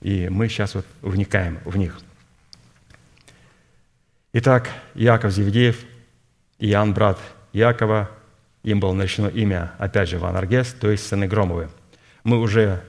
И 0.00 0.30
мы 0.30 0.48
сейчас 0.48 0.74
вот 0.74 0.86
вникаем 1.02 1.58
в 1.66 1.76
них. 1.76 2.00
Итак, 4.32 4.70
Иаков 4.94 5.30
Зевдеев, 5.32 5.84
Иоанн, 6.58 6.94
брат 6.94 7.18
Иакова, 7.58 8.10
им 8.62 8.80
было 8.80 8.92
наречено 8.92 9.28
имя, 9.28 9.72
опять 9.78 10.08
же, 10.08 10.18
Ванаргес, 10.18 10.74
то 10.80 10.90
есть 10.90 11.06
сыны 11.06 11.26
Громовы. 11.26 11.68
Мы 12.24 12.38
уже 12.38 12.82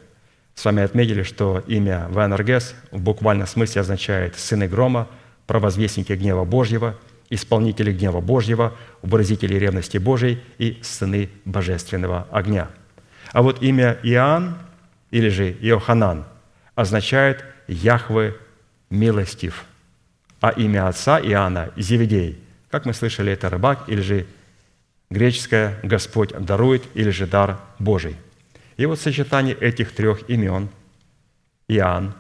с 0.59 0.65
вами 0.65 0.84
отметили, 0.84 1.24
что 1.24 1.63
имя 1.67 2.07
Ванаргес 2.09 2.76
в 2.91 2.99
буквальном 2.99 3.47
смысле 3.47 3.80
означает 3.80 4.38
«сыны 4.38 4.67
грома», 4.67 5.07
«провозвестники 5.47 6.11
гнева 6.11 6.43
Божьего», 6.43 6.97
«исполнители 7.30 7.93
гнева 7.93 8.20
Божьего», 8.20 8.74
«выразители 9.01 9.55
ревности 9.55 9.97
Божьей» 9.97 10.43
и 10.57 10.78
«сыны 10.82 11.30
божественного 11.45 12.28
огня». 12.30 12.67
А 13.32 13.41
вот 13.41 13.63
имя 13.63 13.99
Иоанн 14.03 14.57
или 15.11 15.30
же 15.30 15.51
Иоханан 15.51 16.26
означает 16.76 17.45
«Яхве 17.70 18.36
милостив», 18.89 19.63
а 20.41 20.49
имя 20.49 20.89
отца 20.89 21.22
Иоанна– 21.22 21.72
Зеведей. 21.78 22.38
Как 22.70 22.86
мы 22.86 22.93
слышали, 22.93 23.32
это 23.32 23.49
рыбак 23.49 23.86
или 23.88 24.01
же 24.01 24.26
греческое 25.10 25.80
«Господь 25.84 26.32
дарует» 26.32 26.84
или 26.93 27.10
же 27.10 27.26
«дар 27.26 27.60
Божий». 27.80 28.16
И 28.78 28.86
вот 28.86 28.99
сочетание 28.99 29.55
этих 29.55 29.93
трех 29.93 30.30
имен– 30.30 30.70
Иоанн, 31.68 32.14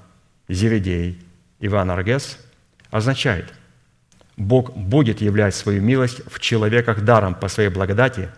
Зеведей, 0.47 1.19
Иван 1.59 1.91
Аргес– 1.91 2.37
означает, 2.91 3.53
Бог 4.35 4.75
будет 4.75 5.21
являть 5.21 5.55
свою 5.55 5.81
милость 5.81 6.21
в 6.27 6.39
человеках 6.39 7.01
даром 7.01 7.35
по 7.35 7.47
своей 7.47 7.69
благодати, 7.69 8.29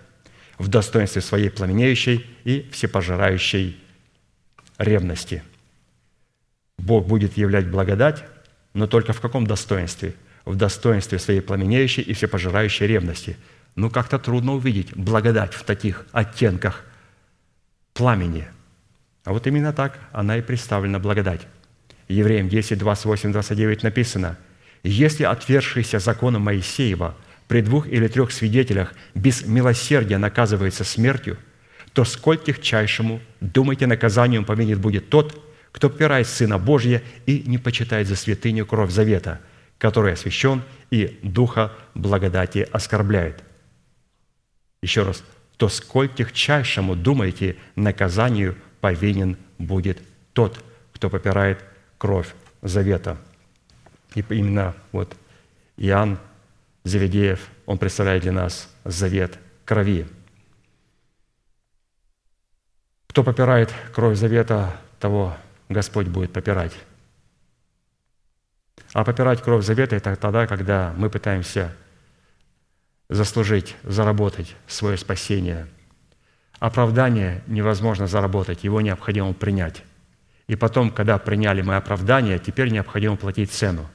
в 0.57 0.67
достоинстве 0.67 1.21
своей 1.21 1.49
пламенеющей 1.49 2.25
и 2.43 2.69
всепожирающей 2.71 3.79
ревности. 4.77 5.43
Бог 6.77 7.07
будет 7.07 7.37
являть 7.37 7.69
благодать, 7.69 8.23
но 8.73 8.87
только 8.87 9.13
в 9.13 9.21
каком 9.21 9.47
достоинстве? 9.47 10.13
В 10.43 10.55
достоинстве 10.55 11.19
своей 11.19 11.41
пламенеющей 11.41 12.03
и 12.03 12.13
всепожирающей 12.13 12.85
ревности– 12.85 13.37
ну, 13.75 13.89
как-то 13.89 14.19
трудно 14.19 14.53
увидеть 14.53 14.95
благодать 14.95 15.53
в 15.53 15.63
таких 15.63 16.05
оттенках 16.11 16.83
пламени. 17.93 18.47
А 19.23 19.33
вот 19.33 19.47
именно 19.47 19.71
так 19.73 19.99
она 20.11 20.37
и 20.37 20.41
представлена, 20.41 20.99
благодать. 20.99 21.47
Евреям 22.07 22.49
10, 22.49 22.77
28, 22.77 23.31
29 23.31 23.83
написано, 23.83 24.37
«Если 24.83 25.23
отвергшийся 25.23 25.99
законом 25.99 26.43
Моисеева 26.43 27.15
при 27.47 27.61
двух 27.61 27.87
или 27.87 28.07
трех 28.07 28.31
свидетелях 28.31 28.93
без 29.13 29.45
милосердия 29.45 30.17
наказывается 30.17 30.83
смертью, 30.83 31.37
то 31.93 32.03
скольких 32.03 32.61
чайшему, 32.61 33.21
думайте, 33.39 33.85
наказанием 33.87 34.45
поменит 34.45 34.79
будет 34.79 35.09
тот, 35.09 35.41
кто 35.71 35.89
попирает 35.89 36.27
Сына 36.27 36.57
Божия 36.57 37.01
и 37.25 37.43
не 37.45 37.57
почитает 37.57 38.07
за 38.07 38.15
святыню 38.15 38.65
кровь 38.65 38.91
завета, 38.91 39.39
который 39.77 40.13
освящен 40.13 40.63
и 40.89 41.19
Духа 41.21 41.71
благодати 41.93 42.67
оскорбляет». 42.71 43.43
Еще 44.81 45.03
раз, 45.03 45.23
то 45.57 45.69
скольких 45.69 46.33
чайшему, 46.33 46.95
думаете, 46.95 47.55
наказанию 47.75 48.57
повинен 48.79 49.37
будет 49.59 50.01
тот, 50.33 50.63
кто 50.93 51.09
попирает 51.09 51.63
кровь 51.97 52.33
завета. 52.61 53.17
И 54.15 54.25
именно 54.29 54.75
вот 54.91 55.15
Иоанн 55.77 56.19
Заведеев, 56.83 57.47
он 57.67 57.77
представляет 57.77 58.23
для 58.23 58.31
нас 58.31 58.67
завет 58.83 59.37
крови. 59.65 60.07
Кто 63.07 63.23
попирает 63.23 63.71
кровь 63.93 64.17
завета, 64.17 64.81
того 64.99 65.37
Господь 65.69 66.07
будет 66.07 66.33
попирать. 66.33 66.73
А 68.93 69.03
попирать 69.03 69.41
кровь 69.41 69.63
завета– 69.63 69.95
это 69.97 70.15
тогда, 70.15 70.47
когда 70.47 70.93
мы 70.97 71.09
пытаемся 71.09 71.75
заслужить, 73.11 73.75
заработать 73.83 74.55
свое 74.67 74.97
спасение. 74.97 75.67
Оправдание 76.59 77.43
невозможно 77.45 78.07
заработать, 78.07 78.63
его 78.63 78.81
необходимо 78.81 79.33
принять. 79.33 79.83
И 80.47 80.55
потом, 80.55 80.89
когда 80.89 81.17
приняли 81.17 81.61
мы 81.61 81.75
оправдание, 81.75 82.39
теперь 82.39 82.69
необходимо 82.69 83.17
платить 83.17 83.51
цену. 83.51 83.87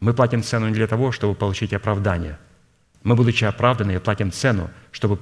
Мы 0.00 0.12
платим 0.12 0.42
цену 0.42 0.68
не 0.68 0.74
для 0.74 0.86
того, 0.86 1.12
чтобы 1.12 1.34
получить 1.34 1.72
оправдание. 1.72 2.36
Мы, 3.04 3.14
будучи 3.14 3.44
оправданы, 3.44 4.00
платим 4.00 4.32
цену, 4.32 4.70
чтобы 4.90 5.18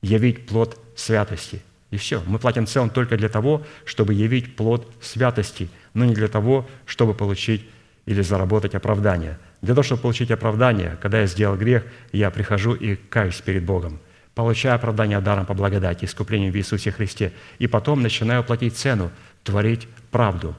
явить 0.00 0.46
плод 0.46 0.78
святости. 0.94 1.62
И 1.90 1.96
все. 1.96 2.22
Мы 2.26 2.38
платим 2.38 2.66
цену 2.66 2.90
только 2.90 3.16
для 3.16 3.28
того, 3.28 3.64
чтобы 3.84 4.14
явить 4.14 4.56
плод 4.56 4.90
святости, 5.00 5.68
но 5.94 6.04
не 6.04 6.14
для 6.14 6.28
того, 6.28 6.68
чтобы 6.84 7.14
получить 7.14 7.68
или 8.04 8.22
заработать 8.22 8.74
оправдание. 8.74 9.38
Для 9.62 9.74
того, 9.74 9.82
чтобы 9.82 10.02
получить 10.02 10.30
оправдание, 10.30 10.98
когда 11.00 11.20
я 11.20 11.26
сделал 11.26 11.56
грех, 11.56 11.84
я 12.12 12.30
прихожу 12.30 12.74
и 12.74 12.96
каюсь 12.96 13.40
перед 13.40 13.64
Богом, 13.64 14.00
получаю 14.34 14.74
оправдание 14.74 15.20
даром 15.20 15.46
по 15.46 15.54
благодати, 15.54 16.04
искуплением 16.04 16.52
в 16.52 16.56
Иисусе 16.56 16.90
Христе, 16.90 17.32
и 17.58 17.66
потом 17.66 18.02
начинаю 18.02 18.44
платить 18.44 18.76
цену, 18.76 19.10
творить 19.42 19.88
правду. 20.10 20.54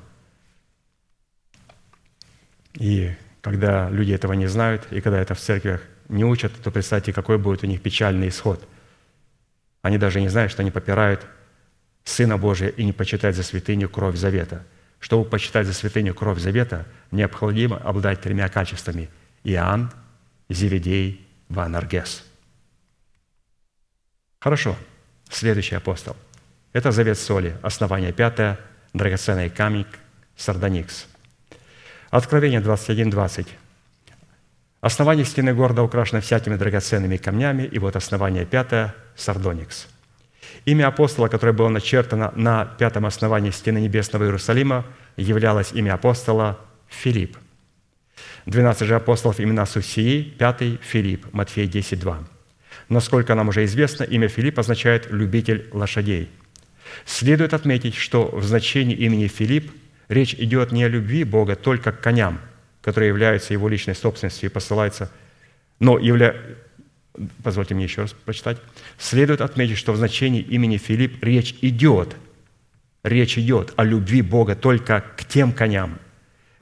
И 2.74 3.14
когда 3.42 3.90
люди 3.90 4.12
этого 4.12 4.34
не 4.34 4.48
знают, 4.48 4.88
и 4.92 5.02
когда 5.02 5.20
это 5.20 5.36
в 5.36 5.40
церквях 5.40 5.82
не 6.10 6.24
учат, 6.24 6.52
то 6.64 6.72
представьте, 6.72 7.14
какой 7.14 7.38
будет 7.38 7.64
у 7.64 7.68
них 7.68 7.82
печальный 7.82 8.30
исход. 8.30 8.68
Они 9.82 9.98
даже 9.98 10.22
не 10.22 10.30
знают, 10.30 10.52
что 10.52 10.62
они 10.62 10.72
попирают 10.72 11.26
Сына 12.04 12.38
Божия 12.38 12.70
и 12.70 12.86
не 12.86 12.94
почитают 12.94 13.36
за 13.36 13.44
святыню 13.44 13.90
кровь 13.90 14.16
завета. 14.16 14.64
Чтобы 15.00 15.30
почитать 15.30 15.68
за 15.68 15.74
святыню 15.74 16.14
кровь 16.14 16.40
завета, 16.40 16.86
необходимо 17.12 17.78
обладать 17.78 18.22
тремя 18.22 18.50
качествами– 18.50 19.10
Иоанн, 19.44 19.92
Зеведей, 20.50 21.26
Ванаргес. 21.50 22.24
Хорошо. 24.40 24.76
Следующий 25.30 25.76
апостол. 25.76 26.16
Это 26.74 26.92
завет 26.92 27.18
соли, 27.18 27.58
основание 27.62 28.12
пятое, 28.12 28.60
драгоценный 28.94 29.50
камень, 29.50 29.86
сардоникс. 30.36 31.08
Откровение 32.10 32.62
21.20. 32.62 33.48
Основание 34.80 35.26
стены 35.26 35.54
города 35.54 35.84
украшено 35.84 36.22
всякими 36.22 36.56
драгоценными 36.56 37.18
камнями, 37.18 37.64
и 37.64 37.80
вот 37.80 37.96
основание 37.96 38.46
пятое– 38.46 38.96
сардоникс. 39.16 39.88
Имя 40.66 40.88
апостола, 40.88 41.28
которое 41.28 41.54
было 41.54 41.70
начертано 41.70 42.32
на 42.36 42.66
пятом 42.66 43.06
основании 43.06 43.52
стены 43.52 43.80
небесного 43.80 44.26
Иерусалима, 44.26 44.86
являлось 45.16 45.72
имя 45.74 45.94
апостола 45.94 46.60
Филипп. 46.88 47.38
12 48.46 48.88
же 48.88 48.96
апостолов 48.96 49.40
имена 49.40 49.66
Сусии, 49.66 50.24
пятый– 50.24 50.80
Филипп, 50.82 51.28
Матфея 51.34 51.68
10.2. 51.68 52.26
Насколько 52.90 53.36
нам 53.36 53.50
уже 53.50 53.66
известно, 53.66 54.04
имя 54.04 54.28
Филипп 54.28 54.60
означает 54.60 55.12
«любитель 55.12 55.70
лошадей». 55.74 56.30
Следует 57.06 57.54
отметить, 57.54 57.96
что 57.96 58.28
в 58.28 58.44
значении 58.44 58.96
имени 58.96 59.28
Филипп 59.28 59.72
речь 60.08 60.34
идет 60.34 60.72
не 60.72 60.86
о 60.86 60.88
любви 60.88 61.24
Бога 61.24 61.56
только 61.56 61.92
к 61.92 62.00
коням, 62.00 62.40
которые 62.82 63.10
являются 63.10 63.54
его 63.54 63.68
личной 63.68 63.96
собственностью 63.96 64.50
и 64.50 64.54
посылаются, 64.54 65.12
но 65.80 66.00
явля... 66.00 66.36
Позвольте 67.44 67.74
мне 67.74 67.86
еще 67.86 68.02
раз 68.02 68.14
прочитать. 68.14 68.58
Следует 68.98 69.42
отметить, 69.42 69.78
что 69.78 69.94
в 69.94 69.98
значении 69.98 70.42
имени 70.42 70.78
Филипп 70.78 71.24
речь 71.24 71.56
идет, 71.62 72.16
речь 73.04 73.38
идет 73.38 73.74
о 73.76 73.84
любви 73.84 74.22
Бога 74.22 74.56
только 74.56 75.04
к 75.16 75.26
тем 75.26 75.52
коням, 75.52 76.00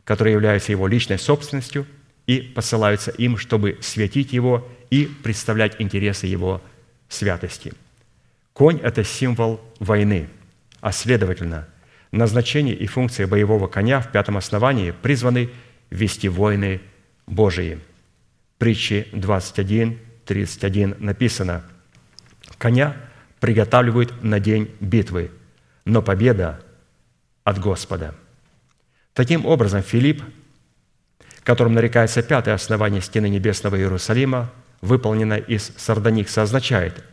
которые 0.03 0.33
являются 0.33 0.71
его 0.71 0.87
личной 0.87 1.19
собственностью 1.19 1.85
и 2.27 2.39
посылаются 2.39 3.11
им, 3.11 3.37
чтобы 3.37 3.77
светить 3.81 4.33
его 4.33 4.67
и 4.89 5.05
представлять 5.23 5.75
интересы 5.79 6.27
его 6.27 6.61
святости. 7.09 7.73
Конь– 8.53 8.79
это 8.83 9.03
символ 9.03 9.59
войны, 9.79 10.29
а 10.79 10.91
следовательно, 10.91 11.67
назначение 12.11 12.75
и 12.75 12.87
функции 12.87 13.25
боевого 13.25 13.67
коня 13.67 13.99
в 13.99 14.11
пятом 14.11 14.37
основании 14.37 14.91
призваны 14.91 15.49
вести 15.89 16.29
войны 16.29 16.81
Божии. 17.27 17.79
Притчи 18.57 19.07
21, 19.11 19.99
31 20.25 20.95
написано, 20.99 21.63
«Коня 22.57 22.95
приготавливают 23.39 24.23
на 24.23 24.39
день 24.39 24.75
битвы, 24.79 25.31
но 25.85 26.01
победа 26.01 26.59
от 27.43 27.59
Господа». 27.59 28.15
Таким 29.13 29.45
образом, 29.45 29.81
Филипп, 29.81 30.23
которым 31.43 31.73
нарекается 31.73 32.21
пятое 32.21 32.53
основание 32.53 33.01
стены 33.01 33.29
небесного 33.29 33.77
Иерусалима, 33.77 34.51
выполнено 34.81 35.35
из 35.35 35.71
сардоникса, 35.77 36.41
означает 36.41 37.03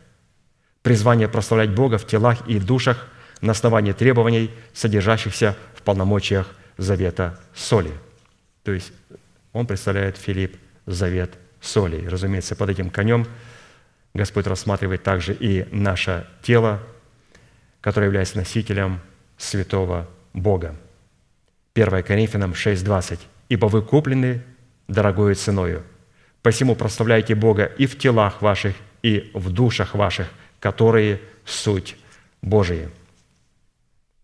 призвание 0.83 1.29
прославлять 1.29 1.71
Бога 1.71 1.99
в 1.99 2.07
телах 2.07 2.47
и 2.49 2.59
душах 2.59 3.09
на 3.41 3.53
основании 3.53 3.93
требований, 3.93 4.51
содержащихся 4.73 5.57
в 5.75 5.83
полномочиях 5.83 6.49
завета 6.77 7.39
соли. 7.55 7.93
То 8.65 8.73
есть 8.73 8.93
он 9.53 9.67
представляет 9.67 10.17
Филипп 10.17 10.57
завет 10.87 11.39
соли. 11.63 12.03
И, 12.03 12.09
разумеется, 12.09 12.55
под 12.55 12.71
этим 12.71 12.91
конем 12.91 13.27
Господь 14.13 14.47
рассматривает 14.47 15.03
также 15.03 15.33
и 15.33 15.67
наше 15.71 16.27
тело, 16.43 16.81
которое 17.81 18.07
является 18.07 18.37
носителем 18.37 19.01
святого 19.39 20.09
Бога. 20.35 20.77
1 21.75 22.03
Коринфянам 22.03 22.53
6:20. 22.53 23.21
«Ибо 23.49 23.67
вы 23.67 23.83
куплены 23.83 24.43
дорогою 24.89 25.35
ценою, 25.35 25.83
посему 26.43 26.75
прославляйте 26.77 27.35
Бога 27.35 27.65
и 27.65 27.87
в 27.87 27.99
телах 27.99 28.43
ваших, 28.43 28.75
и 29.03 29.31
в 29.33 29.51
душах 29.51 29.95
ваших, 29.95 30.29
которые 30.61 31.21
суть 31.45 31.97
Божия». 32.43 32.91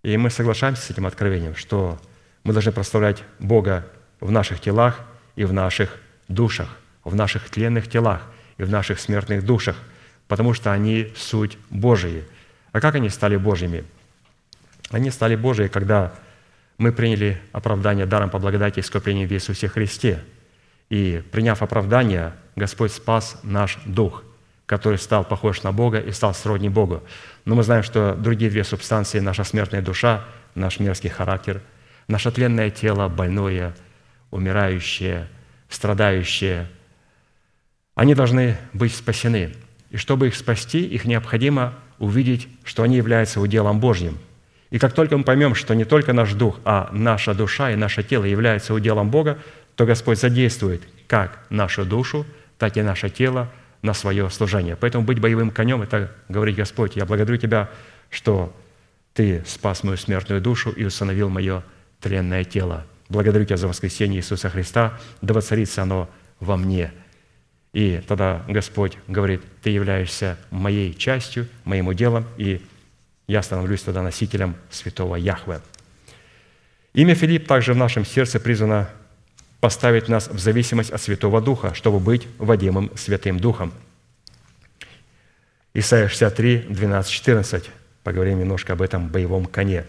И 0.02 0.16
мы 0.16 0.30
соглашаемся 0.30 0.82
с 0.82 0.90
этим 0.90 1.06
откровением, 1.06 1.56
что 1.56 1.98
мы 2.44 2.52
должны 2.52 2.72
прославлять 2.72 3.24
Бога 3.38 3.86
в 4.20 4.30
наших 4.30 4.60
телах 4.60 5.00
и 5.36 5.44
в 5.44 5.52
наших 5.52 5.98
душах, 6.28 6.68
в 7.08 7.14
наших 7.14 7.50
тленных 7.50 7.88
телах 7.88 8.22
и 8.56 8.64
в 8.64 8.70
наших 8.70 9.00
смертных 9.00 9.44
душах, 9.44 9.76
потому 10.26 10.54
что 10.54 10.72
они 10.72 11.12
суть 11.16 11.58
Божии. 11.70 12.24
А 12.72 12.80
как 12.80 12.94
они 12.94 13.08
стали 13.08 13.36
Божьими? 13.36 13.84
Они 14.90 15.10
стали 15.10 15.36
Божьи, 15.36 15.68
когда 15.68 16.14
мы 16.78 16.92
приняли 16.92 17.40
оправдание 17.52 18.06
даром 18.06 18.30
по 18.30 18.38
благодати 18.38 18.78
и 18.78 18.82
искупления 18.82 19.26
в 19.26 19.32
Иисусе 19.32 19.68
Христе. 19.68 20.20
И 20.88 21.22
приняв 21.32 21.62
оправдание, 21.62 22.32
Господь 22.56 22.92
спас 22.92 23.38
наш 23.42 23.78
дух, 23.84 24.22
который 24.66 24.98
стал 24.98 25.24
похож 25.24 25.62
на 25.62 25.72
Бога 25.72 25.98
и 25.98 26.12
стал 26.12 26.34
сродни 26.34 26.68
Богу. 26.68 27.02
Но 27.44 27.54
мы 27.54 27.62
знаем, 27.62 27.82
что 27.82 28.14
другие 28.14 28.50
две 28.50 28.64
субстанции, 28.64 29.18
наша 29.18 29.44
смертная 29.44 29.82
душа, 29.82 30.24
наш 30.54 30.78
мерзкий 30.78 31.10
характер, 31.10 31.60
наше 32.06 32.30
тленное 32.30 32.70
тело, 32.70 33.08
больное, 33.08 33.74
умирающее, 34.30 35.28
страдающее, 35.68 36.68
они 37.98 38.14
должны 38.14 38.56
быть 38.72 38.94
спасены. 38.94 39.50
И 39.90 39.96
чтобы 39.96 40.28
их 40.28 40.36
спасти, 40.36 40.84
их 40.84 41.04
необходимо 41.04 41.74
увидеть, 41.98 42.46
что 42.62 42.84
они 42.84 42.94
являются 42.94 43.40
уделом 43.40 43.80
Божьим. 43.80 44.18
И 44.70 44.78
как 44.78 44.92
только 44.92 45.16
мы 45.16 45.24
поймем, 45.24 45.56
что 45.56 45.74
не 45.74 45.84
только 45.84 46.12
наш 46.12 46.32
дух, 46.34 46.60
а 46.64 46.90
наша 46.92 47.34
душа 47.34 47.72
и 47.72 47.74
наше 47.74 48.04
тело 48.04 48.22
являются 48.22 48.72
уделом 48.72 49.10
Бога, 49.10 49.38
то 49.74 49.84
Господь 49.84 50.20
задействует 50.20 50.80
как 51.08 51.40
нашу 51.50 51.84
душу, 51.84 52.24
так 52.56 52.76
и 52.76 52.82
наше 52.82 53.10
тело 53.10 53.50
на 53.82 53.94
свое 53.94 54.30
служение. 54.30 54.76
Поэтому 54.76 55.04
быть 55.04 55.18
боевым 55.18 55.50
конем– 55.50 55.82
это 55.82 56.12
говорить, 56.28 56.54
Господь, 56.54 56.94
я 56.94 57.04
благодарю 57.04 57.36
Тебя, 57.36 57.68
что 58.10 58.54
Ты 59.12 59.42
спас 59.44 59.82
мою 59.82 59.96
смертную 59.96 60.40
душу 60.40 60.70
и 60.70 60.84
установил 60.84 61.30
мое 61.30 61.64
тленное 62.00 62.44
тело. 62.44 62.86
Благодарю 63.08 63.44
Тебя 63.44 63.56
за 63.56 63.66
воскресение 63.66 64.20
Иисуса 64.20 64.50
Христа, 64.50 65.00
да 65.20 65.34
воцарится 65.34 65.82
оно 65.82 66.08
во 66.38 66.56
мне. 66.56 66.92
И 67.72 68.02
тогда 68.06 68.44
Господь 68.48 68.96
говорит, 69.08 69.42
Ты 69.62 69.70
являешься 69.70 70.38
моей 70.50 70.94
частью, 70.94 71.48
моим 71.64 71.88
уделом, 71.88 72.26
и 72.36 72.62
я 73.26 73.42
становлюсь 73.42 73.82
тогда 73.82 74.02
носителем 74.02 74.56
святого 74.70 75.16
Яхве. 75.16 75.60
Имя 76.94 77.14
Филипп 77.14 77.46
также 77.46 77.74
в 77.74 77.76
нашем 77.76 78.04
сердце 78.04 78.40
призвано 78.40 78.88
поставить 79.60 80.08
нас 80.08 80.28
в 80.28 80.38
зависимость 80.38 80.90
от 80.90 81.02
Святого 81.02 81.40
Духа, 81.40 81.74
чтобы 81.74 82.00
быть 82.00 82.26
водимым 82.38 82.90
Святым 82.96 83.38
Духом. 83.38 83.72
Исайя 85.74 86.08
63, 86.08 86.66
12, 86.70 87.10
14. 87.10 87.70
Поговорим 88.02 88.40
немножко 88.40 88.72
об 88.72 88.82
этом 88.82 89.08
боевом 89.08 89.46
коне. 89.46 89.84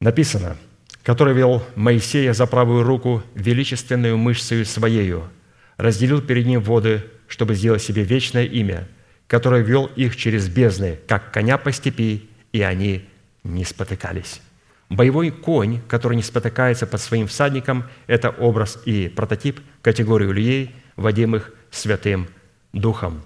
Написано, 0.00 0.56
который 1.02 1.34
вел 1.34 1.62
Моисея 1.74 2.32
за 2.32 2.46
правую 2.46 2.82
руку 2.82 3.22
величественную 3.34 4.16
мышцею 4.16 4.64
своею, 4.64 5.28
разделил 5.76 6.20
перед 6.20 6.46
ним 6.46 6.60
воды, 6.60 7.04
чтобы 7.28 7.54
сделать 7.54 7.82
себе 7.82 8.02
вечное 8.02 8.44
имя, 8.44 8.88
который 9.26 9.62
вел 9.62 9.86
их 9.96 10.16
через 10.16 10.48
бездны, 10.48 10.98
как 11.06 11.32
коня 11.32 11.58
по 11.58 11.72
степи, 11.72 12.28
и 12.52 12.62
они 12.62 13.04
не 13.44 13.64
спотыкались. 13.64 14.40
Боевой 14.88 15.30
конь, 15.30 15.80
который 15.88 16.16
не 16.16 16.22
спотыкается 16.22 16.86
под 16.86 17.00
своим 17.00 17.26
всадником, 17.26 17.84
это 18.06 18.30
образ 18.30 18.80
и 18.84 19.08
прототип 19.08 19.60
категории 19.82 20.26
людей, 20.26 20.74
водимых 20.94 21.52
Святым 21.70 22.28
Духом. 22.72 23.22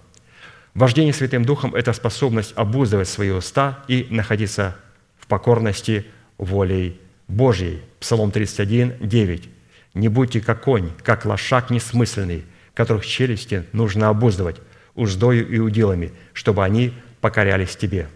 Вождение 0.74 1.12
Святым 1.12 1.44
Духом– 1.44 1.74
это 1.76 1.92
способность 1.92 2.52
обуздывать 2.56 3.08
свои 3.08 3.30
уста 3.30 3.84
и 3.88 4.06
находиться 4.10 4.76
в 5.18 5.26
покорности 5.26 6.06
волей 6.38 6.98
Божьей. 7.28 7.82
Псалом 7.98 8.30
31, 8.30 8.94
9. 9.00 9.48
Не 9.94 10.08
будьте 10.08 10.40
как 10.40 10.62
конь, 10.62 10.90
как 11.02 11.24
лошак 11.24 11.70
несмысленный, 11.70 12.44
которых 12.74 13.04
челюсти 13.04 13.64
нужно 13.72 14.08
обуздывать 14.08 14.60
уздою 14.94 15.48
и 15.48 15.58
удилами, 15.58 16.12
чтобы 16.32 16.64
они 16.64 16.94
покорялись 17.20 17.76
тебе». 17.76 18.08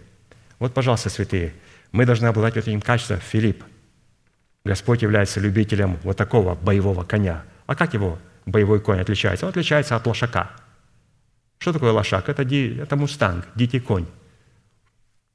Вот, 0.59 0.73
пожалуйста, 0.73 1.09
святые, 1.09 1.53
мы 1.91 2.05
должны 2.05 2.27
обладать 2.27 2.57
этим 2.57 2.81
качеством 2.81 3.19
Филипп. 3.19 3.63
Господь 4.63 5.01
является 5.01 5.39
любителем 5.39 5.99
вот 6.03 6.17
такого 6.17 6.55
боевого 6.55 7.03
коня. 7.03 7.43
А 7.67 7.75
как 7.75 7.93
его 7.93 8.17
боевой 8.45 8.79
конь 8.79 8.99
отличается? 8.99 9.45
Он 9.45 9.51
отличается 9.51 9.95
от 9.95 10.07
лошака. 10.07 10.51
Что 11.59 11.73
такое 11.73 11.91
лошак? 11.91 12.29
Это, 12.29 12.43
ди, 12.43 12.77
это 12.77 12.95
мустанг, 12.95 13.45
дикий 13.55 13.79
конь. 13.79 14.07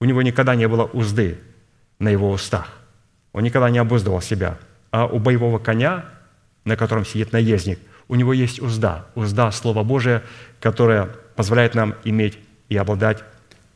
У 0.00 0.04
него 0.04 0.22
никогда 0.22 0.54
не 0.54 0.66
было 0.68 0.84
узды 0.84 1.38
на 1.98 2.08
его 2.08 2.30
устах. 2.30 2.68
Он 3.32 3.42
никогда 3.42 3.70
не 3.70 3.78
обуздывал 3.78 4.20
себя. 4.20 4.58
А 4.90 5.06
у 5.06 5.18
боевого 5.18 5.58
коня, 5.58 6.06
на 6.64 6.76
котором 6.76 7.04
сидит 7.04 7.32
наездник, 7.32 7.78
у 8.08 8.16
него 8.16 8.32
есть 8.32 8.60
узда. 8.60 9.06
Узда– 9.14 9.50
Слово 9.52 9.84
Божие, 9.84 10.22
которое 10.60 11.08
позволяет 11.36 11.74
нам 11.74 11.94
иметь 12.04 12.38
и 12.68 12.76
обладать 12.76 13.22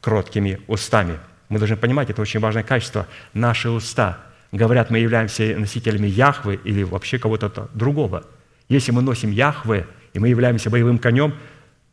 кроткими 0.01 0.61
устами. 0.67 1.19
Мы 1.49 1.59
должны 1.59 1.77
понимать, 1.77 2.11
это 2.11 2.21
очень 2.21 2.41
важное 2.41 2.63
качество. 2.63 3.07
Наши 3.33 3.71
уста 3.71 4.19
говорят, 4.51 4.91
мы 4.91 4.99
являемся 4.99 5.57
носителями 5.57 6.07
Яхвы 6.07 6.59
или 6.65 6.83
вообще 6.83 7.19
кого-то 7.19 7.69
другого. 7.75 8.25
Если 8.69 8.93
мы 8.93 9.03
носим 9.03 9.31
Яхвы, 9.31 9.87
и 10.13 10.19
мы 10.19 10.29
являемся 10.29 10.71
боевым 10.71 10.99
конем, 10.99 11.35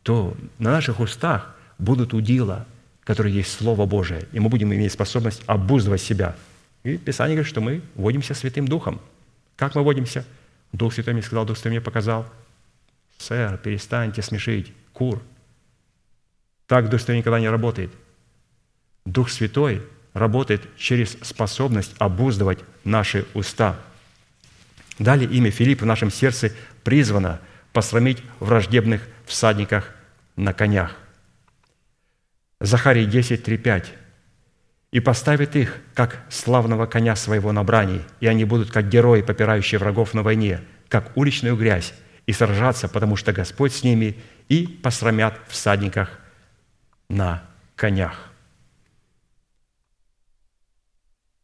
то 0.02 0.36
на 0.58 0.72
наших 0.72 1.00
устах 1.00 1.54
будут 1.78 2.14
удила, 2.14 2.66
которые 3.04 3.34
есть 3.34 3.52
Слово 3.52 3.86
Божие, 3.86 4.26
и 4.32 4.40
мы 4.40 4.48
будем 4.48 4.72
иметь 4.72 4.92
способность 4.92 5.42
обуздывать 5.46 6.00
себя. 6.00 6.36
И 6.84 6.96
Писание 6.96 7.36
говорит, 7.36 7.50
что 7.50 7.60
мы 7.60 7.82
водимся 7.94 8.34
Святым 8.34 8.66
Духом. 8.66 9.00
Как 9.56 9.74
мы 9.74 9.82
водимся? 9.82 10.24
Дух 10.72 10.94
Святой 10.94 11.14
мне 11.14 11.22
сказал, 11.22 11.44
Дух 11.44 11.56
Святой 11.56 11.72
мне 11.72 11.80
показал. 11.80 12.26
Сэр, 13.18 13.58
перестаньте 13.58 14.22
смешить, 14.22 14.72
кур. 14.92 15.22
Так 16.66 16.88
Дух 16.88 17.00
Святой 17.00 17.18
никогда 17.18 17.38
не 17.38 17.48
работает. 17.48 17.92
Дух 19.04 19.30
Святой 19.30 19.82
работает 20.14 20.62
через 20.76 21.16
способность 21.22 21.94
обуздывать 21.98 22.60
наши 22.84 23.26
уста. 23.34 23.78
Далее 24.98 25.28
имя 25.30 25.50
Филипп 25.50 25.82
в 25.82 25.86
нашем 25.86 26.10
сердце 26.10 26.52
призвано 26.84 27.40
посрамить 27.72 28.22
враждебных 28.40 29.02
всадниках 29.26 29.90
на 30.36 30.52
конях. 30.52 30.96
Захарий 32.60 33.06
10, 33.06 33.42
3, 33.42 33.58
5. 33.58 33.92
«И 34.92 35.00
поставит 35.00 35.56
их, 35.56 35.78
как 35.94 36.24
славного 36.28 36.86
коня 36.86 37.16
своего 37.16 37.50
на 37.50 37.64
брани, 37.64 38.02
и 38.20 38.28
они 38.28 38.44
будут, 38.44 38.70
как 38.70 38.88
герои, 38.88 39.22
попирающие 39.22 39.78
врагов 39.78 40.14
на 40.14 40.22
войне, 40.22 40.60
как 40.88 41.16
уличную 41.16 41.56
грязь, 41.56 41.94
и 42.26 42.32
сражаться, 42.32 42.88
потому 42.88 43.16
что 43.16 43.32
Господь 43.32 43.72
с 43.72 43.82
ними, 43.82 44.16
и 44.48 44.66
посрамят 44.66 45.40
всадниках 45.48 46.20
на 47.08 47.42
конях». 47.74 48.30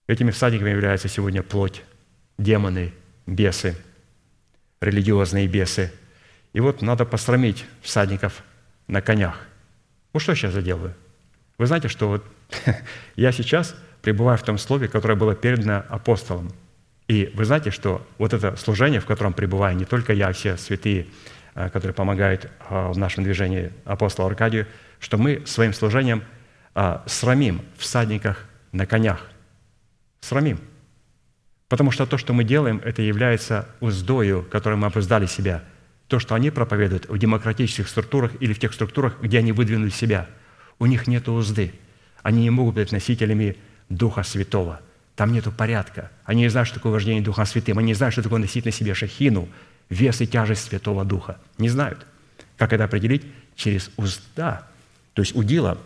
Этими 0.06 0.30
всадниками 0.30 0.70
являются 0.70 1.08
сегодня 1.08 1.42
плоть, 1.42 1.82
демоны, 2.38 2.94
бесы, 3.26 3.76
религиозные 4.80 5.46
бесы. 5.46 5.92
И 6.54 6.60
вот 6.60 6.80
надо 6.80 7.04
посрамить 7.04 7.66
всадников 7.82 8.42
на 8.86 9.02
конях. 9.02 9.38
Вот 10.12 10.22
что 10.22 10.32
я 10.32 10.36
сейчас 10.36 10.54
заделаю? 10.54 10.94
Вы 11.58 11.66
знаете, 11.66 11.88
что 11.88 12.08
вот 12.08 12.24
я 13.16 13.32
сейчас 13.32 13.74
пребываю 14.02 14.38
в 14.38 14.42
том 14.42 14.58
слове, 14.58 14.88
которое 14.88 15.14
было 15.14 15.34
передано 15.34 15.84
апостолом. 15.88 16.52
И 17.08 17.32
вы 17.34 17.44
знаете, 17.44 17.70
что 17.70 18.06
вот 18.18 18.32
это 18.32 18.56
служение, 18.56 19.00
в 19.00 19.06
котором 19.06 19.32
пребываю, 19.32 19.76
не 19.76 19.84
только 19.84 20.12
я, 20.12 20.28
а 20.28 20.32
все 20.32 20.56
святые, 20.56 21.06
а, 21.54 21.70
которые 21.70 21.94
помогают 21.94 22.50
а, 22.68 22.92
в 22.92 22.98
нашем 22.98 23.24
движении 23.24 23.72
апостола 23.84 24.28
Аркадию, 24.28 24.66
что 25.00 25.16
мы 25.16 25.42
своим 25.46 25.72
служением 25.72 26.22
а, 26.74 27.02
срамим 27.06 27.62
всадниках 27.76 28.44
на 28.72 28.86
конях– 28.86 29.26
Срамим. 30.20 30.60
Потому 31.68 31.90
что 31.90 32.06
то, 32.06 32.16
что 32.18 32.32
мы 32.32 32.44
делаем, 32.44 32.80
это 32.84 33.02
является 33.02 33.68
уздою, 33.80 34.42
которой 34.42 34.74
мы 34.74 34.86
опоздали 34.86 35.26
себя. 35.26 35.64
То, 36.08 36.18
что 36.18 36.34
они 36.34 36.50
проповедуют 36.50 37.08
в 37.08 37.18
демократических 37.18 37.88
структурах 37.88 38.32
или 38.40 38.54
в 38.54 38.58
тех 38.58 38.72
структурах, 38.72 39.20
где 39.20 39.38
они 39.38 39.52
выдвинули 39.52 39.90
себя. 39.90 40.26
У 40.78 40.86
них 40.86 41.06
нет 41.06 41.28
узды. 41.28 41.72
Они 42.22 42.42
не 42.42 42.50
могут 42.50 42.74
быть 42.74 42.92
носителями 42.92 43.56
Духа 43.88 44.22
Святого. 44.22 44.80
Там 45.16 45.32
нет 45.32 45.44
порядка. 45.56 46.10
Они 46.24 46.42
не 46.42 46.48
знают, 46.48 46.68
что 46.68 46.76
такое 46.76 46.92
вождение 46.92 47.22
Духом 47.22 47.44
Святым. 47.44 47.78
Они 47.78 47.88
не 47.88 47.94
знают, 47.94 48.12
что 48.12 48.22
такое 48.22 48.38
носить 48.38 48.64
на 48.64 48.70
себе 48.70 48.94
шахину, 48.94 49.48
вес 49.88 50.20
и 50.20 50.26
тяжесть 50.26 50.64
Святого 50.64 51.04
Духа. 51.04 51.38
Не 51.58 51.68
знают. 51.68 52.06
Как 52.56 52.72
это 52.72 52.84
определить? 52.84 53.24
Через 53.56 53.90
узда. 53.96 54.68
То 55.14 55.22
есть 55.22 55.34
удила, 55.34 55.78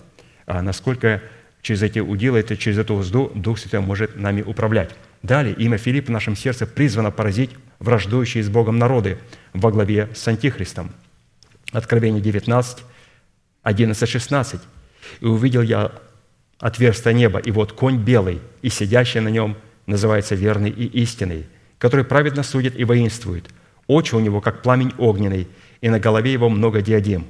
а 0.45 0.61
насколько 0.61 1.23
через 1.63 1.83
эти 1.83 2.01
удилы, 2.01 2.41
это 2.41 2.57
через 2.57 2.77
эту 2.77 2.95
узду 2.95 3.33
Дух 3.35 3.59
Святой 3.59 3.81
может 3.81 4.17
нами 4.17 4.43
управлять. 4.43 4.91
Далее, 5.23 5.55
имя 5.55 5.79
Филипп 5.79 6.09
в 6.09 6.11
нашем 6.11 6.37
сердце 6.37 6.67
призвано 6.67 7.11
поразить 7.11 7.51
враждующие 7.79 8.43
с 8.43 8.49
Богом 8.49 8.79
народы 8.79 9.19
во 9.55 9.71
главе 9.71 10.11
с 10.15 10.29
Антихристом. 10.29 10.93
Откровение 11.73 12.21
19, 12.21 12.85
11, 13.63 14.09
16. 14.09 14.61
«И 15.21 15.25
увидел 15.25 15.63
я 15.63 15.93
отверстие 16.63 17.13
неба, 17.13 17.41
и 17.41 17.51
вот 17.51 17.73
конь 17.73 17.99
белый, 17.99 18.41
и 18.63 18.71
сидящий 18.71 19.21
на 19.21 19.29
нем 19.29 19.57
называется 19.87 20.37
верный 20.37 20.71
и 20.71 20.87
истинный, 21.03 21.47
который 21.79 22.05
праведно 22.05 22.45
судит 22.45 22.79
и 22.79 22.85
воинствует. 22.85 23.51
Очи 23.89 24.15
у 24.15 24.21
него, 24.21 24.41
как 24.41 24.63
пламень 24.63 24.95
огненный, 24.97 25.49
и 25.81 25.91
на 25.91 25.99
голове 25.99 26.33
его 26.33 26.49
много 26.49 26.81
диадем. 26.81 27.27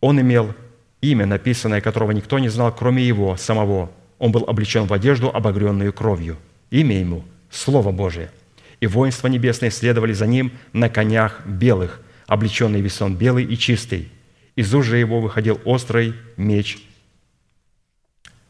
Он 0.00 0.20
имел 0.20 0.54
имя, 1.00 1.24
написанное 1.24 1.80
которого 1.80 2.10
никто 2.10 2.40
не 2.40 2.48
знал, 2.48 2.74
кроме 2.74 3.04
его 3.04 3.36
самого. 3.36 3.92
Он 4.18 4.32
был 4.32 4.44
облечен 4.44 4.86
в 4.86 4.92
одежду, 4.92 5.30
обогренную 5.32 5.92
кровью. 5.92 6.36
Имя 6.70 6.98
ему– 6.98 7.24
Слово 7.50 7.92
Божие. 7.92 8.32
И 8.80 8.88
воинства 8.88 9.28
небесные 9.28 9.70
следовали 9.70 10.12
за 10.12 10.26
ним 10.26 10.50
на 10.72 10.88
конях 10.88 11.46
белых, 11.46 12.00
облеченный 12.26 12.80
весон 12.80 13.14
белый 13.14 13.44
и 13.44 13.56
чистый. 13.56 14.08
Из 14.56 14.74
ужа 14.74 14.96
его 14.96 15.20
выходил 15.20 15.60
острый 15.64 16.14
меч, 16.36 16.78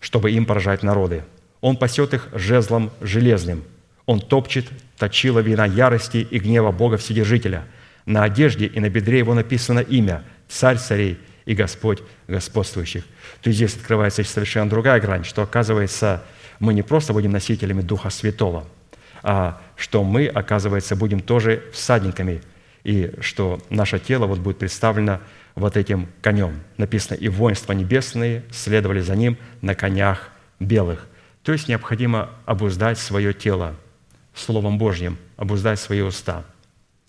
чтобы 0.05 0.31
им 0.33 0.45
поражать 0.45 0.83
народы. 0.83 1.25
Он 1.63 1.79
пасет 1.79 2.13
их 2.13 2.29
жезлом 2.35 2.91
железным. 3.01 3.65
Он 4.05 4.21
топчет 4.21 4.67
точила 4.99 5.39
вина 5.39 5.65
ярости 5.65 6.19
и 6.19 6.39
гнева 6.39 6.73
Бога 6.73 6.99
Вседержителя. 6.99 7.65
На 8.05 8.25
одежде 8.25 8.67
и 8.67 8.81
на 8.81 8.91
бедре 8.91 9.19
его 9.19 9.33
написано 9.33 9.81
имя– 9.81 10.23
Царь 10.49 10.77
царей– 10.77 11.19
и 11.47 11.55
Господь 11.55 12.01
господствующих. 12.29 13.05
То 13.41 13.49
есть 13.49 13.57
здесь 13.57 13.77
открывается 13.77 14.23
совершенно 14.25 14.69
другая 14.69 15.01
грань, 15.01 15.25
что 15.25 15.43
оказывается, 15.43 16.23
мы 16.59 16.75
не 16.75 16.83
просто 16.83 17.15
будем 17.15 17.33
носителями 17.33 17.81
Духа 17.81 18.11
Святого, 18.11 18.67
а 19.23 19.59
что 19.77 20.05
мы, 20.05 20.27
оказывается, 20.27 20.97
будем 20.97 21.21
тоже 21.21 21.65
всадниками, 21.73 22.43
и 22.83 23.15
что 23.21 23.59
наше 23.71 23.99
тело 23.99 24.27
вот 24.27 24.39
будет 24.39 24.59
представлено 24.59 25.21
вот 25.55 25.77
этим 25.77 26.09
конем. 26.23 26.61
Написано, 26.77 27.17
и 27.17 27.29
воинства 27.29 27.73
небесные 27.73 28.45
следовали 28.51 29.01
за 29.01 29.17
ним 29.17 29.39
на 29.61 29.75
конях 29.75 30.31
белых. 30.61 31.07
То 31.43 31.53
есть 31.53 31.69
необходимо 31.69 32.31
обуздать 32.47 32.99
свое 32.99 33.33
тело 33.33 33.77
Словом 34.35 34.79
Божьим, 34.79 35.19
обуздать 35.37 35.79
свои 35.79 36.01
уста– 36.01 36.45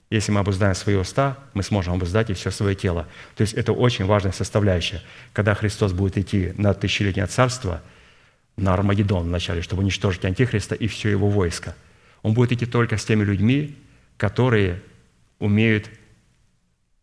если 0.10 0.32
мы 0.32 0.40
обуздаем 0.42 0.76
свои 0.76 0.96
уста, 0.96 1.38
мы 1.54 1.64
сможем 1.64 1.94
обуздать 1.94 2.30
и 2.30 2.34
все 2.34 2.52
свое 2.52 2.76
тело. 2.76 3.08
То 3.36 3.42
есть 3.42 3.54
это 3.54 3.74
очень 3.74 4.06
важная 4.06 4.32
составляющая. 4.32 5.02
Когда 5.34 5.56
Христос 5.56 5.94
будет 5.94 6.18
идти 6.18 6.54
на 6.58 6.74
тысячелетнее 6.74 7.26
царство, 7.26 7.82
на 8.56 8.74
Армагеддон 8.74 9.24
вначале, 9.24 9.62
чтобы 9.62 9.82
уничтожить 9.82 10.24
Антихриста 10.24 10.76
и 10.76 10.88
все 10.88 11.10
его 11.10 11.30
войско, 11.30 11.76
он 12.22 12.34
будет 12.34 12.52
идти 12.52 12.66
только 12.66 12.98
с 12.98 13.06
теми 13.06 13.24
людьми, 13.24 13.76
которые 14.18 14.82
умеют 15.40 15.90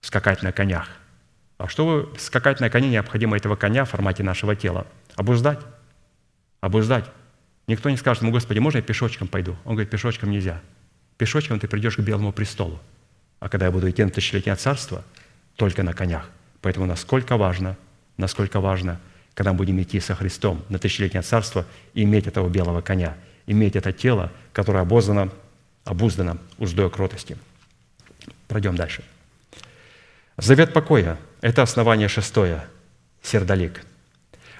скакать 0.00 0.42
на 0.42 0.52
конях. 0.52 0.88
А 1.62 1.68
чтобы 1.68 2.12
скакать 2.18 2.58
на 2.58 2.68
коне, 2.70 2.88
необходимо 2.88 3.36
этого 3.36 3.54
коня 3.54 3.84
в 3.84 3.90
формате 3.90 4.24
нашего 4.24 4.56
тела. 4.56 4.84
Обуздать. 5.14 5.60
Обуздать. 6.60 7.04
Никто 7.68 7.88
не 7.88 7.96
скажет 7.96 8.24
ему, 8.24 8.32
Господи, 8.32 8.58
можно 8.58 8.78
я 8.78 8.82
пешочком 8.82 9.28
пойду? 9.28 9.56
Он 9.64 9.74
говорит, 9.74 9.88
пешочком 9.88 10.32
нельзя. 10.32 10.60
Пешочком 11.18 11.60
ты 11.60 11.68
придешь 11.68 11.94
к 11.94 12.00
Белому 12.00 12.32
престолу. 12.32 12.80
А 13.38 13.48
когда 13.48 13.66
я 13.66 13.70
буду 13.70 13.88
идти 13.88 14.02
на 14.02 14.10
тысячелетнее 14.10 14.56
царство, 14.56 15.04
только 15.54 15.84
на 15.84 15.92
конях. 15.92 16.28
Поэтому 16.62 16.86
насколько 16.86 17.36
важно, 17.36 17.76
насколько 18.16 18.58
важно, 18.58 19.00
когда 19.34 19.52
мы 19.52 19.58
будем 19.58 19.80
идти 19.80 20.00
со 20.00 20.16
Христом 20.16 20.64
на 20.68 20.80
тысячелетнее 20.80 21.22
царство, 21.22 21.64
иметь 21.94 22.26
этого 22.26 22.48
белого 22.48 22.80
коня, 22.80 23.16
иметь 23.46 23.76
это 23.76 23.92
тело, 23.92 24.32
которое 24.52 24.80
обоздано, 24.80 25.30
обуздано 25.84 26.38
уздой 26.58 26.90
кротости. 26.90 27.36
Пройдем 28.48 28.74
дальше. 28.74 29.04
Завет 30.38 30.72
покоя– 30.72 31.18
это 31.42 31.62
основание 31.62 32.08
шестое, 32.08 32.64
сердолик. 33.22 33.82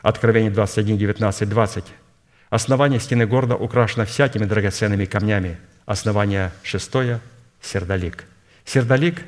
Откровение 0.02 0.50
21, 0.50 0.98
19, 0.98 1.48
20. 1.48 1.84
Основание 2.50 3.00
стены 3.00 3.26
города 3.26 3.56
украшено 3.56 4.04
всякими 4.04 4.44
драгоценными 4.44 5.06
камнями. 5.06 5.58
Основание 5.86 6.52
шестое 6.62 7.20
сердолик. 7.62 8.24
Сердолик 8.66 9.22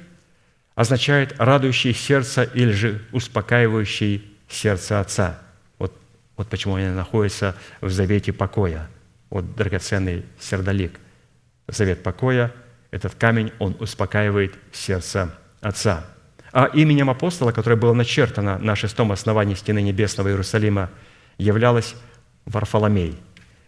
означает 0.74 1.34
радующий 1.38 1.95
сердце 1.95 2.42
или 2.42 2.72
же 2.72 3.03
успокаивающий 3.12 4.36
сердце 4.49 5.01
Отца. 5.01 5.38
Вот, 5.78 5.97
вот 6.36 6.49
почему 6.49 6.74
они 6.74 6.88
находятся 6.88 7.57
в 7.80 7.90
завете 7.90 8.34
покоя. 8.34 8.88
Вот 9.30 9.57
драгоценный 9.57 10.26
сердолик. 10.38 11.01
Завет 11.68 12.03
покоя, 12.03 12.53
этот 12.90 13.14
камень, 13.14 13.53
он 13.59 13.74
успокаивает 13.80 14.55
сердце 14.72 15.34
Отца. 15.62 16.05
А 16.55 16.66
именем 16.66 17.11
апостола, 17.11 17.50
которое 17.50 17.74
было 17.74 17.94
начертано 17.94 18.59
на 18.59 18.76
шестом 18.76 19.11
основании 19.11 19.57
стены 19.57 19.82
небесного 19.82 20.28
Иерусалима, 20.28 20.88
являлось 21.36 21.96
Варфоломей. 22.44 23.16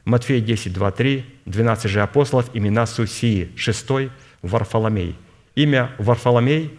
Матфея 0.05 0.41
10, 0.41 0.72
2, 0.72 0.91
3, 0.93 1.26
12 1.47 1.91
же 1.91 2.01
апостолов, 2.01 2.49
имена 2.55 2.87
Сусии, 2.87 3.51
шестой 3.57 4.12
Варфоломей. 4.43 5.16
Имя 5.57 5.91
Варфоломей 5.99 6.78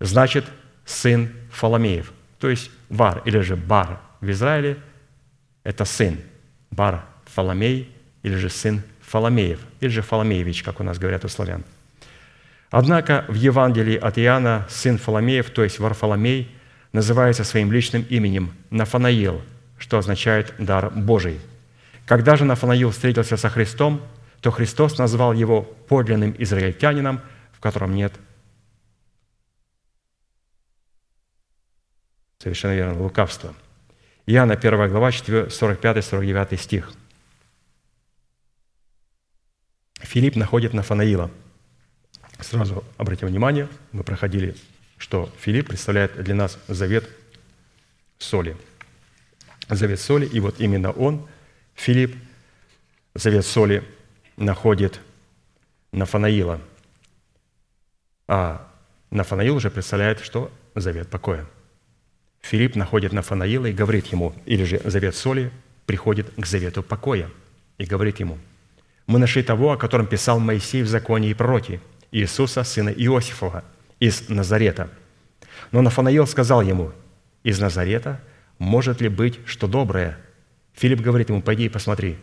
значит 0.00 0.44
сын 0.84 1.30
Фоломеев, 1.52 2.12
то 2.40 2.48
есть 2.48 2.72
Вар 2.88 3.22
или 3.24 3.38
же 3.38 3.54
Бар 3.54 4.00
в 4.20 4.28
Израиле– 4.30 4.78
это 5.62 5.84
сын. 5.84 6.18
Бар 6.72 7.04
Фоломей 7.26 7.94
или 8.24 8.34
же 8.34 8.50
сын 8.50 8.82
Фоломеев, 9.02 9.60
или 9.78 9.88
же 9.88 10.02
Фоломеевич, 10.02 10.64
как 10.64 10.80
у 10.80 10.82
нас 10.82 10.98
говорят 10.98 11.24
у 11.24 11.28
славян. 11.28 11.62
Однако 12.70 13.24
в 13.28 13.34
Евангелии 13.34 13.96
от 13.96 14.18
Иоанна 14.18 14.66
сын 14.68 14.98
Фоломеев, 14.98 15.50
то 15.50 15.64
есть 15.64 15.78
Варфоломей, 15.78 16.54
называется 16.92 17.44
своим 17.44 17.72
личным 17.72 18.02
именем 18.08 18.52
Нафанаил, 18.70 19.42
что 19.78 19.98
означает 19.98 20.54
«дар 20.58 20.90
Божий». 20.90 21.40
Когда 22.06 22.36
же 22.36 22.44
Нафанаил 22.44 22.90
встретился 22.90 23.36
со 23.36 23.48
Христом, 23.48 24.02
то 24.40 24.50
Христос 24.50 24.98
назвал 24.98 25.32
его 25.32 25.62
подлинным 25.62 26.34
израильтянином, 26.38 27.20
в 27.52 27.60
котором 27.60 27.94
нет 27.94 28.12
совершенно 32.38 32.74
верно, 32.74 33.02
лукавства. 33.02 33.54
Иоанна 34.26 34.54
1 34.54 34.88
глава, 34.88 35.10
45-49 35.10 36.56
стих. 36.56 36.92
Филипп 40.00 40.36
находит 40.36 40.72
Нафанаила. 40.72 41.30
Сразу 42.40 42.84
обратим 42.96 43.28
внимание, 43.28 43.68
мы 43.92 44.04
проходили, 44.04 44.54
что 44.96 45.32
Филипп 45.40 45.68
представляет 45.68 46.22
для 46.22 46.34
нас 46.34 46.58
завет 46.68 47.08
соли. 48.18 48.56
Завет 49.68 50.00
соли, 50.00 50.26
и 50.26 50.40
вот 50.40 50.60
именно 50.60 50.92
он, 50.92 51.26
Филипп, 51.74 52.16
завет 53.14 53.44
соли, 53.44 53.84
находит 54.36 55.00
Нафанаила. 55.92 56.60
А 58.28 58.70
Нафанаил 59.10 59.56
уже 59.56 59.70
представляет, 59.70 60.20
что 60.20 60.52
завет 60.74 61.08
покоя. 61.08 61.46
Филипп 62.40 62.76
находит 62.76 63.12
Нафанаила 63.12 63.66
и 63.66 63.72
говорит 63.72 64.06
ему, 64.06 64.34
или 64.46 64.64
же 64.64 64.80
завет 64.84 65.16
соли 65.16 65.50
приходит 65.86 66.32
к 66.36 66.46
завету 66.46 66.82
покоя 66.82 67.30
и 67.78 67.84
говорит 67.84 68.20
ему, 68.20 68.38
«Мы 69.06 69.18
нашли 69.18 69.42
того, 69.42 69.72
о 69.72 69.76
котором 69.76 70.06
писал 70.06 70.38
Моисей 70.38 70.82
в 70.82 70.88
законе 70.88 71.30
и 71.30 71.34
пророке, 71.34 71.80
Иисуса, 72.10 72.64
сына 72.64 72.90
Иосифова, 72.90 73.64
из 74.00 74.28
Назарета». 74.28 74.90
Но 75.72 75.82
Нафанаил 75.82 76.26
сказал 76.26 76.62
ему, 76.62 76.92
«Из 77.42 77.58
Назарета 77.58 78.20
может 78.58 79.00
ли 79.00 79.08
быть 79.08 79.38
что 79.46 79.66
доброе?» 79.66 80.18
Филипп 80.74 81.00
говорит 81.00 81.28
ему, 81.28 81.42
«Пойди 81.42 81.66
и 81.66 81.68
посмотри». 81.68 82.18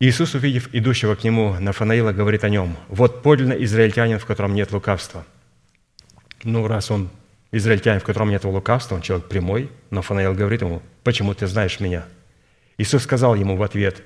Иисус, 0.00 0.34
увидев 0.34 0.68
идущего 0.72 1.16
к 1.16 1.24
нему 1.24 1.56
Нафанаила, 1.58 2.12
говорит 2.12 2.44
о 2.44 2.48
нем, 2.48 2.76
«Вот 2.88 3.22
подлинно 3.22 3.54
израильтянин, 3.54 4.18
в 4.18 4.26
котором 4.26 4.54
нет 4.54 4.70
лукавства». 4.70 5.26
Ну, 6.44 6.68
раз 6.68 6.90
он 6.92 7.10
израильтянин, 7.50 8.00
в 8.00 8.04
котором 8.04 8.30
нет 8.30 8.44
лукавства, 8.44 8.94
он 8.94 9.02
человек 9.02 9.28
прямой, 9.28 9.70
но 9.90 10.02
Фанаил 10.02 10.34
говорит 10.34 10.60
ему, 10.60 10.82
«Почему 11.02 11.34
ты 11.34 11.46
знаешь 11.48 11.80
меня?» 11.80 12.04
Иисус 12.76 13.02
сказал 13.02 13.34
ему 13.34 13.56
в 13.56 13.62
ответ, 13.62 14.02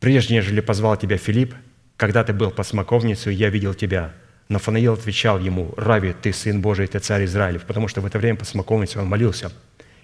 «Прежде 0.00 0.34
нежели 0.34 0.60
позвал 0.60 0.96
тебя 0.96 1.16
Филипп, 1.16 1.54
когда 1.96 2.24
ты 2.24 2.32
был 2.32 2.50
под 2.50 2.66
смоковницей, 2.66 3.34
я 3.34 3.50
видел 3.50 3.74
тебя». 3.74 4.12
Но 4.48 4.58
Фанаил 4.58 4.94
отвечал 4.94 5.38
ему, 5.38 5.74
«Рави, 5.76 6.14
ты 6.14 6.32
сын 6.32 6.62
Божий, 6.62 6.86
ты 6.86 6.98
царь 7.00 7.24
Израилев», 7.26 7.64
потому 7.64 7.86
что 7.86 8.00
в 8.00 8.06
это 8.06 8.18
время 8.18 8.38
под 8.38 8.48
смоковницей 8.48 9.02
он 9.02 9.08
молился, 9.08 9.52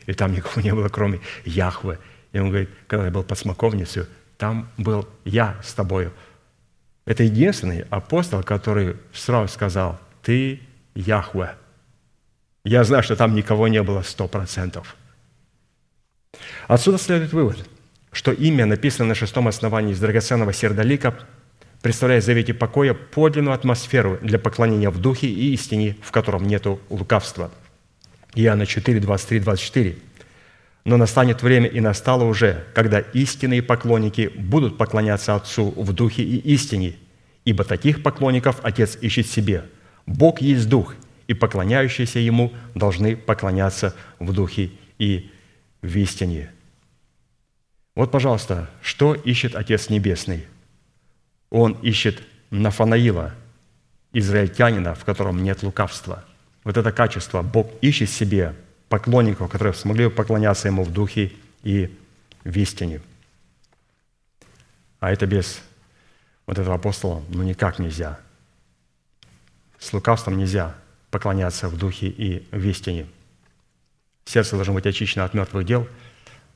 и 0.06 0.12
там 0.12 0.32
никого 0.32 0.60
не 0.60 0.74
было, 0.74 0.88
кроме 0.88 1.20
Яхвы. 1.44 1.98
И 2.32 2.38
он 2.38 2.48
говорит, 2.48 2.68
когда 2.86 3.06
я 3.06 3.10
был 3.10 3.22
под 3.22 3.38
смоковницей, 3.38 4.04
там 4.36 4.68
был 4.76 5.08
я 5.24 5.56
с 5.62 5.72
тобою. 5.72 6.12
Это 7.06 7.22
единственный 7.22 7.84
апостол, 7.90 8.42
который 8.42 8.96
сразу 9.12 9.52
сказал, 9.52 9.98
ты 10.22 10.60
Яхве. 10.94 11.54
Я 12.64 12.84
знаю, 12.84 13.02
что 13.02 13.16
там 13.16 13.34
никого 13.34 13.68
не 13.68 13.82
было 13.82 14.02
сто 14.02 14.26
процентов. 14.26 14.96
Отсюда 16.66 16.98
следует 16.98 17.32
вывод, 17.32 17.68
что 18.14 18.32
имя, 18.32 18.64
написанное 18.64 19.10
на 19.10 19.14
шестом 19.14 19.48
основании 19.48 19.92
из 19.92 20.00
драгоценного 20.00 20.52
сердолика, 20.52 21.14
представляет 21.82 22.22
в 22.22 22.26
завете 22.26 22.54
покоя 22.54 22.94
подлинную 22.94 23.54
атмосферу 23.54 24.18
для 24.22 24.38
поклонения 24.38 24.88
в 24.88 24.98
духе 24.98 25.26
и 25.26 25.52
истине, 25.52 25.96
в 26.00 26.12
котором 26.12 26.46
нет 26.46 26.66
лукавства. 26.88 27.50
Иоанна 28.34 28.64
4, 28.66 29.00
23, 29.00 29.40
24. 29.40 29.96
Но 30.84 30.96
настанет 30.96 31.42
время, 31.42 31.66
и 31.66 31.80
настало 31.80 32.24
уже, 32.24 32.64
когда 32.74 33.00
истинные 33.00 33.62
поклонники 33.62 34.30
будут 34.34 34.78
поклоняться 34.78 35.34
Отцу 35.34 35.72
в 35.76 35.92
духе 35.92 36.22
и 36.22 36.36
истине, 36.54 36.96
ибо 37.44 37.64
таких 37.64 38.02
поклонников 38.02 38.60
Отец 38.62 38.96
ищет 39.00 39.26
себе. 39.26 39.64
Бог 40.06 40.40
есть 40.40 40.68
Дух, 40.68 40.94
и 41.26 41.34
поклоняющиеся 41.34 42.18
Ему 42.18 42.52
должны 42.74 43.16
поклоняться 43.16 43.94
в 44.18 44.32
духе 44.32 44.70
и 44.98 45.30
в 45.82 45.96
истине. 45.96 46.50
Вот, 47.94 48.10
пожалуйста, 48.10 48.68
что 48.82 49.14
ищет 49.14 49.54
Отец 49.54 49.88
Небесный? 49.88 50.46
Он 51.50 51.72
ищет 51.82 52.22
Нафанаила, 52.50 53.34
израильтянина, 54.12 54.94
в 54.94 55.04
котором 55.04 55.42
нет 55.42 55.62
лукавства. 55.62 56.24
Вот 56.64 56.76
это 56.76 56.92
качество 56.92 57.42
Бог 57.42 57.70
ищет 57.80 58.10
себе 58.10 58.54
поклонников, 58.88 59.50
которые 59.50 59.74
смогли 59.74 60.08
поклоняться 60.08 60.68
Ему 60.68 60.84
в 60.84 60.92
духе 60.92 61.32
и 61.62 61.96
в 62.44 62.56
истине. 62.58 63.00
А 65.00 65.10
это 65.12 65.26
без 65.26 65.60
вот 66.46 66.58
этого 66.58 66.76
апостола 66.76 67.22
ну 67.28 67.42
никак 67.42 67.78
нельзя. 67.78 68.18
С 69.78 69.92
лукавством 69.92 70.38
нельзя 70.38 70.74
поклоняться 71.10 71.68
в 71.68 71.76
духе 71.76 72.08
и 72.08 72.46
в 72.50 72.66
истине. 72.66 73.06
Сердце 74.24 74.56
должно 74.56 74.74
быть 74.74 74.86
очищено 74.86 75.24
от 75.24 75.34
мертвых 75.34 75.66
дел 75.66 75.86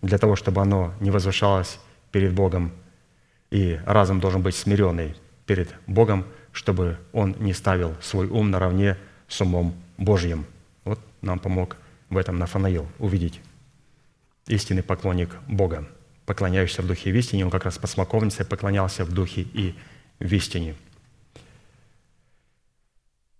для 0.02 0.18
того, 0.18 0.36
чтобы 0.36 0.60
оно 0.60 0.94
не 1.00 1.10
возвышалось 1.10 1.78
перед 2.12 2.32
Богом, 2.32 2.72
и 3.50 3.80
разум 3.86 4.20
должен 4.20 4.42
быть 4.42 4.54
смиренный 4.54 5.16
перед 5.46 5.74
Богом, 5.86 6.26
чтобы 6.52 6.98
он 7.12 7.36
не 7.38 7.52
ставил 7.52 7.94
свой 8.00 8.26
ум 8.26 8.50
наравне 8.50 8.96
с 9.28 9.40
умом 9.40 9.74
Божьим. 9.96 10.46
Вот 10.84 11.00
нам 11.22 11.38
помог 11.38 11.76
в 12.10 12.16
этом 12.16 12.38
Нафанаил 12.38 12.86
увидеть 12.98 13.40
истинный 14.46 14.82
поклонник 14.82 15.36
Бога, 15.46 15.86
поклоняющийся 16.26 16.82
в 16.82 16.86
духе 16.86 17.10
и 17.10 17.12
в 17.12 17.16
истине. 17.16 17.44
Он 17.44 17.50
как 17.50 17.64
раз 17.64 17.78
по 17.78 17.86
смоковнице 17.86 18.44
поклонялся 18.44 19.04
в 19.04 19.12
духе 19.12 19.42
и 19.42 19.74
в 20.18 20.32
истине. 20.32 20.74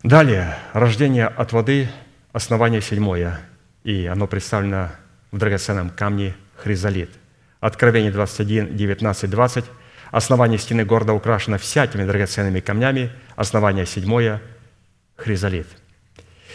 Далее, 0.02 0.56
рождение 0.72 1.26
от 1.26 1.52
воды, 1.52 1.89
основание 2.32 2.80
седьмое, 2.80 3.40
и 3.82 4.06
оно 4.06 4.26
представлено 4.26 4.90
в 5.32 5.39
драгоценном 5.39 5.90
камне 5.90 6.36
хризолит. 6.59 7.10
Откровение 7.60 8.12
21, 8.12 8.76
19, 8.76 9.30
20. 9.30 9.64
Основание 10.10 10.59
стены 10.59 10.85
города 10.85 11.14
украшено 11.14 11.56
всякими 11.56 12.05
драгоценными 12.05 12.60
камнями. 12.60 13.10
Основание 13.36 13.86
седьмое– 13.86 14.43
хризолит– 15.16 15.66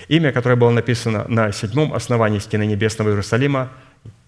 Имя, 0.08 0.32
которое 0.32 0.56
было 0.56 0.72
написано 0.72 1.26
на 1.28 1.52
седьмом 1.52 1.94
основании 1.94 2.40
стены 2.40 2.66
небесного 2.66 3.10
Иерусалима, 3.10 3.72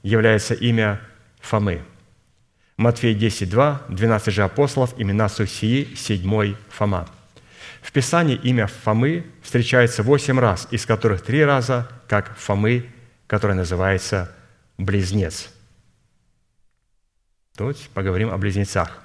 является 0.03 0.53
имя 0.53 1.01
Фомы. 1.41 1.81
Матфей 2.77 3.13
10, 3.13 3.49
2, 3.49 3.81
12 3.89 4.33
же 4.33 4.43
апостолов, 4.43 4.93
имена 4.97 5.29
Сусии, 5.29 5.95
седьмой 5.95 6.57
Фома. 6.69 7.07
В 7.81 7.91
Писании 7.91 8.35
имя 8.35 8.67
Фомы 8.67 9.25
встречается 9.41 10.03
восемь 10.03 10.39
раз, 10.39 10.67
из 10.71 10.85
которых 10.85 11.21
три 11.21 11.43
раза 11.43 11.87
как 12.07 12.35
Фомы, 12.37 12.89
который 13.27 13.55
называется 13.55 14.31
Близнец. 14.77 15.49
Тут 17.57 17.77
поговорим 17.93 18.29
о 18.31 18.37
близнецах. 18.37 19.01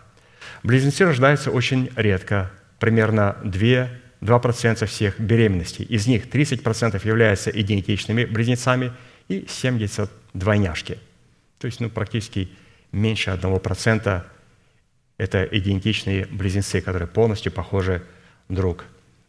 Близнецы 0.62 1.04
рождаются 1.04 1.50
очень 1.50 1.90
редко, 1.94 2.50
примерно 2.78 3.36
две 3.44 4.00
2% 4.20 4.86
всех 4.86 5.20
беременностей. 5.20 5.84
Из 5.84 6.06
них 6.06 6.26
30% 6.26 7.06
являются 7.06 7.50
идентичными 7.50 8.24
близнецами 8.24 8.92
и 9.28 9.46
70 9.48 10.10
двойняшки. 10.34 10.98
То 11.58 11.66
есть 11.66 11.80
ну, 11.80 11.88
практически 11.90 12.50
меньше 12.92 13.30
1% 13.30 14.22
Это 15.18 15.44
идентичные 15.44 16.26
близнецы, 16.26 16.80
которые 16.80 17.06
полностью 17.06 17.52
похожи 17.52 18.02
друг 18.48 18.84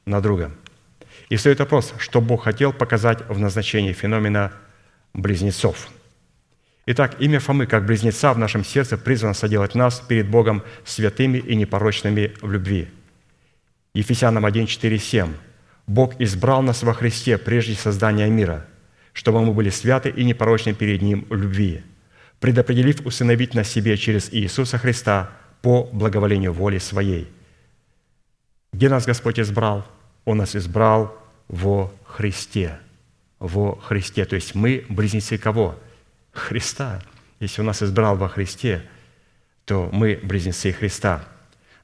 на 0.06 0.22
друга. 0.22 0.52
И 1.30 1.38
стоит 1.38 1.60
вопрос, 1.60 1.93
что 1.99 2.22
Бог 2.22 2.43
хотел 2.43 2.73
показать 2.73 3.27
в 3.30 3.38
назначении 3.39 3.93
феномена 3.93 4.52
близнецов. 5.14 5.89
Итак, 6.93 7.22
имя 7.22 7.39
Фомы 7.39 7.68
как 7.68 7.85
близнеца 7.85 8.34
в 8.34 8.38
нашем 8.38 8.65
сердце 8.65 8.97
призвано 8.97 9.34
соделать 9.34 9.76
нас 9.76 10.01
перед 10.01 10.27
Богом 10.27 10.61
святыми 10.84 11.38
и 11.38 11.55
непорочными 11.55 12.34
в 12.41 12.51
любви. 12.51 12.89
Ефесянам 13.93 14.43
1, 14.43 14.68
4, 14.68 14.99
7. 14.99 15.34
«Бог 15.88 16.19
избрал 16.19 16.61
нас 16.61 16.84
во 16.84 16.93
Христе 16.93 17.38
прежде 17.38 17.76
создания 17.76 18.27
мира, 18.27 18.68
чтобы 19.13 19.39
мы 19.39 19.53
были 19.53 19.69
святы 19.69 20.09
и 20.09 20.26
непорочны 20.26 20.73
перед 20.73 21.01
Ним 21.01 21.26
в 21.30 21.35
любви, 21.35 21.81
предопределив 22.41 23.05
усыновить 23.05 23.53
нас 23.53 23.69
себе 23.69 23.95
через 23.95 24.27
Иисуса 24.34 24.77
Христа 24.77 25.30
по 25.61 25.85
благоволению 25.93 26.51
воли 26.51 26.77
Своей». 26.77 27.31
Где 28.73 28.89
нас 28.89 29.05
Господь 29.05 29.39
избрал? 29.39 29.88
Он 30.26 30.39
нас 30.39 30.57
избрал 30.57 31.18
во 31.47 31.89
Христе. 32.03 32.80
Во 33.39 33.80
Христе. 33.80 34.26
То 34.26 34.35
есть 34.35 34.55
мы 34.55 34.84
близнецы 34.89 35.38
кого? 35.38 35.80
Христа. 36.32 37.02
Если 37.40 37.62
Он 37.62 37.68
нас 37.68 37.82
избрал 37.82 38.16
во 38.16 38.30
Христе, 38.30 38.84
то 39.66 39.90
мы 39.91 40.20
близнецы 40.22 40.72
Христа. 40.72 41.24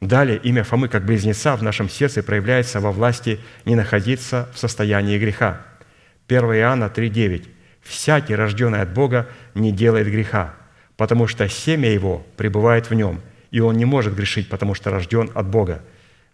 Далее 0.02 0.38
имя 0.38 0.64
Фомы 0.64 0.90
как 0.90 1.06
близнеца 1.06 1.56
в 1.56 1.64
нашем 1.64 1.90
сердце 1.90 2.22
проявляется 2.22 2.80
во 2.80 2.92
власти 2.92 3.40
не 3.66 3.76
находиться 3.76 4.48
в 4.54 4.60
состоянии 4.60 5.18
греха. 5.18 5.62
1 6.28 6.44
Иоанна 6.44 6.92
3,9. 6.94 7.48
«Всякий, 7.82 8.36
рожденный 8.36 8.82
от 8.82 8.94
Бога, 8.94 9.28
не 9.56 9.72
делает 9.72 10.08
греха, 10.08 10.54
потому 10.98 11.26
что 11.28 11.48
семя 11.48 11.90
его 11.90 12.26
пребывает 12.36 12.90
в 12.90 12.94
нем, 12.94 13.22
и 13.50 13.62
он 13.62 13.78
не 13.78 13.86
может 13.86 14.14
грешить, 14.14 14.50
потому 14.50 14.76
что 14.76 14.92
рожден 14.92 15.32
от 15.34 15.48
Бога». 15.48 15.82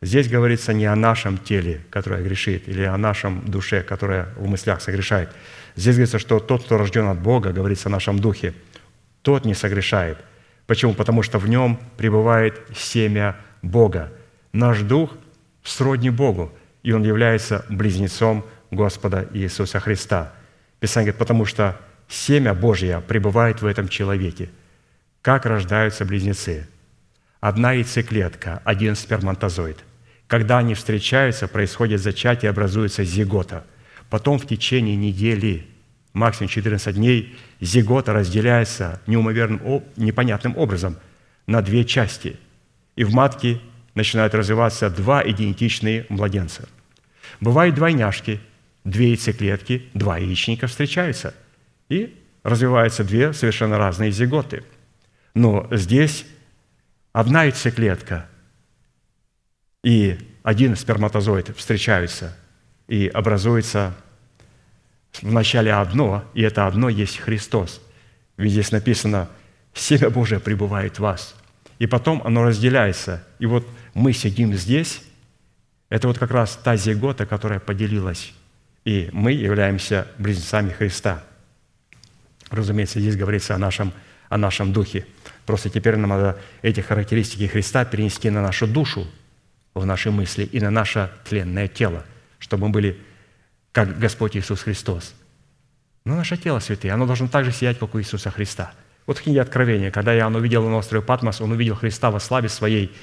Здесь 0.03 0.27
говорится 0.27 0.73
не 0.73 0.85
о 0.85 0.97
нашем 0.97 1.37
теле, 1.37 1.79
которое 1.89 2.21
грешит, 2.21 2.67
или 2.67 2.83
о 2.83 2.97
нашем 2.97 3.45
душе, 3.45 3.81
которая 3.83 4.27
в 4.35 4.45
мыслях 4.49 4.81
согрешает. 4.81 5.29
Здесь 5.75 5.95
говорится, 5.95 6.19
что 6.19 6.39
тот, 6.39 6.63
кто 6.65 6.77
рожден 6.77 7.07
от 7.07 7.19
Бога, 7.19 7.51
говорится 7.51 7.89
о 7.89 7.91
нашем 7.91 8.19
духе, 8.19 8.53
тот 9.21 9.45
не 9.45 9.53
согрешает. 9.53 10.17
Почему? 10.67 10.93
Потому 10.93 11.23
что 11.23 11.39
в 11.39 11.47
нем 11.47 11.79
пребывает 11.97 12.61
семя 12.75 13.35
Бога. 13.61 14.11
Наш 14.51 14.81
дух 14.81 15.11
сродни 15.63 16.09
Богу, 16.09 16.53
и 16.83 16.91
он 16.91 17.03
является 17.03 17.65
близнецом 17.69 18.45
Господа 18.71 19.27
Иисуса 19.33 19.79
Христа. 19.79 20.33
Писание 20.79 21.11
говорит, 21.11 21.19
потому 21.19 21.45
что 21.45 21.79
семя 22.07 22.53
Божье 22.53 23.01
пребывает 23.01 23.61
в 23.61 23.65
этом 23.65 23.87
человеке. 23.87 24.49
Как 25.21 25.45
рождаются 25.45 26.05
близнецы? 26.05 26.67
Одна 27.39 27.71
яйцеклетка, 27.71 28.61
один 28.63 28.95
сперматозоид– 28.95 29.77
когда 30.33 30.57
они 30.57 30.73
встречаются, 30.73 31.47
происходит 31.47 32.01
зачатие, 32.01 32.49
образуется 32.49 33.03
зигота. 33.03 33.65
Потом 34.13 34.37
в 34.37 34.45
течение 34.45 34.95
недели, 34.95 35.65
максимум 36.13 36.47
14 36.47 36.95
дней, 36.95 37.35
зигота 37.59 38.13
разделяется 38.13 39.01
неумоверным, 39.07 39.83
непонятным 39.95 40.55
образом 40.55 40.97
на 41.47 41.63
две 41.63 41.83
части. 41.83 42.37
И 42.95 43.05
в 43.05 43.11
матке 43.11 43.59
начинают 43.95 44.35
развиваться 44.35 44.91
два 44.91 45.27
идентичные 45.27 46.05
младенца. 46.09 46.69
Бывают 47.41 47.73
двойняшки, 47.73 48.39
две 48.83 49.07
яйцеклетки, 49.07 49.89
два 49.95 50.19
яичника 50.19 50.67
встречаются. 50.67 51.33
И 51.89 52.15
развиваются 52.43 53.03
две 53.03 53.33
совершенно 53.33 53.79
разные 53.79 54.11
зиготы. 54.11 54.63
Но 55.33 55.67
здесь 55.71 56.27
одна 57.13 57.45
яйцеклетка– 57.45 58.27
и 59.83 60.17
один 60.43 60.75
сперматозоид 60.75 61.57
встречаются, 61.57 62.37
и 62.87 63.07
образуется 63.07 63.93
вначале 65.21 65.73
одно, 65.73 66.23
и 66.33 66.41
это 66.41 66.67
одно 66.67 66.89
есть 66.89 67.17
Христос. 67.17 67.81
Ведь 68.37 68.51
здесь 68.51 68.71
написано, 68.71 69.29
«Семя 69.73 70.09
Божие 70.09 70.39
пребывает 70.39 70.97
в 70.97 70.99
вас». 70.99 71.35
И 71.79 71.87
потом 71.87 72.21
оно 72.23 72.43
разделяется. 72.43 73.23
И 73.39 73.45
вот 73.45 73.67
мы 73.93 74.13
сидим 74.13 74.53
здесь, 74.53 75.01
это 75.89 76.07
вот 76.07 76.17
как 76.17 76.31
раз 76.31 76.59
та 76.63 76.75
зигота, 76.75 77.25
которая 77.25 77.59
поделилась. 77.59 78.33
И 78.85 79.09
мы 79.11 79.31
являемся 79.31 80.07
близнецами 80.17 80.69
Христа. 80.69 81.23
Разумеется, 82.49 82.99
здесь 82.99 83.15
говорится 83.15 83.55
о 83.55 83.57
нашем, 83.57 83.93
о 84.29 84.37
нашем 84.37 84.73
духе. 84.73 85.05
Просто 85.45 85.69
теперь 85.69 85.95
нам 85.95 86.09
надо 86.09 86.39
эти 86.61 86.81
характеристики 86.81 87.47
Христа 87.47 87.85
перенести 87.85 88.29
на 88.29 88.41
нашу 88.41 88.67
душу– 88.67 89.07
в 89.73 89.85
наши 89.85 90.11
мысли 90.11 90.43
и 90.43 90.59
на 90.59 90.69
наше 90.69 91.09
тленное 91.25 91.67
тело, 91.67 92.03
чтобы 92.39 92.67
мы 92.67 92.73
были 92.73 92.97
как 93.73 93.99
Господь 93.99 94.37
Иисус 94.37 94.61
Христос. 94.61 95.13
Но 96.05 96.15
наше 96.15 96.37
тело, 96.37 96.59
святые, 96.59 96.93
оно 96.93 97.05
должно 97.05 97.27
так 97.27 97.43
же 97.43 97.51
сиять, 97.51 97.79
как 97.79 97.93
у 97.93 97.99
Иисуса 97.99 98.31
Христа. 98.31 98.73
Вот 99.05 99.17
в 99.17 99.23
книге 99.23 99.41
Откровения, 99.41 99.91
когда 99.91 100.15
Иоанн 100.15 100.35
увидел 100.35 100.67
на 100.67 100.77
острове 100.77 101.03
Патмос, 101.03 101.41
он 101.41 101.51
увидел 101.51 101.75
Христа 101.75 102.09
во 102.11 102.21
славе 102.21 102.47
своей 102.47 102.95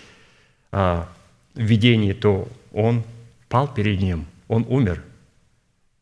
а, 0.73 1.09
видении, 1.55 2.15
то 2.15 2.49
он 2.73 3.05
пал 3.49 3.69
перед 3.69 4.01
ним, 4.01 4.27
он 4.49 4.65
умер, 4.69 5.03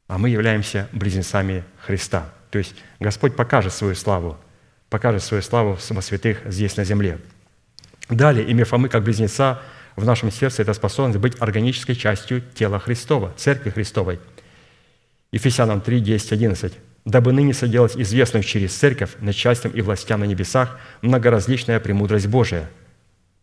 а 0.07 0.19
мы 0.19 0.29
являемся 0.29 0.89
близнецами 0.93 1.65
Христа. 1.85 2.31
То 2.51 2.59
есть 2.59 2.77
Господь 3.01 3.35
покажет 3.35 3.73
свою 3.73 3.95
славу, 3.97 4.37
покажет 4.89 5.23
свою 5.23 5.43
славу 5.43 5.79
во 5.91 6.03
святых 6.03 6.43
здесь 6.47 6.77
на 6.77 6.85
земле. 6.85 7.19
Далее, 8.09 8.47
имя 8.47 8.65
Фомы 8.65 8.89
как 8.89 9.03
близнеца– 9.03 9.61
в 9.99 10.05
нашем 10.05 10.31
сердце 10.31 10.63
это 10.63 10.75
способность 10.75 11.19
быть 11.19 11.41
органической 11.41 11.95
частью 11.95 12.41
тела 12.55 12.79
Христова, 12.79 13.33
Церкви 13.37 13.71
Христовой. 13.71 14.21
Ефесянам 15.33 15.81
3, 15.81 16.01
10, 16.01 16.33
11. 16.33 16.73
«Дабы 17.05 17.33
ныне 17.33 17.55
соделать 17.55 17.97
известным 17.97 18.43
через 18.43 18.75
Церковь 18.75 19.11
начальством 19.21 19.73
и 19.73 19.81
властям 19.81 20.21
на 20.21 20.25
небесах 20.25 20.79
многоразличная 21.03 21.81
премудрость 21.81 22.27
Божия, 22.27 22.71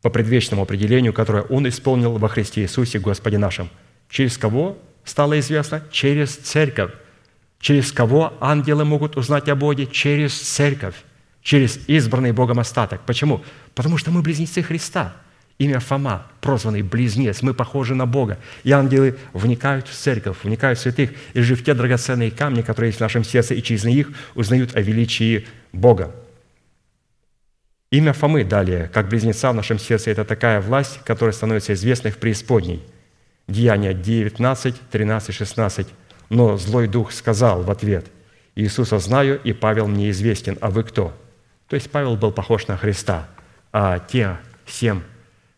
по 0.01 0.09
предвечному 0.09 0.63
определению, 0.63 1.13
которое 1.13 1.43
Он 1.43 1.67
исполнил 1.67 2.17
во 2.17 2.27
Христе 2.27 2.61
Иисусе 2.61 2.99
Господе 2.99 3.37
нашим». 3.37 3.69
Через 4.09 4.37
кого 4.37 4.77
стало 5.03 5.39
известно? 5.39 5.83
Через 5.91 6.35
Церковь. 6.35 6.91
Через 7.59 7.91
кого 7.91 8.33
ангелы 8.39 8.85
могут 8.85 9.17
узнать 9.17 9.49
о 9.49 9.55
Боге? 9.55 9.87
Через 9.87 10.39
Церковь. 10.39 10.95
Через 11.41 11.79
избранный 11.87 12.31
Богом 12.31 12.59
остаток. 12.59 13.01
Почему? 13.05 13.43
Потому 13.73 13.97
что 13.97 14.11
мы 14.11 14.21
близнецы 14.21 14.61
Христа– 14.61 15.15
Имя 15.57 15.79
Фома, 15.79 16.27
прозванный 16.41 16.81
Близнец. 16.81 17.41
Мы 17.41 17.53
похожи 17.53 17.95
на 17.95 18.05
Бога. 18.05 18.37
И 18.63 18.71
ангелы 18.71 19.17
вникают 19.31 19.87
в 19.87 19.93
церковь, 19.93 20.37
вникают 20.43 20.77
в 20.79 20.81
святых, 20.81 21.11
и 21.33 21.41
же 21.41 21.55
те 21.55 21.73
драгоценные 21.73 22.29
камни, 22.31 22.61
которые 22.61 22.89
есть 22.89 22.97
в 22.97 23.01
нашем 23.01 23.23
сердце, 23.23 23.53
и 23.53 23.63
через 23.63 23.85
них 23.85 24.09
узнают 24.35 24.75
о 24.75 24.81
величии 24.81 25.47
Бога. 25.71 26.13
Имя 27.89 28.11
Фомы 28.11 28.43
далее, 28.43 28.89
как 28.93 29.07
близнеца 29.07 29.51
в 29.51 29.55
нашем 29.55 29.79
сердце, 29.79 30.11
это 30.11 30.25
такая 30.25 30.59
власть, 30.59 30.99
которая 31.05 31.31
становится 31.31 31.73
известной 31.73 32.11
в 32.11 32.17
преисподней. 32.17 32.83
Деяния 33.47 33.93
19, 33.93 34.75
13, 34.91 35.33
16. 35.33 35.87
Но 36.29 36.57
злой 36.57 36.87
дух 36.87 37.13
сказал 37.13 37.61
в 37.63 37.71
ответ, 37.71 38.07
«Иисуса 38.55 38.99
знаю, 38.99 39.39
и 39.41 39.53
Павел 39.53 39.87
мне 39.87 40.09
известен, 40.09 40.57
а 40.59 40.69
вы 40.69 40.83
кто?» 40.83 41.13
То 41.69 41.75
есть 41.75 41.89
Павел 41.89 42.17
был 42.17 42.31
похож 42.33 42.67
на 42.67 42.75
Христа, 42.75 43.29
а 43.71 43.99
те 43.99 44.37
семь 44.65 45.01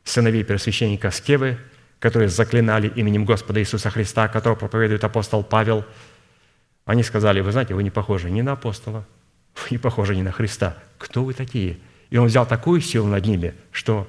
сыновей 0.07 0.43
первосвященника 0.43 1.11
Скевы, 1.11 1.57
которые 1.99 2.29
заклинали 2.29 2.87
именем 2.87 3.25
Господа 3.25 3.59
Иисуса 3.59 3.89
Христа, 3.89 4.27
которого 4.27 4.57
проповедует 4.57 5.03
апостол 5.03 5.43
Павел, 5.43 5.85
они 6.85 7.03
сказали, 7.03 7.41
вы 7.41 7.51
знаете, 7.51 7.73
вы 7.73 7.83
не 7.83 7.89
похожи 7.89 8.29
ни 8.29 8.41
на 8.41 8.53
апостола, 8.53 9.05
вы 9.55 9.67
не 9.71 9.77
похожи 9.77 10.15
ни 10.15 10.21
на 10.21 10.31
Христа. 10.31 10.77
Кто 10.97 11.23
вы 11.23 11.33
такие? 11.33 11.77
И 12.09 12.17
он 12.17 12.27
взял 12.27 12.45
такую 12.45 12.79
силу 12.81 13.07
над 13.07 13.25
ними, 13.25 13.53
что 13.71 14.07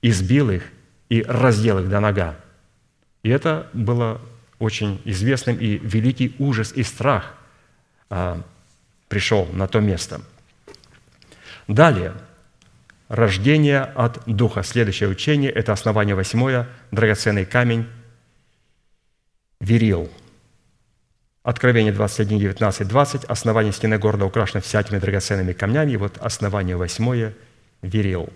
избил 0.00 0.50
их 0.50 0.64
и 1.08 1.22
раздел 1.22 1.80
их 1.80 1.88
до 1.88 2.00
нога. 2.00 2.36
И 3.22 3.28
это 3.28 3.68
было 3.74 4.20
очень 4.58 5.02
известным, 5.04 5.58
и 5.58 5.76
великий 5.78 6.34
ужас 6.38 6.72
и 6.72 6.82
страх 6.82 7.34
а, 8.08 8.40
пришел 9.08 9.46
на 9.52 9.66
то 9.66 9.80
место. 9.80 10.22
Далее– 11.68 12.14
Рождение 13.08 13.82
от 13.82 14.22
Духа. 14.26 14.62
Следующее 14.62 15.08
учение– 15.08 15.50
это 15.52 15.72
основание 15.72 16.14
восьмое, 16.16 16.66
драгоценный 16.90 17.44
камень, 17.44 17.86
верил. 19.60 20.10
Откровение 21.44 21.92
21, 21.92 22.40
19, 22.40 22.88
20. 22.88 23.24
Основание 23.24 23.72
стены 23.72 23.98
города 23.98 24.24
украшено 24.24 24.60
всякими 24.60 24.98
драгоценными 24.98 25.52
камнями. 25.52 25.92
И 25.92 25.96
вот 25.96 26.18
основание 26.18 26.76
восьмое– 26.76 27.34
верил. 27.82 28.28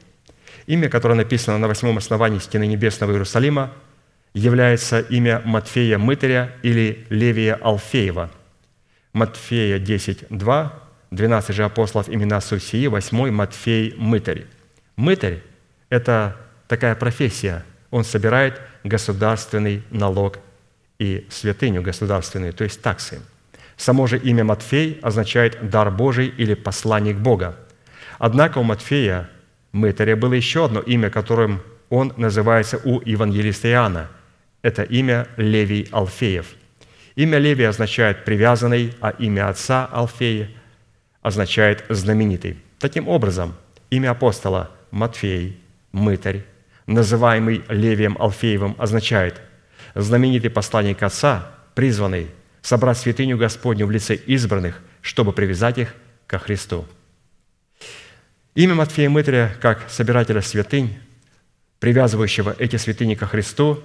Имя, 0.66 0.88
которое 0.88 1.14
написано 1.14 1.59
на 1.59 1.66
восьмом 1.66 1.98
основании 1.98 2.38
стены 2.38 2.66
небесного 2.68 3.10
Иерусалима, 3.10 3.72
является 4.34 5.01
имя 5.01 5.42
Матфея 5.44 5.98
Мытаря 5.98 6.52
или 6.62 7.05
Левия 7.10 7.56
Алфеева. 7.56 8.30
Матфея 9.12 9.80
10, 9.80 10.26
2, 10.30 10.82
12 11.10 11.56
же 11.56 11.64
апостолов 11.64 12.09
имена 12.09 12.40
Сусии, 12.40 12.86
8 12.86 13.30
Матфей 13.32 13.94
Мытарь. 13.97 14.44
Мытарь– 14.96 15.42
это 15.88 16.36
такая 16.68 16.94
профессия. 16.94 17.64
Он 17.90 18.04
собирает 18.04 18.60
государственный 18.84 19.82
налог 19.90 20.38
и 20.98 21.26
святыню 21.30 21.82
государственную, 21.82 22.52
то 22.52 22.64
есть 22.64 22.82
таксы. 22.82 23.20
Само 23.76 24.06
же 24.06 24.18
имя 24.18 24.44
Матфей 24.44 25.00
означает 25.02 25.70
«дар 25.70 25.90
Божий» 25.90 26.28
или 26.28 26.54
«посланник 26.54 27.16
Бога». 27.16 27.56
Однако 28.18 28.58
у 28.58 28.62
Матфея, 28.62 29.30
мытаря, 29.72 30.16
было 30.16 30.34
еще 30.34 30.66
одно 30.66 30.80
имя, 30.80 31.08
которым 31.08 31.62
он 31.88 32.12
называется 32.18 32.78
у 32.84 33.00
евангелиста 33.00 33.68
Иоанна. 33.68 34.08
Это 34.60 34.82
имя 34.82 35.26
Левий 35.38 35.88
Алфеев. 35.90 36.46
Имя 37.16 37.38
Левий 37.38 37.66
означает 37.66 38.24
«привязанный», 38.26 38.94
а 39.00 39.10
имя 39.10 39.48
отца 39.48 39.88
Алфея 39.90 40.50
означает 41.22 41.84
«знаменитый». 41.88 42.58
Таким 42.78 43.08
образом, 43.08 43.54
имя 43.88 44.10
апостола 44.10 44.70
Матфей, 44.90 45.60
мытарь, 45.92 46.44
называемый 46.86 47.64
Левием 47.68 48.16
Алфеевым, 48.20 48.74
означает 48.78 49.40
знаменитый 49.94 50.50
посланник 50.50 51.02
Отца, 51.02 51.50
призванный 51.74 52.28
собрать 52.62 52.98
святыню 52.98 53.36
Господню 53.36 53.86
в 53.86 53.90
лице 53.90 54.14
избранных, 54.14 54.80
чтобы 55.00 55.32
привязать 55.32 55.78
их 55.78 55.94
ко 56.26 56.38
Христу. 56.38 56.86
Имя 58.54 58.74
Матфея 58.74 59.08
Мытаря, 59.08 59.56
как 59.60 59.88
собирателя 59.88 60.42
святынь, 60.42 60.98
привязывающего 61.78 62.54
эти 62.58 62.76
святыни 62.76 63.14
ко 63.14 63.26
Христу, 63.26 63.82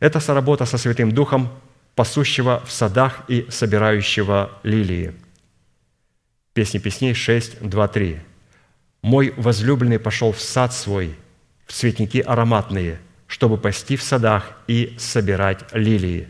это 0.00 0.20
соработа 0.20 0.64
со 0.64 0.78
Святым 0.78 1.12
Духом, 1.12 1.50
пасущего 1.94 2.62
в 2.64 2.72
садах 2.72 3.22
и 3.28 3.46
собирающего 3.50 4.58
лилии. 4.62 5.12
Песни 6.54 6.78
песней 6.78 7.14
6, 7.14 7.60
2, 7.60 7.88
3. 7.88 8.20
«Мой 9.02 9.32
возлюбленный 9.36 9.98
пошел 9.98 10.32
в 10.32 10.40
сад 10.40 10.72
свой, 10.72 11.14
в 11.66 11.72
цветники 11.72 12.18
ароматные, 12.18 12.98
чтобы 13.26 13.56
пасти 13.56 13.96
в 13.96 14.02
садах 14.02 14.58
и 14.66 14.94
собирать 14.98 15.64
лилии. 15.72 16.28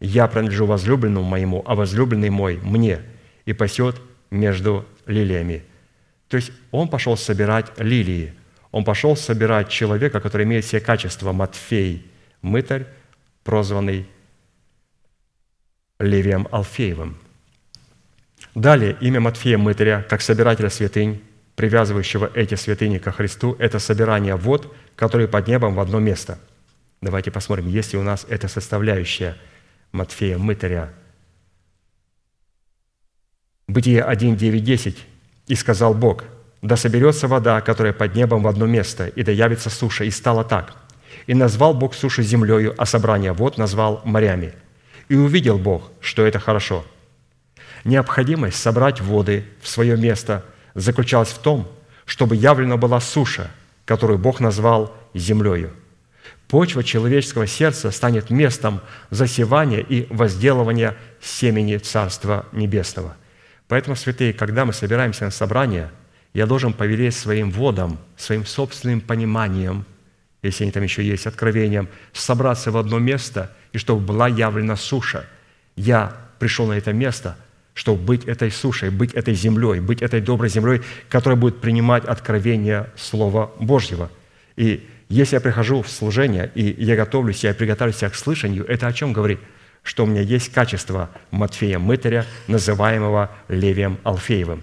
Я 0.00 0.26
принадлежу 0.26 0.66
возлюбленному 0.66 1.26
моему, 1.26 1.62
а 1.66 1.74
возлюбленный 1.74 2.30
мой 2.30 2.58
мне, 2.62 3.00
и 3.44 3.52
пасет 3.52 4.00
между 4.30 4.86
лилиями». 5.06 5.64
То 6.28 6.36
есть 6.36 6.52
он 6.70 6.88
пошел 6.88 7.16
собирать 7.16 7.66
лилии. 7.78 8.34
Он 8.72 8.84
пошел 8.84 9.16
собирать 9.16 9.68
человека, 9.68 10.20
который 10.20 10.44
имеет 10.44 10.64
все 10.64 10.80
качества 10.80 11.32
Матфей, 11.32 12.04
мытарь, 12.42 12.86
прозванный 13.44 14.06
Левием 15.98 16.46
Алфеевым. 16.50 17.16
Далее, 18.54 18.96
имя 19.00 19.20
Матфея 19.20 19.56
Мытаря, 19.56 20.04
как 20.08 20.20
собирателя 20.20 20.68
святынь, 20.68 21.22
привязывающего 21.56 22.30
эти 22.34 22.54
святыни 22.54 22.98
ко 22.98 23.10
Христу, 23.10 23.56
это 23.58 23.78
собирание 23.78 24.36
вод, 24.36 24.72
которые 24.94 25.26
под 25.26 25.48
небом 25.48 25.74
в 25.74 25.80
одно 25.80 25.98
место. 25.98 26.38
Давайте 27.00 27.30
посмотрим, 27.30 27.68
есть 27.68 27.92
ли 27.92 27.98
у 27.98 28.02
нас 28.02 28.26
эта 28.28 28.46
составляющая 28.46 29.36
Матфея 29.92 30.38
Мытаря. 30.38 30.92
Бытие 33.66 34.02
1, 34.04 34.36
9, 34.36 34.64
10. 34.64 35.04
«И 35.48 35.54
сказал 35.54 35.94
Бог, 35.94 36.24
да 36.62 36.76
соберется 36.76 37.28
вода, 37.28 37.60
которая 37.60 37.92
под 37.92 38.14
небом 38.14 38.42
в 38.42 38.48
одно 38.48 38.66
место, 38.66 39.06
и 39.06 39.22
да 39.22 39.32
явится 39.32 39.70
суша, 39.70 40.04
и 40.04 40.10
стало 40.10 40.44
так. 40.44 40.74
И 41.26 41.34
назвал 41.34 41.74
Бог 41.74 41.94
суши 41.94 42.22
землею, 42.22 42.74
а 42.76 42.86
собрание 42.86 43.32
вод 43.32 43.58
назвал 43.58 44.02
морями. 44.04 44.52
И 45.08 45.14
увидел 45.14 45.58
Бог, 45.58 45.90
что 46.00 46.26
это 46.26 46.38
хорошо. 46.38 46.84
Необходимость 47.84 48.60
собрать 48.60 49.00
воды 49.00 49.44
в 49.62 49.68
свое 49.68 49.96
место 49.96 50.44
заключалась 50.76 51.30
в 51.30 51.38
том, 51.38 51.66
чтобы 52.04 52.36
явлена 52.36 52.76
была 52.76 53.00
суша, 53.00 53.50
которую 53.84 54.18
Бог 54.18 54.38
назвал 54.40 54.94
землею. 55.14 55.72
Почва 56.48 56.84
человеческого 56.84 57.48
сердца 57.48 57.90
станет 57.90 58.30
местом 58.30 58.80
засевания 59.10 59.80
и 59.80 60.06
возделывания 60.10 60.96
семени 61.20 61.78
Царства 61.78 62.46
Небесного. 62.52 63.16
Поэтому, 63.66 63.96
святые, 63.96 64.32
когда 64.32 64.64
мы 64.64 64.72
собираемся 64.72 65.24
на 65.24 65.32
собрание, 65.32 65.90
я 66.34 66.46
должен 66.46 66.72
повелеть 66.72 67.16
своим 67.16 67.50
водам, 67.50 67.98
своим 68.16 68.46
собственным 68.46 69.00
пониманием, 69.00 69.84
если 70.42 70.64
они 70.64 70.70
там 70.70 70.84
еще 70.84 71.02
есть, 71.02 71.26
откровением, 71.26 71.88
собраться 72.12 72.70
в 72.70 72.76
одно 72.76 73.00
место, 73.00 73.50
и 73.72 73.78
чтобы 73.78 74.02
была 74.02 74.28
явлена 74.28 74.76
суша. 74.76 75.24
Я 75.74 76.14
пришел 76.38 76.66
на 76.66 76.74
это 76.74 76.92
место, 76.92 77.36
чтобы 77.76 78.02
быть 78.02 78.24
этой 78.24 78.50
сушей, 78.50 78.88
быть 78.88 79.12
этой 79.12 79.34
землей, 79.34 79.80
быть 79.80 80.00
этой 80.00 80.22
доброй 80.22 80.48
землей, 80.48 80.80
которая 81.10 81.38
будет 81.38 81.60
принимать 81.60 82.06
откровение 82.06 82.88
Слова 82.96 83.52
Божьего. 83.60 84.10
И 84.56 84.88
если 85.10 85.36
я 85.36 85.40
прихожу 85.42 85.82
в 85.82 85.88
служение, 85.90 86.50
и 86.54 86.74
я 86.82 86.96
готовлюсь, 86.96 87.44
я 87.44 87.52
приготовлюсь 87.52 87.98
к 87.98 88.14
слышанию, 88.14 88.64
это 88.66 88.86
о 88.86 88.92
чем 88.94 89.12
говорит? 89.12 89.40
Что 89.82 90.04
у 90.04 90.06
меня 90.06 90.22
есть 90.22 90.50
качество 90.52 91.10
Матфея 91.30 91.78
Мытаря, 91.78 92.24
называемого 92.48 93.30
Левием 93.48 93.98
Алфеевым. 94.04 94.62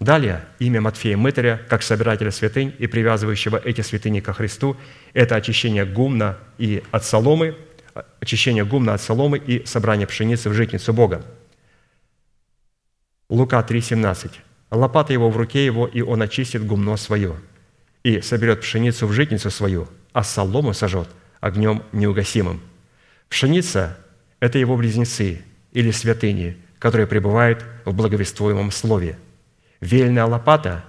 Далее, 0.00 0.44
имя 0.58 0.80
Матфея 0.80 1.16
Мытаря, 1.16 1.60
как 1.68 1.84
собирателя 1.84 2.32
святынь 2.32 2.74
и 2.76 2.88
привязывающего 2.88 3.56
эти 3.64 3.82
святыни 3.82 4.18
ко 4.18 4.32
Христу, 4.32 4.76
это 5.14 5.36
очищение 5.36 5.84
гумна 5.84 6.36
и 6.58 6.82
от 6.90 7.04
соломы, 7.04 7.54
очищение 8.18 8.64
гумна 8.64 8.94
от 8.94 9.00
соломы 9.00 9.38
и 9.38 9.64
собрание 9.64 10.08
пшеницы 10.08 10.50
в 10.50 10.54
житницу 10.54 10.92
Бога. 10.92 11.24
Лука 13.30 13.60
3,17. 13.60 14.30
«Лопата 14.70 15.12
его 15.12 15.28
в 15.28 15.36
руке 15.36 15.64
его, 15.64 15.86
и 15.86 16.00
он 16.00 16.22
очистит 16.22 16.64
гумно 16.64 16.96
свое, 16.96 17.36
и 18.02 18.22
соберет 18.22 18.62
пшеницу 18.62 19.06
в 19.06 19.12
житницу 19.12 19.50
свою, 19.50 19.86
а 20.14 20.22
солому 20.22 20.72
сожжет 20.72 21.08
огнем 21.40 21.82
неугасимым». 21.92 22.62
Пшеница– 23.28 23.98
это 24.40 24.58
его 24.58 24.76
близнецы 24.78 25.42
или 25.72 25.90
святыни, 25.90 26.56
которые 26.78 27.06
пребывают 27.06 27.64
в 27.84 27.92
благовествуемом 27.94 28.70
слове. 28.70 29.18
Вельная 29.82 30.24
лопата, 30.24 30.84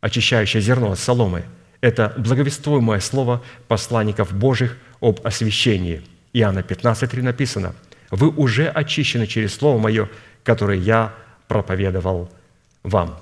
очищающая 0.00 0.60
зерно 0.60 0.92
от 0.92 0.98
соломы– 0.98 1.44
это 1.80 2.12
благовествуемое 2.16 2.98
слово 2.98 3.44
посланников 3.68 4.32
Божьих 4.32 4.76
об 5.00 5.20
освящении. 5.24 6.02
Иоанна 6.32 6.60
15,3 6.60 7.22
написано, 7.22 7.72
«Вы 8.10 8.30
уже 8.30 8.66
очищены 8.66 9.28
через 9.28 9.54
Слово 9.54 9.78
Мое, 9.78 10.08
которое 10.42 10.78
Я 10.78 11.14
проповедовал 11.48 12.30
вам». 12.82 13.18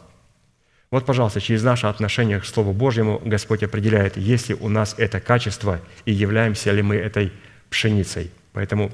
Вот, 0.91 1.05
пожалуйста, 1.05 1.41
через 1.41 1.63
наше 1.63 1.89
отношение 1.89 2.41
к 2.41 2.45
Слову 2.45 2.73
Божьему 2.73 3.21
Господь 3.25 3.63
определяет, 3.63 4.17
есть 4.17 4.49
ли 4.49 4.55
у 4.55 4.69
нас 4.69 4.95
это 4.99 5.21
качество 5.21 5.81
и 6.05 6.13
являемся 6.13 6.71
ли 6.71 6.83
мы 6.83 6.97
этой 6.97 7.33
пшеницей. 7.71 8.31
Поэтому, 8.53 8.93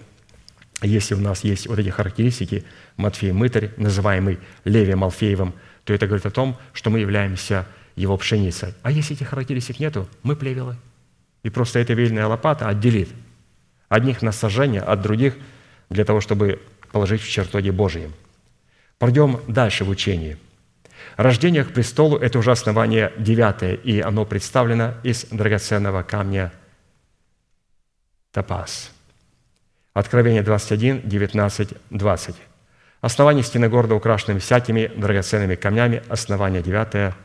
если 0.80 1.14
у 1.14 1.20
нас 1.20 1.44
есть 1.44 1.66
вот 1.66 1.78
эти 1.78 1.90
характеристики, 1.90 2.64
Матфей 2.96 3.32
Мытарь, 3.32 3.72
называемый 3.76 4.38
Левием 4.64 5.04
Алфеевым, 5.04 5.52
то 5.84 5.92
это 5.92 6.06
говорит 6.06 6.24
о 6.24 6.30
том, 6.30 6.56
что 6.72 6.88
мы 6.90 7.00
являемся 7.00 7.66
его 7.94 8.16
пшеницей. 8.16 8.74
А 8.82 8.90
если 8.90 9.14
этих 9.14 9.28
характеристик 9.28 9.78
нету, 9.78 10.08
мы 10.22 10.34
плевелы. 10.34 10.76
И 11.42 11.50
просто 11.50 11.78
эта 11.78 11.92
вельная 11.92 12.26
лопата 12.26 12.68
отделит 12.68 13.10
одних 13.88 14.22
на 14.22 14.32
сожжение 14.32 14.80
от 14.80 15.02
других 15.02 15.34
для 15.90 16.04
того, 16.04 16.20
чтобы 16.20 16.62
положить 16.90 17.20
в 17.20 17.28
чертоге 17.28 17.70
Божьем. 17.70 18.12
Пройдем 19.02 19.40
дальше 19.48 19.82
в 19.82 19.88
учении. 19.88 20.38
Рождение 21.16 21.64
к 21.64 21.72
престолу– 21.74 22.16
это 22.18 22.38
уже 22.38 22.52
основание 22.52 23.12
девятое, 23.18 23.74
и 23.74 23.98
оно 23.98 24.24
представлено 24.24 24.94
из 25.02 25.24
драгоценного 25.24 26.04
камня 26.04 26.52
топаз. 28.30 28.92
Откровение 29.92 30.44
21, 30.44 31.00
19, 31.02 31.70
20. 31.90 32.36
Основание 33.00 33.42
стены 33.42 33.68
города 33.68 33.96
украшенными 33.96 34.38
всякими 34.38 34.86
драгоценными 34.86 35.56
камнями. 35.56 36.04
Основание 36.08 36.62
девятое 36.62 37.16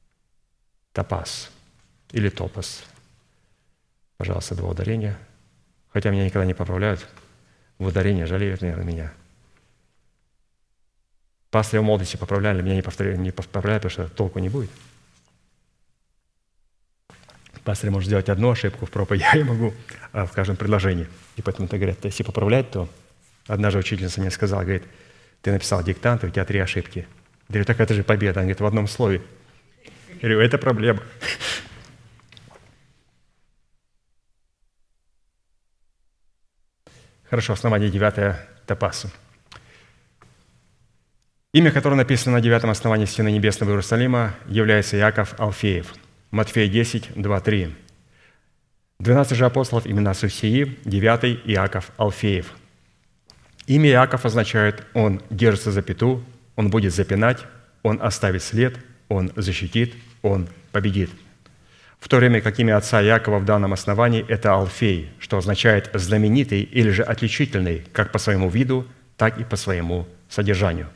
–топаз 0.92 1.50
или 2.12 2.28
топаз. 2.28 2.84
Пожалуйста, 4.18 4.54
два 4.54 4.68
ударения. 4.68 5.16
Хотя 5.94 6.10
меня 6.10 6.26
никогда 6.26 6.44
не 6.44 6.52
поправляют 6.52 7.06
в 7.78 7.86
ударение, 7.86 8.26
жалеют, 8.26 8.60
наверное, 8.60 8.84
меня– 8.84 9.12
Пастыря 11.50 11.80
в 11.80 11.84
молодости 11.84 12.16
поправляли, 12.16 12.62
меня 12.62 12.76
не, 12.76 12.82
повторяли, 12.82 13.16
не 13.16 13.32
поправляют, 13.32 13.82
потому 13.82 14.06
что 14.06 14.14
толку 14.14 14.38
не 14.38 14.48
будет. 14.48 14.70
Пастор 17.64 17.90
может 17.90 18.06
сделать 18.06 18.28
одну 18.28 18.50
ошибку 18.50 18.86
в 18.86 18.90
проповеди, 18.90 19.24
я 19.34 19.44
могу 19.44 19.74
а, 20.12 20.26
в 20.26 20.32
каждом 20.32 20.56
предложении. 20.56 21.06
И 21.36 21.42
поэтому 21.42 21.68
то 21.68 21.76
говорят, 21.76 22.04
если 22.04 22.22
поправлять, 22.22 22.70
то 22.70 22.88
одна 23.46 23.70
же 23.70 23.78
учительница 23.78 24.20
мне 24.20 24.30
сказала, 24.30 24.62
говорит, 24.62 24.84
ты 25.42 25.52
написал 25.52 25.82
диктант, 25.82 26.24
у 26.24 26.28
тебя 26.28 26.44
три 26.44 26.58
ошибки. 26.60 27.00
Я 27.00 27.06
говорю, 27.48 27.64
так 27.64 27.80
это 27.80 27.94
же 27.94 28.04
победа. 28.04 28.40
Она 28.40 28.46
говорит, 28.46 28.60
в 28.60 28.66
одном 28.66 28.86
слове. 28.86 29.22
Я 30.14 30.28
говорю, 30.28 30.40
это 30.40 30.56
проблема. 30.58 31.02
Хорошо, 37.28 37.52
основание 37.54 37.90
девятое– 37.90 38.48
топасу. 38.66 39.10
Имя, 41.52 41.72
которое 41.72 41.96
написано 41.96 42.36
на 42.36 42.40
девятом 42.40 42.70
основании 42.70 43.06
стены 43.06 43.32
Небесного 43.32 43.70
Иерусалима, 43.70 44.34
является 44.46 44.96
Яков 44.96 45.34
Алфеев. 45.36 45.94
Матфея 46.30 46.68
10, 46.68 47.10
2, 47.16 47.40
3. 47.40 47.74
12 49.00 49.36
же 49.36 49.46
апостолов 49.46 49.84
имена 49.84 50.14
Сусии, 50.14 50.78
9 50.84 51.40
Иаков 51.46 51.90
Алфеев. 51.96 52.52
Имя 53.66 53.90
Иаков 53.90 54.26
означает 54.26 54.84
«он 54.94 55.22
держится 55.28 55.72
за 55.72 55.82
пету», 55.82 56.22
«он 56.54 56.70
будет 56.70 56.94
запинать», 56.94 57.40
«он 57.82 58.00
оставит 58.00 58.44
след», 58.44 58.78
«он 59.08 59.32
защитит», 59.34 59.94
«он 60.22 60.46
победит». 60.70 61.10
В 61.98 62.08
то 62.08 62.18
время 62.18 62.40
как 62.42 62.60
имя 62.60 62.76
отца 62.76 63.02
Иакова 63.02 63.40
в 63.40 63.44
данном 63.44 63.72
основании– 63.72 64.24
это 64.28 64.52
Алфей, 64.54 65.10
что 65.18 65.38
означает 65.38 65.90
«знаменитый» 65.94 66.62
или 66.62 66.90
же 66.90 67.02
«отличительный» 67.02 67.82
как 67.92 68.12
по 68.12 68.20
своему 68.20 68.48
виду, 68.48 68.86
так 69.16 69.40
и 69.40 69.42
по 69.42 69.56
своему 69.56 70.06
содержанию. 70.28 70.86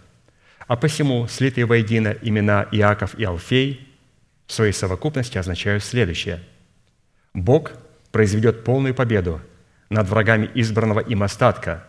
А 0.66 0.76
посему 0.76 1.26
слитые 1.28 1.66
воедино 1.66 2.16
имена 2.22 2.66
Иаков 2.72 3.14
и 3.16 3.24
Алфей 3.24 3.88
в 4.46 4.52
своей 4.52 4.72
совокупности 4.72 5.38
означают 5.38 5.84
следующее. 5.84 6.42
Бог 7.34 7.72
произведет 8.12 8.64
полную 8.64 8.94
победу 8.94 9.40
над 9.90 10.08
врагами 10.08 10.50
избранного 10.54 11.00
им 11.00 11.22
остатка, 11.22 11.84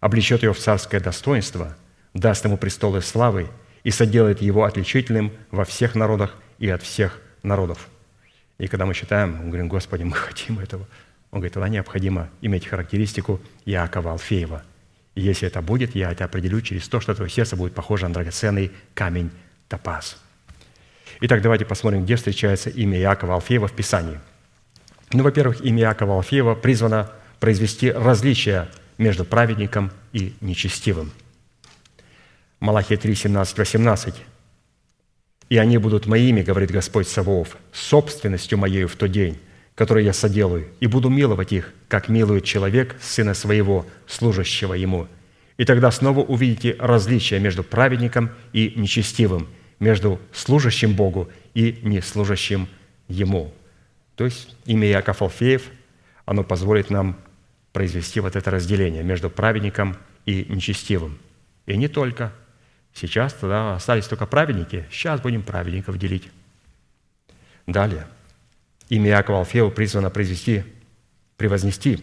облечет 0.00 0.42
его 0.42 0.52
в 0.52 0.58
царское 0.58 1.00
достоинство, 1.00 1.76
даст 2.14 2.44
ему 2.44 2.58
престолы 2.58 3.00
славы 3.00 3.48
и 3.84 3.90
соделает 3.90 4.42
его 4.42 4.64
отличительным 4.64 5.32
во 5.50 5.64
всех 5.64 5.94
народах 5.94 6.36
и 6.58 6.68
от 6.68 6.82
всех 6.82 7.20
народов. 7.42 7.88
И 8.58 8.66
когда 8.66 8.86
мы 8.86 8.94
читаем, 8.94 9.36
мы 9.36 9.46
говорим, 9.46 9.68
Господи, 9.68 10.02
мы 10.02 10.14
хотим 10.14 10.58
этого. 10.58 10.86
Он 11.30 11.40
говорит, 11.40 11.54
тогда 11.54 11.68
необходимо 11.68 12.28
иметь 12.40 12.66
характеристику 12.66 13.40
Иакова 13.64 14.12
Алфеева. 14.12 14.64
Если 15.18 15.48
это 15.48 15.62
будет, 15.62 15.96
я 15.96 16.12
это 16.12 16.24
определю 16.24 16.60
через 16.60 16.88
то, 16.88 17.00
что 17.00 17.12
твое 17.12 17.28
сердце 17.28 17.56
будет 17.56 17.74
похоже 17.74 18.06
на 18.06 18.14
драгоценный 18.14 18.70
камень 18.94 19.30
топаз. 19.68 20.16
Итак, 21.20 21.42
давайте 21.42 21.64
посмотрим, 21.64 22.04
где 22.04 22.14
встречается 22.14 22.70
имя 22.70 23.00
Иакова 23.00 23.34
Алфеева 23.34 23.66
в 23.66 23.72
Писании. 23.72 24.20
Ну, 25.12 25.24
во-первых, 25.24 25.60
имя 25.62 25.82
Иакова 25.82 26.14
Алфеева 26.14 26.54
призвано 26.54 27.10
произвести 27.40 27.90
различия 27.90 28.68
между 28.96 29.24
праведником 29.24 29.90
и 30.12 30.34
нечестивым. 30.40 31.10
Малахия 32.60 32.96
3, 32.96 33.14
17, 33.14 33.58
18. 33.58 34.14
«И 35.48 35.56
они 35.56 35.78
будут 35.78 36.06
моими, 36.06 36.42
говорит 36.42 36.70
Господь 36.70 37.08
Саваоф, 37.08 37.56
собственностью 37.72 38.56
моею 38.56 38.86
в 38.86 38.94
тот 38.94 39.10
день, 39.10 39.38
который 39.78 40.04
я 40.04 40.12
соделаю, 40.12 40.66
и 40.80 40.88
буду 40.88 41.08
миловать 41.08 41.52
их, 41.52 41.72
как 41.86 42.08
милует 42.08 42.42
человек 42.42 42.96
сына 43.00 43.32
своего, 43.32 43.86
служащего 44.08 44.74
ему. 44.74 45.06
И 45.56 45.64
тогда 45.64 45.92
снова 45.92 46.18
увидите 46.18 46.74
различия 46.80 47.38
между 47.38 47.62
праведником 47.62 48.30
и 48.52 48.72
нечестивым, 48.74 49.46
между 49.78 50.20
служащим 50.32 50.94
Богу 50.94 51.28
и 51.54 51.78
неслужащим 51.84 52.66
Ему». 53.06 53.54
То 54.16 54.24
есть 54.24 54.56
имя 54.66 54.88
Яков 54.88 55.22
Алфеев, 55.22 55.62
оно 56.24 56.42
позволит 56.42 56.90
нам 56.90 57.16
произвести 57.72 58.18
вот 58.18 58.34
это 58.34 58.50
разделение 58.50 59.04
между 59.04 59.30
праведником 59.30 59.96
и 60.26 60.44
нечестивым. 60.48 61.18
И 61.66 61.76
не 61.76 61.86
только– 61.86 62.32
Сейчас 62.94 63.32
тогда 63.32 63.76
остались 63.76 64.08
только 64.08 64.26
праведники. 64.26 64.84
Сейчас 64.90 65.20
будем 65.20 65.42
праведников 65.42 65.98
делить. 65.98 66.28
Далее. 67.66 68.08
Имя 68.88 69.10
Иакова 69.10 69.40
Алфеева 69.40 69.70
призвано 69.70 70.10
произвести, 70.10 70.64
превознести 71.36 72.02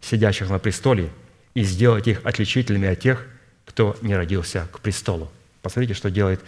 сидящих 0.00 0.50
на 0.50 0.58
престоле 0.58 1.10
и 1.54 1.62
сделать 1.62 2.08
их 2.08 2.24
отличительными 2.24 2.88
от 2.88 3.00
тех, 3.00 3.26
кто 3.64 3.96
не 4.02 4.16
родился 4.16 4.66
к 4.72 4.80
престолу. 4.80 5.30
Посмотрите, 5.62 5.94
что 5.94 6.10
делает 6.10 6.40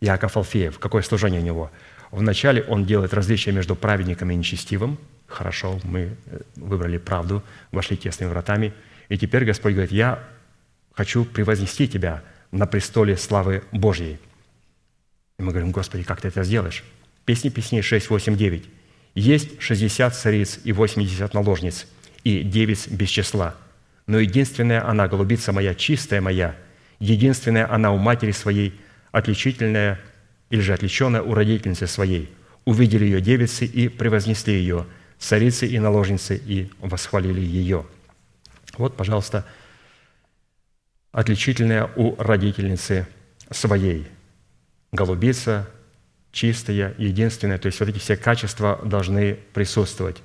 Иаков 0.00 0.36
Алфеев, 0.36 0.78
какое 0.78 1.02
служение 1.02 1.40
у 1.40 1.44
него. 1.44 1.70
Вначале 2.10 2.62
он 2.62 2.84
делает 2.84 3.14
различие 3.14 3.54
между 3.54 3.74
праведником 3.74 4.30
и 4.30 4.34
нечестивым. 4.34 4.98
Хорошо, 5.26 5.80
мы 5.82 6.14
э, 6.26 6.40
выбрали 6.56 6.98
правду, 6.98 7.42
вошли 7.70 7.96
тесными 7.96 8.28
вратами. 8.28 8.74
И 9.08 9.16
теперь 9.16 9.44
Господь 9.44 9.72
говорит, 9.72 9.92
я 9.92 10.22
хочу 10.94 11.24
превознести 11.24 11.88
тебя– 11.88 12.22
на 12.52 12.66
престоле 12.66 13.16
славы 13.16 13.64
Божьей. 13.72 14.18
И 15.38 15.42
мы 15.42 15.50
говорим, 15.50 15.72
Господи, 15.72 16.04
как 16.04 16.20
ты 16.20 16.28
это 16.28 16.44
сделаешь? 16.44 16.84
Песни 17.24 17.48
песней 17.48 17.82
6, 17.82 18.10
8, 18.10 18.36
9. 18.36 18.64
«Есть 19.14 19.60
60 19.60 20.14
цариц 20.14 20.60
и 20.64 20.72
80 20.72 21.34
наложниц, 21.34 21.86
и 22.24 22.42
девиц 22.42 22.88
без 22.88 23.08
числа. 23.08 23.54
Но 24.06 24.18
единственная 24.18 24.86
она, 24.88 25.08
голубица 25.08 25.52
моя, 25.52 25.74
чистая 25.74 26.20
моя, 26.20 26.56
единственная 26.98 27.72
она 27.72 27.92
у 27.92 27.98
матери 27.98 28.32
своей, 28.32 28.80
отличительная 29.10 30.00
или 30.50 30.60
же 30.60 30.72
отличенная 30.72 31.22
у 31.22 31.34
родительницы 31.34 31.86
своей. 31.86 32.32
Увидели 32.64 33.04
ее 33.04 33.20
девицы 33.20 33.64
и 33.66 33.88
превознесли 33.88 34.54
ее, 34.54 34.86
царицы 35.18 35.66
и 35.66 35.78
наложницы, 35.78 36.36
и 36.36 36.70
восхвалили 36.80 37.40
ее». 37.40 37.84
Вот, 38.78 38.96
пожалуйста, 38.96 39.44
отличительная 41.12 41.90
у 41.96 42.16
родительницы 42.16 43.06
своей. 43.50 44.06
Голубица, 44.92 45.68
чистая, 46.32 46.94
единственная. 46.98 47.58
То 47.58 47.66
есть 47.66 47.78
вот 47.78 47.88
эти 47.88 47.98
все 47.98 48.16
качества 48.16 48.80
должны 48.84 49.34
присутствовать. 49.52 50.22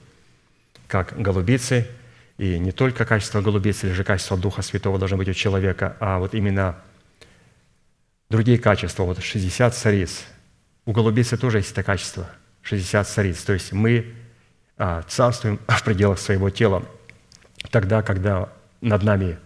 Как 0.88 1.19
голубицы, 1.19 1.88
и 2.38 2.57
не 2.57 2.71
только 2.71 3.05
качество 3.05 3.41
голубицы 3.41 3.88
или 3.88 3.93
же 3.93 4.03
качество 4.03 4.38
Духа 4.38 4.61
Святого 4.61 4.97
должно 4.97 5.17
быть 5.17 5.27
у 5.27 5.34
человека, 5.34 5.97
а 5.99 6.19
вот 6.19 6.34
именно 6.34 6.77
другие 8.29 8.57
качества. 8.57 9.03
Вот 9.03 9.21
60 9.21 9.75
цариц. 9.75 10.25
У 10.85 10.93
голубицы 10.93 11.38
тоже 11.38 11.57
есть 11.57 11.71
это 11.71 11.84
качество. 11.84 12.29
60 12.63 13.07
цариц. 13.07 13.43
То 13.43 13.53
есть 13.53 13.73
мы 13.73 14.13
а, 14.77 15.03
царствуем 15.07 15.59
в 15.67 15.84
пределах 15.84 16.19
своего 16.19 16.49
тела 16.49 16.84
тогда, 17.71 18.01
когда 18.01 18.49
над 18.81 19.03
нами 19.03 19.38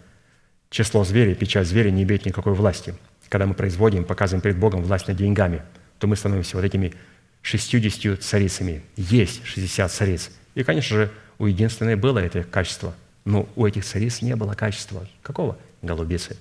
число 0.70 1.04
зверей, 1.04 1.34
печать 1.34 1.66
зверя 1.66 1.90
не 1.90 2.02
имеет 2.02 2.26
никакой 2.26 2.54
власти. 2.54 2.94
Когда 3.28 3.46
мы 3.46 3.54
производим, 3.54 4.04
показываем 4.04 4.42
перед 4.42 4.58
Богом 4.58 4.82
власть 4.82 5.08
над 5.08 5.16
деньгами, 5.16 5.62
то 6.02 6.08
мы 6.08 6.16
становимся 6.16 6.56
вот 6.56 6.64
этими 6.64 6.94
60 7.42 8.20
царицами. 8.20 8.82
Есть 8.96 9.44
60 9.44 9.88
цариц. 9.88 10.30
И, 10.56 10.64
конечно 10.64 10.96
же, 10.96 11.12
у 11.38 11.46
единственной 11.46 11.94
было 11.94 12.18
это 12.18 12.42
качество. 12.42 12.92
Но 13.24 13.48
у 13.54 13.64
этих 13.64 13.84
цариц 13.84 14.20
не 14.20 14.34
было 14.34 14.54
качества. 14.54 15.06
Какого? 15.22 15.56
Голубицы. 15.80 16.36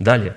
Далее. 0.00 0.36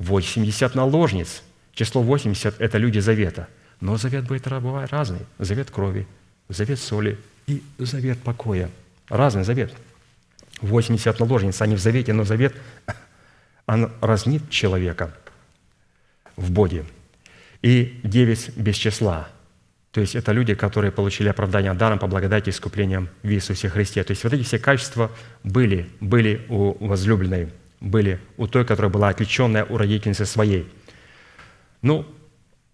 80 0.00 0.74
наложниц. 0.74 1.42
Число 1.72 2.02
80– 2.02 2.56
это 2.60 2.76
люди 2.76 2.98
завета. 2.98 3.48
Но 3.80 3.96
завет 3.96 4.26
будет 4.26 4.46
бывает 4.46 4.90
разный. 4.90 5.20
Завет 5.38 5.70
крови, 5.70 6.06
завет 6.50 6.78
соли 6.78 7.18
и 7.46 7.62
завет 7.78 8.18
покоя. 8.18 8.68
Разный 9.08 9.44
завет– 9.44 9.72
80 10.60 11.20
наложниц, 11.20 11.62
они 11.62 11.74
в 11.76 11.78
завете, 11.78 12.12
но 12.12 12.24
завет, 12.24 12.54
он 13.66 13.90
разнит 14.02 14.50
человека 14.50 15.14
в 16.36 16.50
боде. 16.50 16.84
И 17.62 18.00
9 18.04 18.56
без 18.56 18.76
числа. 18.76 19.28
То 19.90 20.00
есть 20.00 20.14
это 20.14 20.32
люди, 20.32 20.54
которые 20.54 20.92
получили 20.92 21.28
оправдание 21.28 21.74
даром 21.74 21.98
по 21.98 22.06
благодати 22.06 22.50
и 22.50 22.52
искуплением 22.52 23.08
в 23.22 23.28
Иисусе 23.28 23.68
Христе. 23.68 24.04
То 24.04 24.12
есть 24.12 24.22
вот 24.22 24.32
эти 24.32 24.42
все 24.42 24.58
качества 24.58 25.10
были, 25.42 25.88
были 26.00 26.44
у 26.48 26.86
возлюбленной, 26.86 27.48
были 27.80 28.20
у 28.36 28.46
той, 28.46 28.64
которая 28.64 28.92
была 28.92 29.08
отличенная 29.08 29.64
у 29.64 29.76
родительницы 29.76 30.26
своей. 30.26 30.70
Ну, 31.82 32.06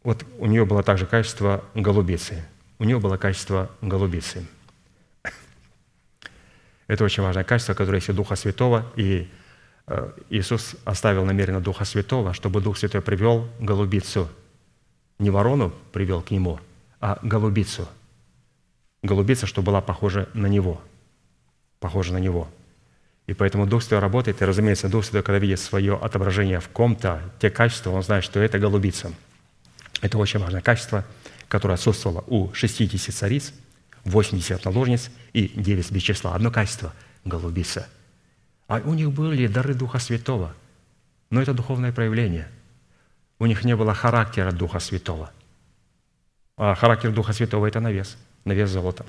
вот 0.03 0.25
у 0.39 0.47
нее 0.47 0.67
было 0.67 0.83
также 0.83 1.07
качество 1.07 1.65
голубицы. 1.75 2.45
У 2.79 2.85
нее 2.85 2.99
было 2.99 3.17
качество 3.17 3.71
голубицы– 3.81 4.47
это 6.87 7.05
очень 7.05 7.23
важное 7.23 7.45
качество, 7.45 7.75
которое 7.75 7.97
есть 7.97 8.11
у 8.11 8.13
Духа 8.13 8.37
Святого, 8.37 8.87
и 8.97 9.29
э, 9.87 10.11
Иисус 10.31 10.77
оставил 10.85 11.25
намеренно 11.25 11.61
Духа 11.61 11.85
Святого, 11.85 12.35
чтобы 12.35 12.61
Дух 12.61 12.77
Святой 12.77 13.01
привел 13.01 13.49
голубицу. 13.59 14.29
Не 15.19 15.31
ворону 15.31 15.73
привел 15.93 16.23
к 16.23 16.31
Нему, 16.31 16.61
а 17.01 17.19
голубицу. 17.23 17.89
Голубица, 19.03 19.47
что 19.47 19.63
была 19.63 19.81
похожа 19.81 20.29
на 20.35 20.47
Него. 20.47 20.81
Похожа 21.81 22.13
на 22.13 22.19
Него. 22.19 22.49
И 23.27 23.35
поэтому 23.35 23.67
Дух 23.67 23.83
Святой 23.83 24.01
работает, 24.01 24.43
и, 24.43 24.45
разумеется, 24.45 24.89
Дух 24.89 25.05
Святой, 25.05 25.23
когда 25.23 25.39
видит 25.39 25.61
свое 25.61 25.97
отображение 25.97 26.61
в 26.61 26.69
ком-то, 26.69 27.23
те 27.41 27.51
качества, 27.51 27.91
он 27.91 28.03
знает, 28.03 28.25
что 28.25 28.41
это 28.41 28.59
голубица. 28.59 29.13
Это 30.03 30.19
очень 30.19 30.41
важное 30.41 30.61
качество, 30.61 31.05
которое 31.49 31.75
отсутствовало 31.75 32.25
у 32.27 32.53
60 32.53 33.15
цариц– 33.15 33.53
80 34.05 34.65
наложниц 34.65 35.11
и 35.33 35.49
9 35.49 35.91
без 35.91 36.03
числа. 36.03 36.35
Одно 36.35 36.51
качество– 36.51 36.93
голубица. 37.25 37.89
А 38.69 38.81
у 38.85 38.95
них 38.95 39.11
были 39.11 39.47
дары 39.47 39.75
Духа 39.75 39.99
Святого, 39.99 40.55
но 41.31 41.43
это 41.43 41.55
духовное 41.55 41.93
проявление. 41.93 42.49
У 43.39 43.47
них 43.47 43.65
не 43.65 43.77
было 43.77 43.95
характера 43.95 44.53
Духа 44.53 44.81
Святого. 44.81 45.31
А 46.57 46.75
характер 46.75 47.11
Духа 47.11 47.33
Святого– 47.33 47.67
это 47.69 47.81
навес, 47.81 48.17
навес 48.45 48.71
золота. 48.71 49.05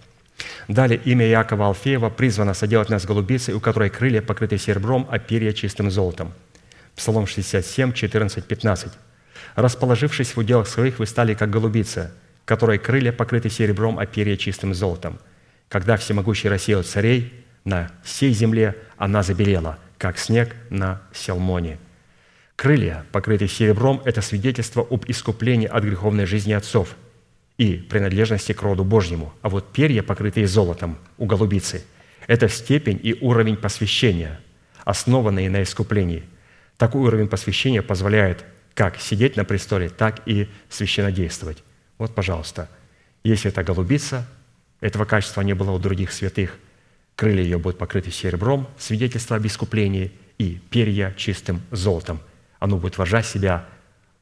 Далее 0.67 0.99
имя 1.05 1.25
Якова 1.25 1.67
Алфеева 1.67 2.09
призвано 2.09 2.53
соделать 2.53 2.89
нас 2.89 3.05
голубицей, 3.05 3.53
у 3.53 3.59
которой 3.59 3.89
крылья 3.89 4.21
покрыты 4.21 4.57
серебром, 4.57 5.07
а 5.09 5.19
перья 5.19 5.53
чистым 5.53 5.91
золотом. 5.91 6.33
Псалом 6.95 7.27
67, 7.27 7.93
14, 7.93 8.45
15. 8.45 8.93
«Расположившись 9.55 10.35
в 10.35 10.39
уделах 10.39 10.67
своих, 10.67 10.99
вы 10.99 11.05
стали 11.05 11.33
как 11.33 11.49
голубица– 11.49 12.11
которой 12.45 12.77
крылья 12.77 13.11
покрыты 13.11 13.49
серебром, 13.49 13.99
а 13.99 14.05
перья 14.05 14.37
чистым 14.37 14.73
золотом. 14.73 15.19
Когда 15.67 15.97
всемогущий 15.97 16.47
рассеял 16.47 16.83
царей 16.83 17.33
на 17.65 17.91
всей 18.03 18.31
земле, 18.31 18.75
она 18.97 19.23
забелела, 19.23 19.79
как 19.97 20.19
снег 20.19 20.55
на 20.69 21.01
Селмоне. 21.11 21.79
Крылья, 22.55 23.05
покрытые 23.11 23.49
серебром, 23.49 24.01
это 24.05 24.21
свидетельство 24.21 24.85
об 24.89 25.05
искуплении 25.07 25.67
от 25.67 25.83
греховной 25.83 26.25
жизни 26.25 26.53
отцов 26.53 26.95
и 27.57 27.75
принадлежности 27.75 28.53
к 28.53 28.61
роду 28.61 28.83
Божьему. 28.83 29.33
А 29.41 29.49
вот 29.49 29.73
перья, 29.73 30.03
покрытые 30.03 30.47
золотом 30.47 30.97
у 31.17 31.25
голубицы, 31.25 31.83
это 32.27 32.47
степень 32.47 32.99
и 33.01 33.17
уровень 33.19 33.57
посвящения, 33.57 34.39
основанные 34.85 35.49
на 35.49 35.63
искуплении. 35.63 36.23
Такой 36.77 37.01
уровень 37.01 37.27
посвящения 37.27 37.81
позволяет 37.81 38.45
как 38.73 38.99
сидеть 38.99 39.35
на 39.35 39.45
престоле, 39.45 39.89
так 39.89 40.21
и 40.25 40.49
священнодействовать. 40.69 41.63
Вот, 41.97 42.15
пожалуйста, 42.15 42.69
если 43.23 43.51
это 43.51 43.63
голубица, 43.63 44.27
этого 44.81 45.05
качества 45.05 45.41
не 45.41 45.53
было 45.53 45.71
у 45.71 45.79
других 45.79 46.11
святых, 46.11 46.57
крылья 47.15 47.43
ее 47.43 47.57
будут 47.57 47.77
покрыты 47.77 48.11
серебром, 48.11 48.67
свидетельство 48.77 49.37
об 49.37 49.45
искуплении, 49.45 50.11
и 50.37 50.59
перья 50.69 51.13
чистым 51.15 51.61
золотом. 51.71 52.19
Оно 52.59 52.77
будет 52.77 52.97
выражать 52.97 53.25
себя 53.25 53.65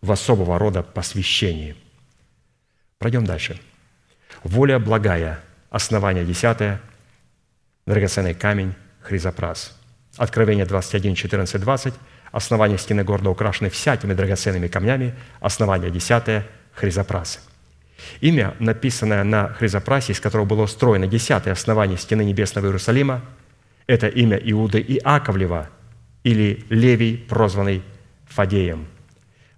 в 0.01 0.11
особого 0.11 0.59
рода 0.59 0.83
посвящении. 0.83 1.75
Пройдем 2.99 3.25
дальше. 3.25 3.59
Воля 4.43 4.79
благая, 4.79 5.39
основание 5.69 6.25
десятое, 6.25 6.81
драгоценный 7.85 8.33
камень, 8.33 8.73
хризопрас. 9.01 9.77
Откровение 10.17 10.65
21, 10.65 11.15
14, 11.15 11.59
20. 11.61 11.93
Основание 12.31 12.77
стены 12.77 13.03
города 13.03 13.29
украшены 13.29 13.69
всякими 13.69 14.13
драгоценными 14.13 14.67
камнями. 14.67 15.13
Основание 15.39 15.91
десятое, 15.91 16.45
хризопрас. 16.73 17.39
Имя, 18.21 18.55
написанное 18.59 19.23
на 19.23 19.49
хризопрасе, 19.49 20.13
из 20.13 20.19
которого 20.19 20.45
было 20.45 20.63
устроено 20.63 21.07
десятое 21.07 21.53
основание 21.53 21.97
стены 21.97 22.23
небесного 22.23 22.65
Иерусалима, 22.65 23.21
это 23.87 24.07
имя 24.07 24.37
Иуды 24.37 24.79
и 24.79 24.97
Аковлева, 24.97 25.69
или 26.23 26.65
Левий, 26.69 27.17
прозванный 27.17 27.83
Фадеем. 28.33 28.87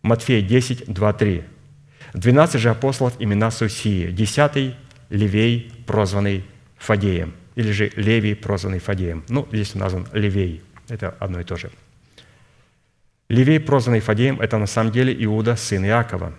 Матфея 0.02 0.42
10, 0.42 0.94
2, 0.94 1.14
3. 1.14 1.44
Двенадцать 2.14 2.62
же 2.62 2.70
апостолов 2.70 3.14
имена 3.20 3.50
Сусии. 3.50 4.12
Десятый– 4.12 4.76
Левей, 5.10 5.72
прозванный 5.88 6.44
Фадеем. 6.78 7.34
Или 7.56 7.72
же 7.72 7.92
Левий, 7.96 8.36
прозванный 8.36 8.80
Фадеем. 8.80 9.24
Ну, 9.30 9.48
здесь 9.52 9.76
он 9.76 9.82
назван 9.82 10.08
Левей. 10.12 10.62
Это 10.90 11.16
одно 11.20 11.40
и 11.40 11.44
то 11.44 11.56
же. 11.56 11.72
Левей, 13.30 13.60
прозванный 13.60 14.02
Фадеем, 14.02 14.42
это 14.42 14.58
на 14.58 14.68
самом 14.68 14.92
деле 14.92 15.16
Иуда, 15.24 15.56
сын 15.56 15.86
Иакова. 15.86 16.34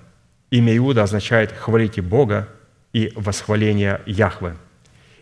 Имя 0.50 0.76
Иуда 0.76 1.04
означает 1.04 1.52
«хвалите 1.52 2.02
Бога» 2.02 2.48
и 2.92 3.12
«восхваление 3.16 4.02
Яхвы». 4.06 4.56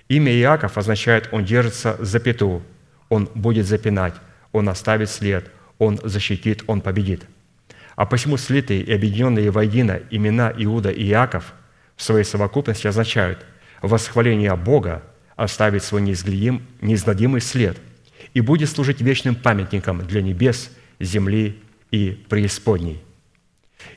Имя 0.09 0.33
Иаков 0.33 0.77
означает 0.77 1.29
«он 1.33 1.45
держится 1.45 1.97
за 2.01 2.19
пету», 2.19 2.63
«он 3.09 3.31
будет 3.35 3.67
запинать», 3.67 4.15
«он 4.53 4.69
оставит 4.69 5.09
след», 5.09 5.51
«он 5.79 5.99
защитит», 6.03 6.63
«он 6.67 6.81
победит». 6.81 7.25
А 7.97 8.07
посему 8.07 8.37
слитые 8.37 8.83
и 8.83 8.93
объединенные 8.93 9.51
воедино 9.51 10.01
имена 10.11 10.53
Иуда 10.57 10.91
и 10.91 11.07
Иаков 11.09 11.55
в 11.97 12.03
своей 12.03 12.25
совокупности 12.25 12.87
означают 12.87 13.45
восхваление 13.83 14.55
Бога, 14.57 15.03
оставить 15.37 15.85
свой 15.85 16.03
неизгладим, 16.03 16.63
неизгладимый 16.81 17.41
след 17.41 17.79
и 18.33 18.41
будет 18.41 18.69
служить 18.69 19.01
вечным 19.01 19.35
памятником 19.35 20.05
для 20.07 20.23
небес, 20.23 20.71
земли 20.99 21.63
и 21.91 22.11
преисподней. 22.29 23.03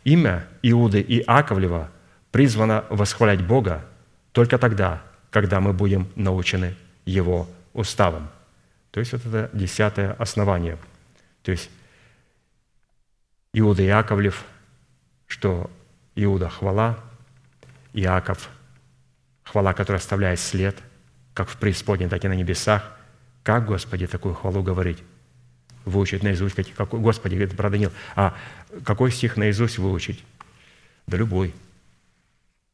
Имя 0.03 0.47
Иуды 0.61 1.01
и 1.01 1.23
Аковлева 1.25 1.89
призвано 2.31 2.85
восхвалять 2.89 3.45
Бога 3.45 3.85
только 4.31 4.57
тогда, 4.57 5.01
когда 5.31 5.59
мы 5.59 5.73
будем 5.73 6.07
научены 6.15 6.75
Его 7.05 7.49
уставам. 7.73 8.29
То 8.91 8.99
есть 8.99 9.13
вот 9.13 9.25
это 9.25 9.49
десятое 9.53 10.13
основание. 10.13 10.77
То 11.47 11.51
есть 11.51 11.69
Иуда 13.53 13.81
Яковлев, 13.81 14.43
что 15.27 15.71
Иуда– 16.13 16.49
хвала, 16.49 16.99
Иаков– 17.93 18.49
хвала, 19.45 19.73
которая 19.73 20.01
оставляет 20.01 20.41
след, 20.41 20.75
как 21.33 21.47
в 21.47 21.55
преисподней, 21.55 22.09
так 22.09 22.25
и 22.25 22.27
на 22.27 22.33
небесах. 22.33 22.91
Как, 23.43 23.65
Господи, 23.65 24.07
такую 24.07 24.33
хвалу 24.33 24.61
говорить? 24.61 25.01
Выучить 25.85 26.21
наизусть, 26.21 26.53
какой, 26.53 26.73
какой, 26.73 26.99
Господи, 26.99 27.35
говорит, 27.35 27.55
брат 27.55 27.71
Данил, 27.71 27.93
а 28.17 28.35
какой 28.83 29.09
стих 29.09 29.37
наизусть 29.37 29.77
выучить? 29.77 30.25
Да 31.05 31.15
любой. 31.15 31.55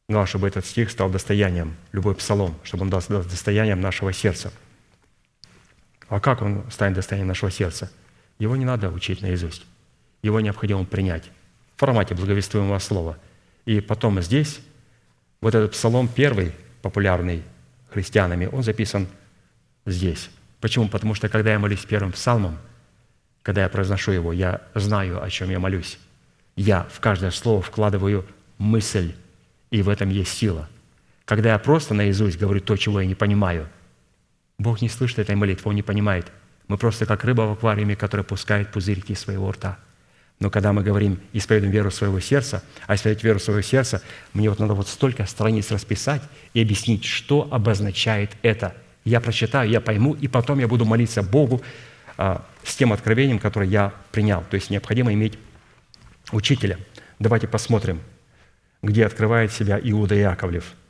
Главное, 0.08 0.26
чтобы 0.26 0.48
этот 0.48 0.66
стих 0.66 0.90
стал 0.90 1.10
достоянием, 1.10 1.76
любой 1.92 2.16
псалом, 2.16 2.58
чтобы 2.64 2.82
он 2.82 3.00
стал 3.00 3.22
достоянием 3.22 3.80
нашего 3.80 4.12
сердца. 4.12 4.52
А 6.08 6.18
как 6.18 6.42
он 6.42 6.68
станет 6.72 6.96
достоянием 6.96 7.28
нашего 7.28 7.52
сердца? 7.52 7.88
Его 8.38 8.56
не 8.56 8.64
надо 8.64 8.90
учить 8.90 9.22
наизусть 9.22 9.64
его 10.24 10.40
необходимо 10.40 10.84
принять 10.84 11.30
в 11.76 11.80
формате 11.80 12.14
благовествуемого 12.14 12.78
слова. 12.78 13.18
И 13.66 13.80
потом 13.80 14.20
здесь, 14.22 14.60
вот 15.42 15.54
этот 15.54 15.72
псалом 15.72 16.08
первый, 16.08 16.52
популярный 16.80 17.42
христианами, 17.90 18.48
он 18.50 18.62
записан 18.62 19.06
здесь. 19.84 20.30
Почему? 20.60 20.88
Потому 20.88 21.14
что 21.14 21.28
когда 21.28 21.52
я 21.52 21.58
молюсь 21.58 21.84
первым 21.84 22.12
псалмом, 22.12 22.56
когда 23.42 23.62
я 23.62 23.68
произношу 23.68 24.12
его, 24.12 24.32
я 24.32 24.62
знаю, 24.74 25.22
о 25.22 25.28
чем 25.28 25.50
я 25.50 25.58
молюсь. 25.58 25.98
Я 26.56 26.84
в 26.90 27.00
каждое 27.00 27.30
слово 27.30 27.60
вкладываю 27.60 28.24
мысль, 28.56 29.14
и 29.70 29.82
в 29.82 29.90
этом 29.90 30.08
есть 30.08 30.32
сила. 30.32 30.70
Когда 31.26 31.52
я 31.52 31.58
просто 31.58 31.92
наизусть 31.92 32.38
говорю 32.38 32.60
то, 32.60 32.76
чего 32.78 33.00
я 33.00 33.06
не 33.06 33.14
понимаю, 33.14 33.68
Бог 34.56 34.80
не 34.80 34.88
слышит 34.88 35.18
этой 35.18 35.34
молитвы, 35.34 35.68
Он 35.68 35.74
не 35.74 35.82
понимает. 35.82 36.32
Мы 36.68 36.78
просто 36.78 37.06
как 37.06 37.24
рыба 37.24 37.42
в 37.42 37.52
аквариуме, 37.52 37.96
которая 37.96 38.24
пускает 38.24 38.72
пузырьки 38.72 39.12
из 39.12 39.20
своего 39.20 39.50
рта– 39.50 39.78
но 40.40 40.50
когда 40.50 40.72
мы 40.72 40.82
говорим 40.82 41.20
«исповедуем 41.32 41.72
веру 41.72 41.90
своего 41.90 42.20
сердца», 42.20 42.62
а 42.86 42.96
исповедать 42.96 43.24
веру 43.24 43.38
своего 43.38 43.62
сердца, 43.62 44.02
мне 44.32 44.50
вот 44.50 44.58
надо 44.58 44.74
вот 44.74 44.88
столько 44.88 45.26
страниц 45.26 45.70
расписать 45.70 46.22
и 46.54 46.60
объяснить, 46.60 47.04
что 47.04 47.48
обозначает 47.50 48.32
это. 48.42 48.74
Я 49.04 49.20
прочитаю, 49.20 49.70
я 49.70 49.80
пойму, 49.80 50.14
и 50.14 50.28
потом 50.28 50.58
я 50.58 50.68
буду 50.68 50.84
молиться 50.84 51.22
Богу 51.22 51.62
а, 52.16 52.44
с 52.64 52.74
тем 52.74 52.92
откровением, 52.92 53.38
которое 53.38 53.68
я 53.68 53.94
принял. 54.12 54.42
То 54.50 54.56
есть 54.56 54.70
необходимо 54.70 55.12
иметь 55.12 55.38
учителя. 56.32 56.78
Давайте 57.18 57.46
посмотрим, 57.46 58.00
где 58.82 59.06
открывает 59.06 59.52
себя 59.52 59.78
Иуда 59.82 60.14
Яковлев– 60.14 60.74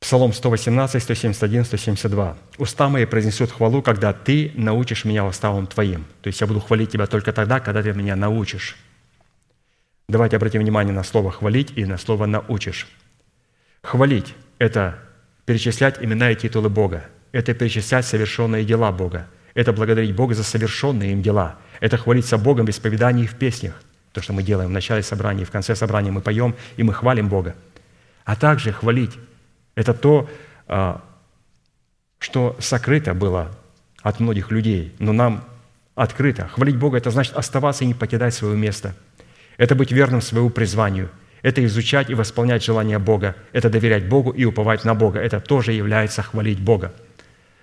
Псалом 0.00 0.32
118, 0.32 1.02
171, 1.02 1.64
172. 1.64 2.36
«Уста 2.56 2.88
мои 2.88 3.04
произнесут 3.04 3.52
хвалу, 3.52 3.82
когда 3.82 4.14
ты 4.14 4.50
научишь 4.54 5.04
меня 5.04 5.26
уставам 5.26 5.66
твоим». 5.66 6.06
То 6.22 6.28
есть 6.28 6.40
я 6.40 6.46
буду 6.46 6.60
хвалить 6.60 6.90
тебя 6.90 7.06
только 7.06 7.32
тогда, 7.32 7.60
когда 7.60 7.82
ты 7.82 7.92
меня 7.92 8.16
научишь. 8.16 8.76
Давайте 10.08 10.36
обратим 10.36 10.62
внимание 10.62 10.94
на 10.94 11.04
слово 11.04 11.30
«хвалить» 11.30 11.72
и 11.76 11.84
на 11.84 11.98
слово 11.98 12.24
«научишь». 12.24 12.88
Хвалить– 13.82 14.34
это 14.58 14.98
перечислять 15.44 16.02
имена 16.02 16.30
и 16.30 16.34
титулы 16.34 16.70
Бога. 16.70 17.04
Это 17.32 17.52
перечислять 17.52 18.06
совершенные 18.06 18.64
дела 18.64 18.92
Бога. 18.92 19.28
Это 19.54 19.72
благодарить 19.72 20.14
Бога 20.16 20.34
за 20.34 20.44
совершенные 20.44 21.12
им 21.12 21.22
дела. 21.22 21.58
Это 21.78 21.98
хвалиться 21.98 22.38
Богом 22.38 22.66
в 22.66 22.70
исповедании 22.70 23.24
и 23.24 23.28
в 23.28 23.36
песнях. 23.36 23.74
То, 24.12 24.22
что 24.22 24.32
мы 24.32 24.42
делаем 24.42 24.70
в 24.70 24.72
начале 24.72 25.02
собрания 25.02 25.44
в 25.44 25.50
конце 25.50 25.76
собрания 25.76 26.10
мы 26.10 26.22
поем, 26.22 26.56
и 26.78 26.82
мы 26.82 26.94
хвалим 26.94 27.28
Бога. 27.28 27.54
А 28.24 28.34
также 28.34 28.72
хвалить 28.72 29.12
это 29.74 29.94
то, 29.94 30.28
а, 30.66 31.02
что 32.18 32.56
сокрыто 32.58 33.14
было 33.14 33.50
от 34.02 34.20
многих 34.20 34.50
людей, 34.50 34.94
но 34.98 35.12
нам 35.12 35.44
открыто. 35.94 36.48
Хвалить 36.48 36.76
Бога– 36.76 36.96
это 36.98 37.10
значит 37.10 37.34
оставаться 37.34 37.84
и 37.84 37.86
не 37.86 37.94
покидать 37.94 38.34
свое 38.34 38.56
место. 38.56 38.94
Это 39.56 39.74
быть 39.74 39.92
верным 39.92 40.22
своему 40.22 40.50
призванию. 40.50 41.10
Это 41.42 41.64
изучать 41.64 42.10
и 42.10 42.14
восполнять 42.14 42.64
желания 42.64 42.98
Бога. 42.98 43.36
Это 43.52 43.70
доверять 43.70 44.08
Богу 44.08 44.30
и 44.30 44.44
уповать 44.44 44.84
на 44.84 44.94
Бога. 44.94 45.20
Это 45.20 45.40
тоже 45.40 45.72
является 45.72 46.22
хвалить 46.22 46.60
Бога. 46.60 46.92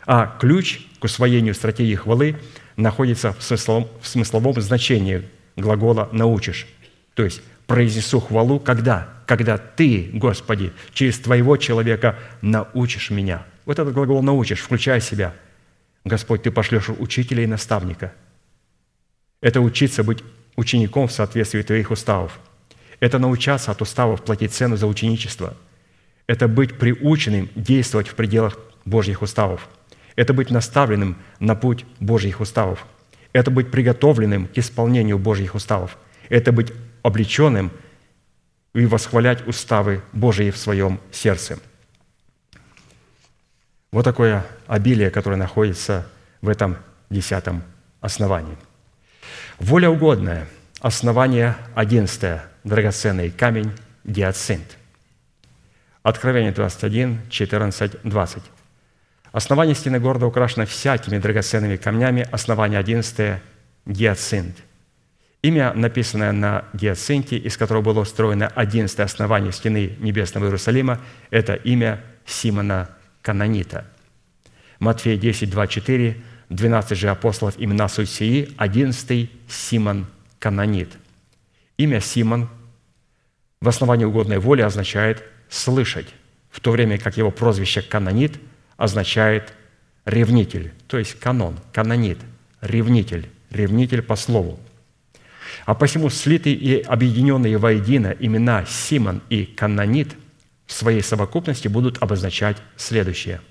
А 0.05 0.37
ключ 0.39 0.81
к 0.99 1.03
усвоению 1.03 1.53
стратегии 1.53 1.95
хвалы 1.95 2.37
находится 2.75 3.33
в 3.33 3.43
смысловом, 3.43 3.87
в 4.01 4.07
смысловом 4.07 4.61
значении 4.61 5.23
глагола 5.55 6.09
«научишь». 6.11 6.67
То 7.13 7.23
есть 7.23 7.41
произнесу 7.67 8.19
хвалу, 8.19 8.59
когда? 8.59 9.09
Когда 9.27 9.57
Ты, 9.57 10.09
Господи, 10.13 10.71
через 10.93 11.19
Твоего 11.19 11.57
человека 11.57 12.17
научишь 12.41 13.11
меня. 13.11 13.45
Вот 13.65 13.77
этот 13.77 13.93
глагол 13.93 14.23
«научишь», 14.23 14.61
включая 14.61 15.01
себя. 15.01 15.33
Господь, 16.05 16.43
Ты 16.43 16.51
пошлешь 16.51 16.89
учителя 16.89 17.43
и 17.43 17.47
наставника. 17.47 18.13
Это 19.41 19.59
учиться 19.61 20.03
быть 20.03 20.23
учеником 20.55 21.07
в 21.07 21.11
соответствии 21.11 21.61
Твоих 21.61 21.91
уставов. 21.91 22.39
Это 22.99 23.19
научаться 23.19 23.71
от 23.71 23.81
уставов 23.81 24.23
платить 24.23 24.53
цену 24.53 24.77
за 24.77 24.87
ученичество. 24.87 25.55
Это 26.25 26.47
быть 26.47 26.77
приученным 26.77 27.49
действовать 27.55 28.07
в 28.07 28.15
пределах 28.15 28.57
Божьих 28.85 29.21
уставов. 29.21 29.67
Это 30.15 30.33
быть 30.33 30.49
наставленным 30.49 31.17
на 31.39 31.55
путь 31.55 31.85
Божьих 31.99 32.39
уставов. 32.39 32.85
Это 33.33 33.51
быть 33.51 33.69
приготовленным 33.69 34.47
к 34.47 34.57
исполнению 34.57 35.19
Божьих 35.19 35.53
уставов. 35.53 35.97
Это 36.29 36.51
быть 36.51 36.73
облеченным 37.07 37.71
и 38.73 38.85
восхвалять 38.85 39.47
уставы 39.47 40.01
Божии 40.11 40.51
в 40.51 40.57
своем 40.57 40.99
сердце. 41.09 41.57
Вот 43.93 44.03
такое 44.03 44.45
обилие, 44.67 45.09
которое 45.09 45.37
находится 45.37 46.05
в 46.41 46.49
этом 46.49 46.77
десятом 47.09 47.63
основании. 48.01 48.57
Воля 49.57 49.89
угодная. 49.89 50.47
Основание 50.81 51.55
одиннадцатое. 51.75 52.45
Драгоценный 52.65 53.31
камень– 53.31 53.71
диацинт. 54.03 54.77
Откровение 56.03 56.51
21, 56.51 57.21
14, 57.29 58.01
20. 58.03 58.43
Основание 59.31 59.75
стены 59.75 60.01
города 60.01 60.25
украшено 60.25 60.65
всякими 60.65 61.19
драгоценными 61.19 61.77
камнями. 61.77 62.27
Основание 62.29 62.79
одиннадцатое– 62.79 63.41
гиацинт. 63.85 64.57
Имя, 65.43 65.73
написанное 65.73 66.31
на 66.31 66.65
гиацинте, 66.73 67.37
из 67.37 67.57
которого 67.57 67.83
было 67.83 68.01
устроено 68.01 68.47
одиннадцатое 68.47 69.05
основание 69.05 69.51
стены 69.51 69.95
Небесного 69.99 70.45
Иерусалима, 70.45 70.99
это 71.29 71.53
имя 71.53 72.03
Симона 72.25 72.89
Канонита. 73.21 73.85
Матфея 74.79 75.17
10, 75.17 75.49
2, 75.49 75.67
4, 75.67 76.17
12 76.49 76.97
же 76.97 77.09
апостолов 77.09 77.55
имена 77.57 77.87
суть 77.87 78.09
сии, 78.09 78.53
11 78.57 79.29
Симон 79.47 80.07
Канонит. 80.39 80.89
Имя 81.77 82.01
Симон 82.01 82.49
в 83.61 83.67
основании 83.67 84.05
угодной 84.05 84.39
воли 84.39 84.61
означает 84.61 85.23
«слышать», 85.49 86.07
в 86.49 86.59
то 86.59 86.71
время 86.71 86.97
как 86.97 87.17
его 87.17 87.31
прозвище 87.31 87.81
«канонит» 87.81 88.39
означает 88.77 89.53
«ревнитель», 90.05 90.73
то 90.87 90.97
есть 90.97 91.19
канон, 91.19 91.59
канонит, 91.73 92.19
ревнитель, 92.61 93.29
ревнитель 93.49 94.01
по 94.01 94.15
слову. 94.15 94.59
А 95.67 95.73
посему 95.73 96.09
слитые 96.09 96.55
и 96.55 96.81
объединенные 96.81 97.57
воедино 97.57 98.15
имена 98.17 98.65
Симон 98.65 99.21
и 99.29 99.43
Канонит 99.43 100.15
в 100.65 100.71
своей 100.71 101.03
совокупности 101.03 101.67
будут 101.67 102.01
обозначать 102.01 102.55
следующее. 102.77 103.41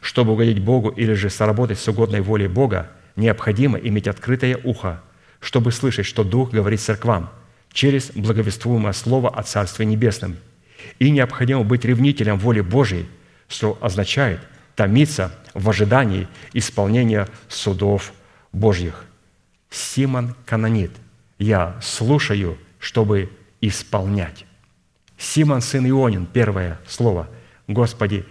Чтобы 0.00 0.32
угодить 0.32 0.58
Богу 0.58 0.88
или 0.88 1.12
же 1.12 1.30
соработать 1.30 1.78
с 1.78 1.86
угодной 1.86 2.20
волей 2.20 2.48
Бога, 2.48 2.90
необходимо 3.14 3.78
иметь 3.78 4.08
открытое 4.08 4.58
ухо, 4.64 5.04
чтобы 5.38 5.70
слышать, 5.70 6.04
что 6.04 6.24
Дух 6.24 6.50
говорит 6.50 6.80
церквам 6.80 7.30
через 7.72 8.10
благовествуемое 8.10 8.92
Слово 8.92 9.30
о 9.30 9.44
Царстве 9.44 9.86
Небесном. 9.86 10.36
И 10.98 11.12
необходимо 11.12 11.62
быть 11.62 11.84
ревнителем 11.84 12.40
воли 12.40 12.60
Божьей, 12.60 13.06
что 13.46 13.78
означает 13.80 14.40
томиться 14.74 15.32
в 15.54 15.70
ожидании 15.70 16.26
исполнения 16.54 17.28
судов 17.48 18.12
Божьих. 18.50 19.04
Симон 19.70 20.34
Канонит. 20.44 20.90
Я 21.38 21.76
слушаю, 21.82 22.58
чтобы 22.78 23.30
исполнять. 23.60 24.46
Симон, 25.18 25.60
сын 25.60 25.88
Ионин, 25.88 26.26
первое 26.26 26.78
слово. 26.86 27.28
Господи, 27.66 28.24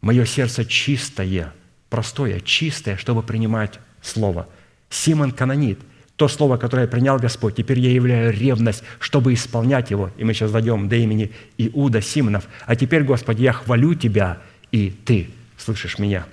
мое 0.00 0.24
сердце 0.24 0.64
чистое, 0.64 1.52
простое, 1.88 2.40
чистое, 2.40 2.96
чтобы 2.96 3.22
принимать 3.22 3.78
слово. 4.02 4.48
Симон 4.88 5.30
Канонит. 5.32 5.78
То 6.16 6.28
слово, 6.28 6.58
которое 6.58 6.86
принял 6.86 7.16
Господь, 7.16 7.56
теперь 7.56 7.78
я 7.78 7.90
являю 7.90 8.30
ревность, 8.30 8.82
чтобы 8.98 9.32
исполнять 9.32 9.90
его. 9.90 10.10
И 10.18 10.24
мы 10.24 10.34
сейчас 10.34 10.52
дойдем 10.52 10.86
до 10.86 10.96
имени 10.96 11.32
Иуда 11.56 12.02
Симонов. 12.02 12.46
А 12.66 12.76
теперь, 12.76 13.04
Господи, 13.04 13.42
я 13.42 13.54
хвалю 13.54 13.94
Тебя, 13.94 14.38
и 14.70 14.90
Ты 14.90 15.30
слышишь 15.56 15.98
меня. 15.98 16.26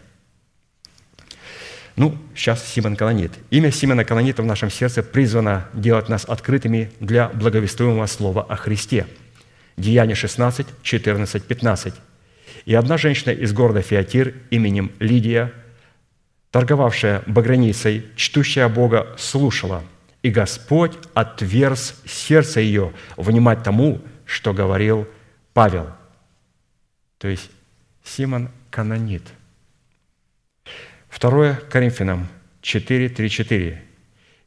Ну, 1.98 2.16
сейчас 2.36 2.64
Симон 2.64 2.96
Канонит. 2.96 3.32
Имя 3.50 3.72
Симона 3.72 4.06
Канонита 4.06 4.44
в 4.44 4.46
нашем 4.46 4.70
сердце 4.70 5.02
призвано 5.02 5.68
делать 5.74 6.10
нас 6.10 6.26
открытыми 6.26 6.92
для 7.00 7.30
благовествуемого 7.30 8.06
слова 8.06 8.44
о 8.44 8.56
Христе. 8.56 9.08
Деяние 9.78 10.16
16, 10.16 10.68
14, 10.84 11.44
15. 11.44 11.94
«И 12.66 12.76
одна 12.76 13.00
женщина 13.00 13.32
из 13.32 13.52
города 13.52 13.82
Фиатир 13.82 14.36
именем 14.52 14.92
Лидия, 15.00 15.52
торговавшая 16.52 17.24
баграницей, 17.26 18.06
чтущая 18.16 18.70
Бога, 18.70 19.16
слушала, 19.18 19.84
и 20.22 20.30
Господь 20.30 20.94
отверз 21.16 21.96
сердце 22.06 22.60
ее 22.60 22.94
внимать 23.16 23.64
тому, 23.64 24.02
что 24.24 24.54
говорил 24.54 25.08
Павел». 25.54 25.88
То 27.18 27.28
есть 27.28 27.50
Симон 28.04 28.50
Канонит– 28.70 29.24
Второе 31.18 31.56
Коринфянам 31.72 32.28
4, 32.62 33.10
3, 33.10 33.30
4. 33.32 33.82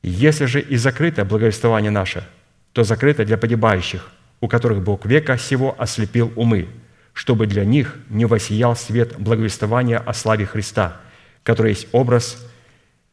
«Если 0.04 0.44
же 0.44 0.60
и 0.60 0.76
закрыто 0.76 1.24
благовествование 1.24 1.90
наше, 1.90 2.24
то 2.72 2.84
закрыто 2.84 3.24
для 3.24 3.36
погибающих, 3.36 4.08
у 4.40 4.46
которых 4.46 4.80
Бог 4.80 5.04
века 5.04 5.36
сего 5.36 5.74
ослепил 5.76 6.32
умы, 6.36 6.68
чтобы 7.12 7.48
для 7.48 7.64
них 7.64 7.96
не 8.08 8.24
воссиял 8.24 8.76
свет 8.76 9.18
благовествования 9.18 9.98
о 9.98 10.14
славе 10.14 10.46
Христа, 10.46 11.00
который 11.42 11.72
есть 11.72 11.88
образ 11.90 12.40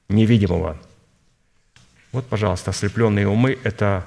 невидимого». 0.07 0.79
Вот, 2.11 2.27
пожалуйста, 2.27 2.69
ослепленные 2.69 3.27
умы– 3.27 3.57
это 3.63 4.05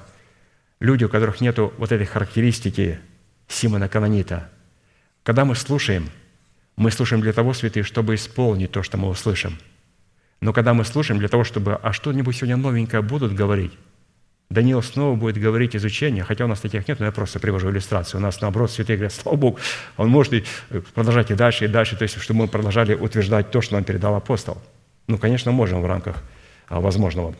люди, 0.79 1.03
у 1.03 1.09
которых 1.09 1.41
нет 1.41 1.59
вот 1.59 1.91
этой 1.91 2.07
характеристики 2.07 3.01
Симона 3.49 3.89
Канонита. 3.89 4.49
Когда 5.25 5.45
мы 5.45 5.57
слушаем– 5.57 6.09
мы 6.81 6.91
слушаем 6.91 7.21
для 7.21 7.35
того, 7.35 7.53
святые, 7.53 7.85
чтобы 7.85 8.15
исполнить 8.15 8.73
то, 8.73 8.83
что 8.83 8.97
мы 8.97 9.11
услышим. 9.11 9.59
Но 10.41 10.55
когда 10.55 10.73
мы 10.73 10.87
слушаем 10.87 11.19
для 11.19 11.29
того, 11.29 11.45
чтобы 11.45 11.75
«а 11.75 11.93
что-нибудь 11.93 12.35
сегодня 12.35 12.57
новенькое 12.57 13.03
будут 13.03 13.35
говорить?» 13.35 13.73
Даниил 14.49 14.83
снова 14.83 15.15
будет 15.15 15.37
говорить 15.37 15.77
изучение, 15.77 16.25
хотя 16.25 16.47
у 16.47 16.49
нас 16.49 16.59
таких 16.59 16.89
нет, 16.89 16.99
но 16.99 17.05
я 17.05 17.13
просто 17.13 17.39
привожу 17.39 17.69
иллюстрацию. 17.69 18.19
У 18.19 18.23
нас, 18.23 18.41
наоборот, 18.41 18.71
святые 18.71 18.97
говорят, 18.97 19.13
слава 19.13 19.37
Богу, 19.37 19.59
он 19.99 20.09
может 20.09 20.33
и 20.33 20.43
продолжать 20.95 21.31
и 21.31 21.35
дальше, 21.35 21.67
и 21.67 21.69
дальше, 21.69 21.97
то 21.99 22.05
есть, 22.05 22.19
чтобы 22.19 22.41
мы 22.41 22.49
продолжали 22.49 22.95
утверждать 22.95 23.51
то, 23.51 23.61
что 23.61 23.75
нам 23.75 23.85
передал 23.85 24.15
апостол. 24.15 24.57
Ну, 25.07 25.19
конечно, 25.19 25.53
можем 25.53 25.83
в 25.83 25.87
рамках 25.87 26.23
а, 26.69 26.81
возможного. 26.81 27.35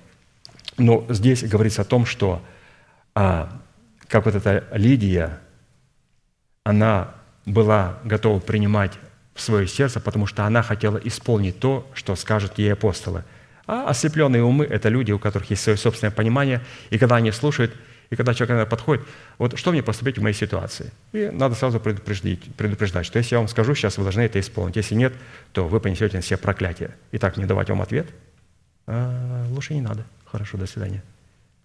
Но 0.77 1.07
здесь 1.09 1.45
говорится 1.45 1.81
о 1.81 1.87
том, 1.87 2.05
что 2.05 2.43
а, 3.15 3.59
как 4.07 4.27
вот 4.27 4.35
эта 4.35 4.69
Лидия, 4.73 5.41
она 6.63 7.15
была 7.47 8.01
готова 8.05 8.39
принимать 8.39 8.93
в 9.35 9.41
свое 9.41 9.67
сердце, 9.67 10.01
потому 10.01 10.27
что 10.27 10.45
она 10.45 10.63
хотела 10.63 10.99
исполнить 10.99 11.59
то, 11.59 11.89
что 11.95 12.17
скажут 12.17 12.59
ей 12.59 12.73
апостолы. 12.73 13.25
А 13.67 13.89
ослепленные 13.89 14.43
умы– 14.43 14.65
это 14.71 14.89
люди, 14.89 15.13
у 15.13 15.19
которых 15.19 15.51
есть 15.51 15.63
свое 15.63 15.79
собственное 15.79 16.11
понимание, 16.11 16.61
и 16.91 16.99
когда 16.99 17.17
они 17.17 17.31
слушают, 17.31 17.73
и 18.11 18.17
когда 18.17 18.35
человек 18.35 18.69
подходит, 18.69 19.07
вот 19.39 19.57
что 19.57 19.71
мне 19.71 19.85
поступить 19.85 20.19
в 20.19 20.23
моей 20.23 20.35
ситуации? 20.35 20.91
И 21.13 21.31
надо 21.33 21.55
сразу 21.55 21.79
предупреждать, 21.79 22.41
предупреждать, 22.57 23.07
что 23.07 23.19
если 23.19 23.37
я 23.37 23.39
вам 23.39 23.47
скажу, 23.47 23.75
сейчас 23.77 23.99
вы 23.99 24.03
должны 24.03 24.23
это 24.23 24.41
исполнить. 24.41 24.75
Если 24.75 24.97
нет, 24.97 25.13
то 25.53 25.69
вы 25.69 25.79
понесете 25.79 26.17
на 26.17 26.23
себя 26.23 26.39
проклятие. 26.39 26.91
Итак, 27.13 27.37
не 27.37 27.45
давать 27.45 27.71
вам 27.71 27.83
ответ? 27.83 28.09
А, 28.89 29.47
лучше 29.51 29.75
не 29.75 29.81
надо. 29.81 30.05
Хорошо, 30.25 30.59
до 30.59 30.67
свидания. 30.67 31.05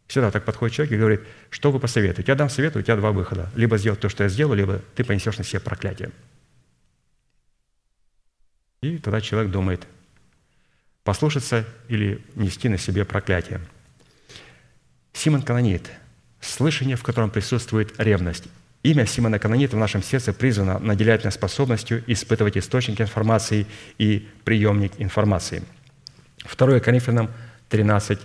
Всегда 0.06 0.30
так 0.30 0.46
подходит 0.46 0.76
человек 0.76 0.94
и 0.94 0.98
говорит, 0.98 1.22
что 1.50 1.72
вы 1.72 1.80
посоветуете? 1.80 2.32
Я 2.32 2.36
дам 2.36 2.50
совет, 2.50 2.76
у 2.76 2.82
тебя 2.84 2.96
два 2.96 3.12
выхода. 3.12 3.50
Либо 3.56 3.80
сделать 3.80 4.00
то, 4.00 4.10
что 4.10 4.24
я 4.24 4.30
сделал, 4.30 4.54
либо 4.54 4.82
ты 4.96 5.04
понесешь 5.04 5.40
на 5.40 5.44
себя 5.44 5.60
проклятие. 5.60 6.12
И 8.86 9.00
тогда 9.00 9.20
человек 9.20 9.52
думает, 9.52 9.88
послушаться 11.04 11.66
или 11.88 12.22
нести 12.36 12.70
на 12.70 12.78
себе 12.78 13.04
проклятие. 13.04 13.60
Симон 15.12 15.42
Канонит– 15.42 15.90
слышание, 16.40 16.96
в 16.96 17.02
котором 17.02 17.32
присутствует 17.32 18.00
ревность. 18.00 18.44
Имя 18.84 19.08
Симона 19.08 19.40
Канонита 19.40 19.76
в 19.76 19.80
нашем 19.80 20.04
сердце 20.04 20.34
призвано 20.34 20.78
наделять 20.78 21.24
нас 21.24 21.34
способностью 21.34 22.04
испытывать 22.06 22.58
источник 22.58 23.02
информации 23.02 23.66
и 23.98 24.28
приемник 24.44 24.92
информации. 25.00 25.64
2 26.56 26.80
Коринфянам 26.80 27.32
13, 27.70 28.20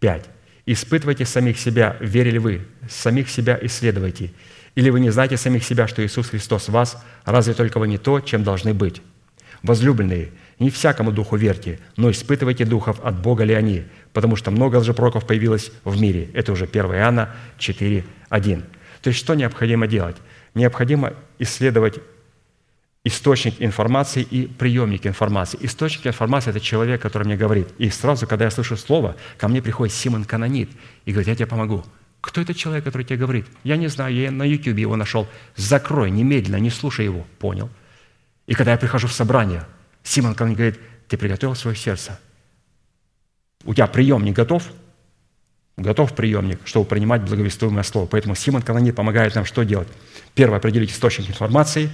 5. 0.00 0.24
«Испытывайте 0.64 1.26
самих 1.26 1.58
себя, 1.58 1.98
верили 2.00 2.38
вы, 2.38 2.66
самих 2.88 3.28
себя 3.28 3.58
исследуйте. 3.60 4.32
Или 4.74 4.88
вы 4.88 5.00
не 5.00 5.10
знаете 5.10 5.36
самих 5.36 5.64
себя, 5.64 5.86
что 5.86 6.02
Иисус 6.04 6.30
Христос 6.30 6.68
в 6.68 6.72
вас, 6.72 6.96
разве 7.26 7.52
только 7.52 7.78
вы 7.78 7.88
не 7.88 7.98
то, 7.98 8.20
чем 8.20 8.42
должны 8.42 8.72
быть?» 8.72 9.02
Возлюбленные, 9.62 10.30
не 10.58 10.70
всякому 10.70 11.12
духу 11.12 11.36
верьте, 11.36 11.78
но 11.96 12.10
испытывайте 12.10 12.64
духов, 12.64 13.00
от 13.02 13.20
Бога 13.20 13.44
ли 13.44 13.54
они, 13.54 13.84
потому 14.12 14.36
что 14.36 14.50
много 14.50 14.76
лжепроков 14.76 15.26
появилось 15.26 15.72
в 15.84 16.00
мире. 16.00 16.28
Это 16.34 16.52
уже 16.52 16.64
1 16.64 16.84
Иоанна 16.84 17.34
4, 17.58 18.04
1. 18.28 18.64
То 19.02 19.08
есть 19.08 19.18
что 19.18 19.34
необходимо 19.34 19.86
делать? 19.86 20.16
Необходимо 20.54 21.14
исследовать 21.38 22.00
источник 23.04 23.54
информации 23.60 24.22
и 24.22 24.46
приемник 24.46 25.06
информации. 25.06 25.58
Источник 25.62 26.06
информации– 26.06 26.50
это 26.52 26.60
человек, 26.60 27.00
который 27.00 27.24
мне 27.24 27.36
говорит. 27.36 27.68
И 27.78 27.90
сразу, 27.90 28.26
когда 28.26 28.44
я 28.44 28.50
слышу 28.50 28.76
слово, 28.76 29.16
ко 29.38 29.48
мне 29.48 29.62
приходит 29.62 29.94
Симон 29.94 30.24
Канонит 30.24 30.70
и 31.04 31.12
говорит, 31.12 31.28
я 31.28 31.34
тебе 31.34 31.46
помогу. 31.46 31.84
Кто 32.20 32.40
это 32.40 32.52
человек, 32.52 32.84
который 32.84 33.04
тебе 33.04 33.16
говорит? 33.16 33.46
Я 33.64 33.76
не 33.76 33.86
знаю, 33.86 34.14
я 34.14 34.30
на 34.30 34.42
YouTube 34.42 34.78
его 34.78 34.96
нашел. 34.96 35.26
Закрой 35.56 36.10
немедленно, 36.10 36.56
не 36.56 36.70
слушай 36.70 37.04
его. 37.04 37.24
Понял. 37.38 37.70
И 38.48 38.54
когда 38.54 38.72
я 38.72 38.78
прихожу 38.78 39.06
в 39.06 39.12
собрание, 39.12 39.64
Симон 40.02 40.34
ко 40.34 40.46
мне 40.46 40.56
говорит, 40.56 40.80
ты 41.06 41.18
приготовил 41.18 41.54
свое 41.54 41.76
сердце. 41.76 42.18
У 43.64 43.74
тебя 43.74 43.86
приемник 43.86 44.34
готов? 44.34 44.66
Готов 45.76 46.14
приемник, 46.16 46.60
чтобы 46.64 46.86
принимать 46.86 47.22
благовествуемое 47.22 47.82
слово. 47.82 48.06
Поэтому 48.06 48.34
Симон 48.34 48.62
Канонит 48.62 48.96
помогает 48.96 49.34
нам 49.34 49.44
что 49.44 49.64
делать? 49.64 49.88
Первое, 50.34 50.58
определить 50.58 50.90
источник 50.90 51.28
информации. 51.28 51.90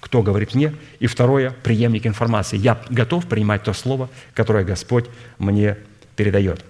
кто 0.00 0.22
говорит 0.22 0.54
мне, 0.54 0.74
и 0.98 1.06
второе– 1.06 1.50
преемник 1.62 2.06
информации. 2.06 2.56
Я 2.56 2.82
готов 2.88 3.28
принимать 3.28 3.62
то 3.62 3.72
слово, 3.72 4.10
которое 4.34 4.64
Господь 4.64 5.04
мне 5.38 5.76
передает. 6.16 6.64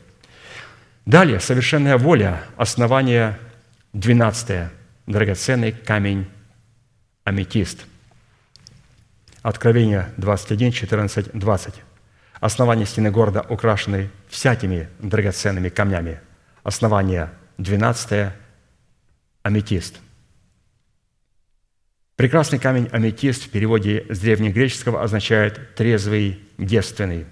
Далее, 1.07 1.41
совершенная 1.41 1.97
воля, 1.97 2.43
основание 2.59 3.39
12 3.95 4.69
драгоценный 5.07 5.73
камень 5.73 6.27
аметист. 7.25 7.87
Откровение 9.43 10.09
21, 10.19 10.71
14, 10.71 11.33
20. 11.33 11.75
Основание 12.35 12.87
стены 12.87 13.11
города 13.11 13.45
украшены 13.49 14.11
всякими 14.29 14.89
драгоценными 15.01 15.69
камнями. 15.69 16.21
Основание 16.63 17.31
12 17.59 18.33
аметист. 19.43 19.99
Прекрасный 22.15 22.61
камень 22.61 22.89
аметист 22.93 23.45
в 23.45 23.51
переводе 23.51 24.07
с 24.09 24.21
древнегреческого 24.21 25.03
означает 25.03 25.75
«трезвый, 25.75 26.41
девственный», 26.57 27.27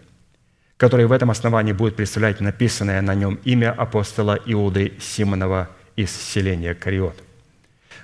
который 0.77 1.07
в 1.07 1.13
этом 1.13 1.31
основании 1.31 1.73
будет 1.73 1.95
представлять 1.95 2.41
написанное 2.41 3.01
на 3.03 3.15
нем 3.15 3.39
имя 3.45 3.71
апостола 3.71 4.37
Иуды 4.47 4.95
Симонова 4.99 5.71
из 5.95 6.11
селения 6.11 6.75
Кариот. 6.75 7.23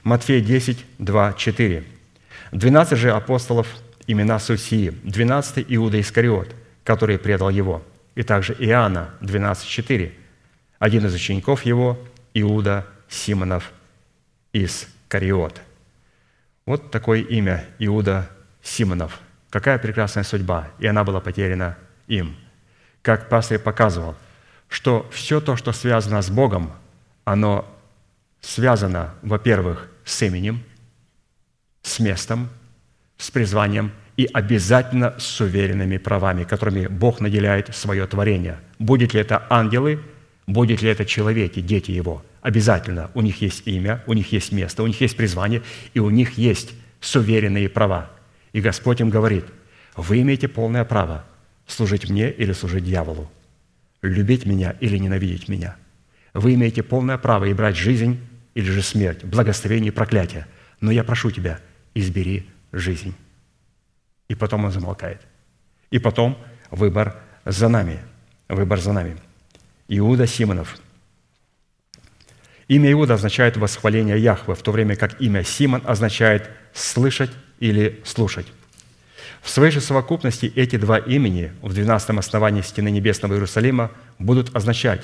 Матфея 0.05 0.41
10, 0.41 0.85
2, 0.99 1.33
4. 1.33 1.85
«Двенадцать 2.53 2.99
же 2.99 3.11
апостолов 3.11 3.67
имена 4.07 4.39
Сусии, 4.39 4.91
двенадцатый 5.03 5.65
Иуда 5.69 6.01
Искариот, 6.01 6.55
который 6.85 7.19
предал 7.19 7.51
его, 7.51 7.83
и 8.15 8.23
также 8.23 8.55
Иоанна, 8.55 9.15
12, 9.21 9.67
4. 9.67 10.13
Один 10.79 11.07
из 11.07 11.15
учеников 11.15 11.65
его, 11.65 11.99
Иуда 12.35 12.87
Симонов 13.09 13.73
из 14.53 14.89
Кариот». 15.09 15.61
Вот 16.65 16.91
такое 16.91 17.21
имя 17.21 17.65
Иуда 17.79 18.29
Симонов. 18.63 19.21
Какая 19.51 19.79
прекрасная 19.79 20.25
судьба, 20.25 20.69
и 20.79 20.87
она 20.87 21.05
была 21.05 21.21
потеряна 21.21 21.79
им. 22.09 22.37
Как 23.03 23.29
пастор 23.29 23.59
показывал, 23.59 24.17
что 24.69 25.09
все 25.13 25.41
то, 25.41 25.57
что 25.57 25.73
связано 25.73 26.21
с 26.23 26.29
Богом, 26.29 26.73
оно 27.25 27.65
связано, 28.41 29.15
во-первых, 29.23 29.89
с 30.05 30.23
именем, 30.23 30.63
с 31.83 32.01
местом, 32.01 32.49
с 33.19 33.31
призванием 33.31 33.93
и 34.17 34.29
обязательно 34.33 35.15
с 35.19 35.41
уверенными 35.41 35.99
правами, 35.99 36.45
которыми 36.45 36.87
Бог 36.87 37.21
наделяет 37.21 37.75
свое 37.75 38.07
творение. 38.07 38.59
Будет 38.79 39.15
ли 39.15 39.21
это 39.21 39.47
ангелы, 39.51 40.01
будет 40.47 40.83
ли 40.83 40.89
это 40.89 41.05
человеки, 41.05 41.61
дети 41.61 41.91
Его. 41.91 42.25
Обязательно 42.41 43.11
у 43.15 43.21
них 43.21 43.41
есть 43.41 43.67
имя, 43.67 44.03
у 44.07 44.13
них 44.13 44.33
есть 44.33 44.53
место, 44.53 44.83
у 44.83 44.87
них 44.87 45.01
есть 45.01 45.17
призвание, 45.17 45.63
и 45.95 46.01
у 46.01 46.11
них 46.11 46.39
есть 46.39 46.75
суверенные 47.01 47.69
права. 47.69 48.11
И 48.53 48.61
Господь 48.61 49.01
им 49.01 49.11
говорит, 49.11 49.45
вы 49.97 50.21
имеете 50.21 50.49
полное 50.49 50.85
право 50.85 51.25
служить 51.67 52.09
мне 52.09 52.31
или 52.31 52.53
служить 52.53 52.85
дьяволу, 52.85 53.31
любить 54.01 54.47
меня 54.47 54.77
или 54.81 54.97
ненавидеть 54.99 55.49
меня. 55.49 55.77
Вы 56.33 56.55
имеете 56.55 56.83
полное 56.83 57.19
право 57.19 57.47
и 57.47 57.55
брать 57.55 57.77
жизнь 57.77 58.21
или 58.55 58.71
же 58.71 58.83
смерть, 58.83 59.25
благословение 59.25 59.89
и 59.89 59.95
проклятие. 59.95 60.47
Но 60.81 60.91
я 60.91 61.03
прошу 61.03 61.31
тебя, 61.31 61.61
избери 61.95 62.47
жизнь. 62.79 63.15
И 64.29 64.35
потом 64.35 64.65
он 64.65 64.73
замолкает. 64.73 65.21
И 65.91 65.99
потом 65.99 66.39
выбор 66.71 67.17
за 67.45 67.69
нами. 67.69 67.99
Выбор 68.49 68.81
за 68.81 68.93
нами. 68.93 69.17
Иуда 69.89 70.27
Симонов. 70.27 70.77
Имя 72.69 72.91
Иуда 72.93 73.15
означает 73.15 73.57
восхваление 73.57 74.19
Яхвы, 74.19 74.55
в 74.55 74.63
то 74.63 74.73
время 74.73 74.97
как 74.97 75.21
имя 75.21 75.45
Симон 75.45 75.83
означает 75.85 76.51
слышать 76.75 77.31
или 77.61 78.03
слушать. 78.05 78.47
В 79.41 79.49
своей 79.49 79.71
же 79.71 79.81
совокупности 79.81 80.53
эти 80.57 80.77
два 80.77 80.99
имени 80.99 81.53
в 81.63 81.73
12 81.73 82.11
основании 82.11 82.63
стены 82.63 82.91
Небесного 82.91 83.35
Иерусалима 83.35 83.93
будут 84.19 84.57
означать 84.57 85.03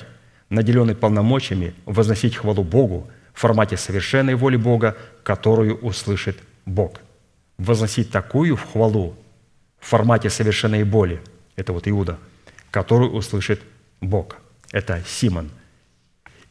наделенный 0.49 0.95
полномочиями 0.95 1.73
возносить 1.85 2.35
хвалу 2.35 2.63
Богу– 2.63 3.09
в 3.33 3.39
формате 3.39 3.77
совершенной 3.77 4.35
воли 4.35 4.55
Бога, 4.55 4.95
которую 5.23 5.77
услышит 5.77 6.37
Бог. 6.65 6.93
Возносить 7.63 8.11
такую 8.11 8.57
хвалу 8.57 9.15
в 9.79 9.87
формате 9.87 10.29
совершенной 10.29 10.83
боли, 10.83 11.21
это 11.55 11.71
вот 11.71 11.87
Иуда, 11.87 12.19
которую 12.71 13.13
услышит 13.13 13.61
Бог. 14.01 14.35
Это 14.73 15.01
Симон. 15.07 15.49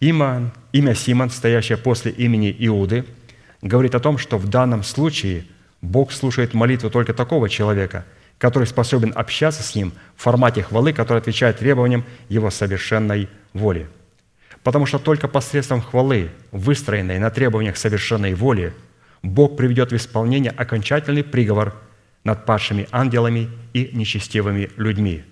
Имя, 0.01 0.53
имя 0.73 0.95
Симон, 0.95 1.29
стоящее 1.29 1.77
после 1.77 2.13
имени 2.13 2.57
Иуды, 2.61 3.05
говорит 3.61 3.95
о 3.95 4.01
том, 4.01 4.17
что 4.17 4.39
в 4.39 4.49
данном 4.49 4.83
случае 4.83 5.45
Бог 5.83 6.13
слушает 6.13 6.55
молитву 6.55 6.89
только 6.89 7.13
такого 7.13 7.51
человека, 7.51 8.07
который 8.39 8.67
способен 8.67 9.13
общаться 9.15 9.63
с 9.63 9.75
Ним 9.75 9.93
в 10.17 10.23
формате 10.23 10.63
хвалы, 10.63 10.95
который 10.95 11.19
отвечает 11.19 11.59
требованиям 11.59 12.05
Его 12.31 12.51
совершенной 12.51 13.29
воли– 13.53 13.87
Потому 14.63 14.87
что 14.87 14.99
только 14.99 15.29
посредством 15.29 15.81
хвалы, 15.81 16.31
выстроенной 16.53 17.19
на 17.19 17.31
требованиях 17.31 17.77
совершенной 17.77 18.35
воли, 18.35 18.73
Бог 19.23 19.57
приведет 19.57 19.93
в 19.93 19.97
исполнение 19.97 20.51
окончательный 20.51 21.23
приговор 21.23 21.81
над 22.25 22.45
падшими 22.45 22.89
ангелами 22.91 23.49
и 23.73 23.91
нечестивыми 23.93 24.71
людьми. 24.77 25.25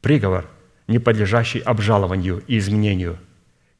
Приговор, 0.00 0.48
не 0.88 0.98
подлежащий 0.98 1.60
обжалованию 1.60 2.42
и 2.46 2.58
изменению, 2.58 3.18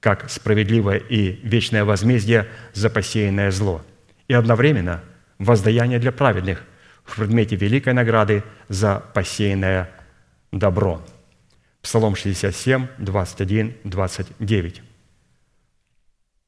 как 0.01 0.31
справедливое 0.31 0.99
и 0.99 1.41
вечное 1.43 1.85
возмездие 1.85 2.47
за 2.73 2.91
посеянное 2.91 3.51
зло, 3.51 3.85
и 4.29 4.35
одновременно 4.35 5.03
воздаяние 5.39 5.99
для 5.99 6.13
праведных 6.13 6.63
в 7.05 7.17
предмете 7.17 7.57
великой 7.57 7.93
награды 7.93 8.43
за 8.69 9.03
посеянное 9.15 9.91
добро. 10.53 11.03
Псалом 11.83 12.17
67, 12.17 12.87
21, 12.99 13.75
29. 13.85 14.83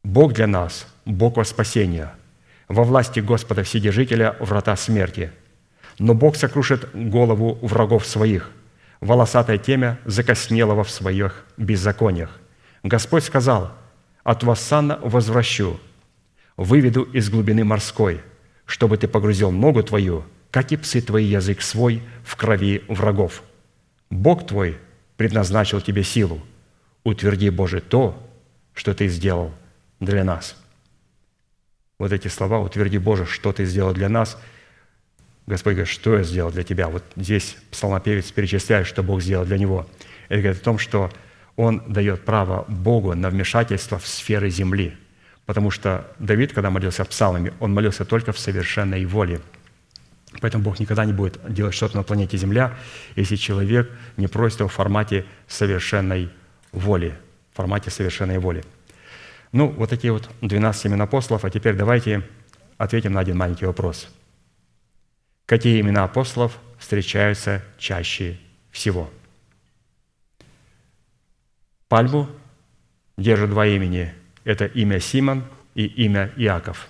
Бог 0.02 0.32
для 0.32 0.46
нас, 0.46 0.86
Бог 1.04 1.36
во 1.36 1.44
спасение, 1.44 2.10
во 2.68 2.84
власти 2.84 3.20
Господа 3.20 3.62
Вседержителя 3.62 4.36
врата 4.40 4.76
смерти. 4.76 5.32
Но 5.98 6.14
Бог 6.14 6.36
сокрушит 6.36 6.88
голову 6.94 7.58
врагов 7.62 8.06
своих, 8.06 8.50
волосатое 9.00 9.58
темя 9.58 9.98
закоснелого 10.04 10.84
в 10.84 10.90
своих 10.90 11.44
беззакониях. 11.56 12.38
Господь 12.82 13.24
сказал, 13.24 13.72
«От 14.22 14.44
Вассана 14.44 14.98
возвращу, 15.02 15.80
выведу 16.56 17.02
из 17.02 17.30
глубины 17.30 17.64
морской, 17.64 18.20
чтобы 18.66 18.96
ты 18.96 19.08
погрузил 19.08 19.50
ногу 19.50 19.82
твою, 19.82 20.24
как 20.50 20.70
и 20.72 20.76
псы 20.76 21.00
твои 21.00 21.24
язык 21.24 21.62
свой, 21.62 22.02
в 22.24 22.36
крови 22.36 22.84
врагов. 22.88 23.42
Бог 24.10 24.46
твой 24.46 24.78
предназначил 25.16 25.80
тебе 25.80 26.04
силу. 26.04 26.40
Утверди, 27.04 27.48
Боже, 27.50 27.80
то, 27.80 28.22
что 28.74 28.94
ты 28.94 29.08
сделал– 29.08 29.52
для 30.00 30.24
нас. 30.24 30.56
Вот 31.98 32.12
эти 32.12 32.28
слова 32.28 32.60
«Утверди, 32.60 32.98
Боже, 32.98 33.26
что 33.26 33.52
Ты 33.52 33.64
сделал 33.64 33.92
для 33.92 34.08
нас», 34.08 34.38
Господь 35.48 35.72
говорит, 35.72 35.88
что 35.90 36.18
я 36.18 36.24
сделал 36.24 36.52
для 36.52 36.62
тебя? 36.62 36.88
Вот 36.88 37.02
здесь 37.16 37.56
псалмопевец 37.70 38.30
перечисляет, 38.32 38.86
что 38.86 39.02
Бог 39.02 39.22
сделал 39.22 39.46
для 39.46 39.56
него. 39.56 39.86
Это 40.28 40.42
говорит 40.42 40.60
о 40.60 40.64
том, 40.64 40.78
что 40.78 41.10
он 41.56 41.82
дает 41.88 42.26
право 42.26 42.66
Богу 42.68 43.14
на 43.14 43.30
вмешательство 43.30 43.98
в 43.98 44.06
сферы 44.06 44.50
земли. 44.50 44.94
Потому 45.46 45.70
что 45.70 46.06
Давид, 46.18 46.52
когда 46.52 46.68
молился 46.68 47.02
псалмами, 47.06 47.54
он 47.60 47.72
молился 47.72 48.04
только 48.04 48.32
в 48.32 48.38
совершенной 48.38 49.06
воле. 49.06 49.40
Поэтому 50.42 50.62
Бог 50.64 50.78
никогда 50.78 51.06
не 51.06 51.14
будет 51.14 51.40
делать 51.50 51.74
что-то 51.74 51.96
на 51.96 52.02
планете 52.02 52.36
Земля, 52.36 52.74
если 53.16 53.36
человек 53.36 53.90
не 54.18 54.26
просит 54.26 54.60
его 54.60 54.68
в 54.68 54.74
формате 54.74 55.24
совершенной 55.46 56.28
воли. 56.72 57.16
В 57.54 57.56
формате 57.56 57.90
совершенной 57.90 58.36
воли. 58.38 58.62
Ну, 59.52 59.68
вот 59.68 59.90
такие 59.90 60.12
вот 60.12 60.28
12 60.40 60.86
имен 60.86 61.00
апостолов. 61.00 61.44
А 61.44 61.50
теперь 61.50 61.74
давайте 61.74 62.22
ответим 62.76 63.12
на 63.12 63.20
один 63.20 63.36
маленький 63.36 63.66
вопрос. 63.66 64.08
Какие 65.46 65.80
имена 65.80 66.04
апостолов 66.04 66.58
встречаются 66.78 67.62
чаще 67.78 68.38
всего? 68.70 69.10
Пальму 71.88 72.28
держит 73.16 73.50
два 73.50 73.66
имени. 73.66 74.12
Это 74.44 74.66
имя 74.66 75.00
Симон 75.00 75.44
и 75.74 75.86
имя 75.86 76.32
Иаков. 76.36 76.88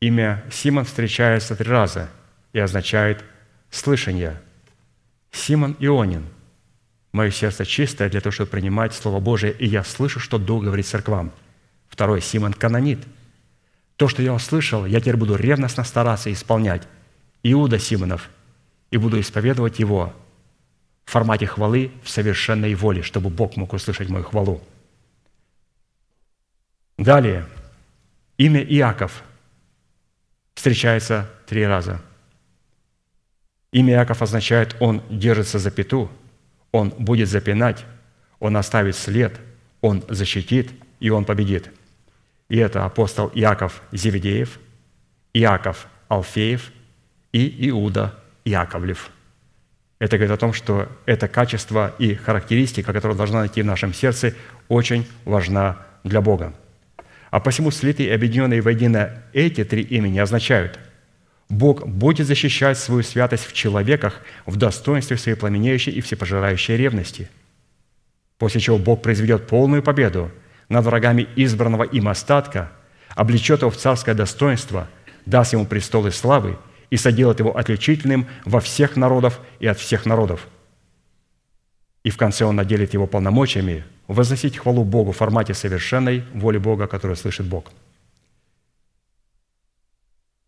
Имя 0.00 0.44
Симон 0.50 0.84
встречается 0.84 1.56
три 1.56 1.68
раза 1.68 2.08
и 2.52 2.60
означает 2.60 3.24
«слышание». 3.70 4.40
Симон 5.32 5.76
Ионин. 5.80 6.24
Мое 7.12 7.30
сердце 7.30 7.64
чистое 7.64 8.08
для 8.08 8.20
того, 8.20 8.30
чтобы 8.30 8.50
принимать 8.50 8.94
Слово 8.94 9.20
Божие, 9.20 9.52
и 9.52 9.66
я 9.66 9.82
слышу, 9.82 10.20
что 10.20 10.38
Дух 10.38 10.62
говорит 10.62 10.86
церквам– 10.86 11.32
Второй– 11.96 12.20
Симон 12.20 12.52
Канонит. 12.52 12.98
То, 13.96 14.06
что 14.06 14.20
я 14.20 14.34
услышал, 14.34 14.84
я 14.84 15.00
теперь 15.00 15.16
буду 15.16 15.34
ревностно 15.34 15.82
стараться 15.82 16.30
исполнять. 16.30 16.86
Иуда 17.42 17.78
Симонов. 17.78 18.28
И 18.90 18.98
буду 18.98 19.18
исповедовать 19.18 19.78
его 19.78 20.12
в 21.06 21.10
формате 21.10 21.46
хвалы 21.46 21.90
в 22.04 22.10
совершенной 22.10 22.74
воле, 22.74 23.00
чтобы 23.00 23.30
Бог 23.30 23.56
мог 23.56 23.72
услышать 23.72 24.10
мою 24.10 24.24
хвалу. 24.24 24.62
Далее. 26.98 27.46
Имя 28.36 28.62
Иаков 28.62 29.22
встречается 30.54 31.30
три 31.46 31.64
раза. 31.64 32.02
Имя 33.72 33.94
Иаков 33.94 34.20
означает 34.20 34.76
«он 34.80 35.02
держится 35.08 35.58
за 35.58 35.70
пету», 35.70 36.10
«он 36.72 36.90
будет 36.90 37.30
запинать», 37.30 37.86
«он 38.38 38.58
оставит 38.58 38.96
след», 38.96 39.40
«он 39.80 40.04
защитит» 40.10 40.72
и 41.00 41.08
«он 41.08 41.24
победит». 41.24 41.70
И 42.48 42.56
это 42.58 42.84
апостол 42.84 43.30
Иаков 43.34 43.82
Зеведеев, 43.92 44.58
Иаков 45.32 45.86
Алфеев 46.08 46.70
и 47.32 47.68
Иуда 47.68 48.14
Яковлев. 48.44 49.10
Это 49.98 50.16
говорит 50.18 50.34
о 50.34 50.38
том, 50.38 50.52
что 50.52 50.88
это 51.06 51.26
качество 51.26 51.94
и 51.98 52.14
характеристика, 52.14 52.92
которая 52.92 53.16
должна 53.16 53.40
найти 53.40 53.62
в 53.62 53.66
нашем 53.66 53.94
сердце, 53.94 54.34
очень 54.68 55.06
важна 55.24 55.78
для 56.04 56.20
Бога. 56.20 56.52
А 57.30 57.40
посему 57.40 57.70
слитые 57.70 58.10
и 58.10 58.12
объединенные 58.12 58.60
воедино 58.60 59.22
эти 59.32 59.64
три 59.64 59.82
имени 59.82 60.18
означают 60.18 60.78
Бог 61.48 61.86
будет 61.86 62.26
защищать 62.26 62.78
свою 62.78 63.02
святость 63.02 63.46
в 63.46 63.52
человеках 63.52 64.20
в 64.46 64.56
достоинстве 64.56 65.16
своей 65.16 65.36
пламенеющей 65.36 65.92
и 65.92 66.00
всепожирающей 66.00 66.76
ревности. 66.76 67.30
После 68.38 68.60
чего 68.60 68.78
Бог 68.78 69.02
произведет 69.02 69.46
полную 69.46 69.82
победу 69.82 70.30
над 70.68 70.84
врагами 70.84 71.28
избранного 71.36 71.84
им 71.84 72.08
остатка, 72.08 72.72
облечет 73.14 73.60
его 73.60 73.70
в 73.70 73.76
царское 73.76 74.14
достоинство, 74.14 74.88
даст 75.24 75.52
ему 75.52 75.66
престолы 75.66 76.10
славы 76.10 76.58
и 76.90 76.96
соделает 76.96 77.38
его 77.40 77.56
отличительным 77.56 78.26
во 78.44 78.60
всех 78.60 78.96
народов 78.96 79.40
и 79.58 79.66
от 79.66 79.78
всех 79.78 80.06
народов. 80.06 80.46
И 82.04 82.10
в 82.10 82.16
конце 82.16 82.44
он 82.44 82.56
наделит 82.56 82.94
его 82.94 83.06
полномочиями 83.06 83.84
возносить 84.06 84.56
хвалу 84.56 84.84
Богу 84.84 85.12
в 85.12 85.16
формате 85.16 85.54
совершенной 85.54 86.24
воли 86.32 86.58
Бога, 86.58 86.86
которую 86.86 87.16
слышит 87.16 87.46
Бог. 87.46 87.72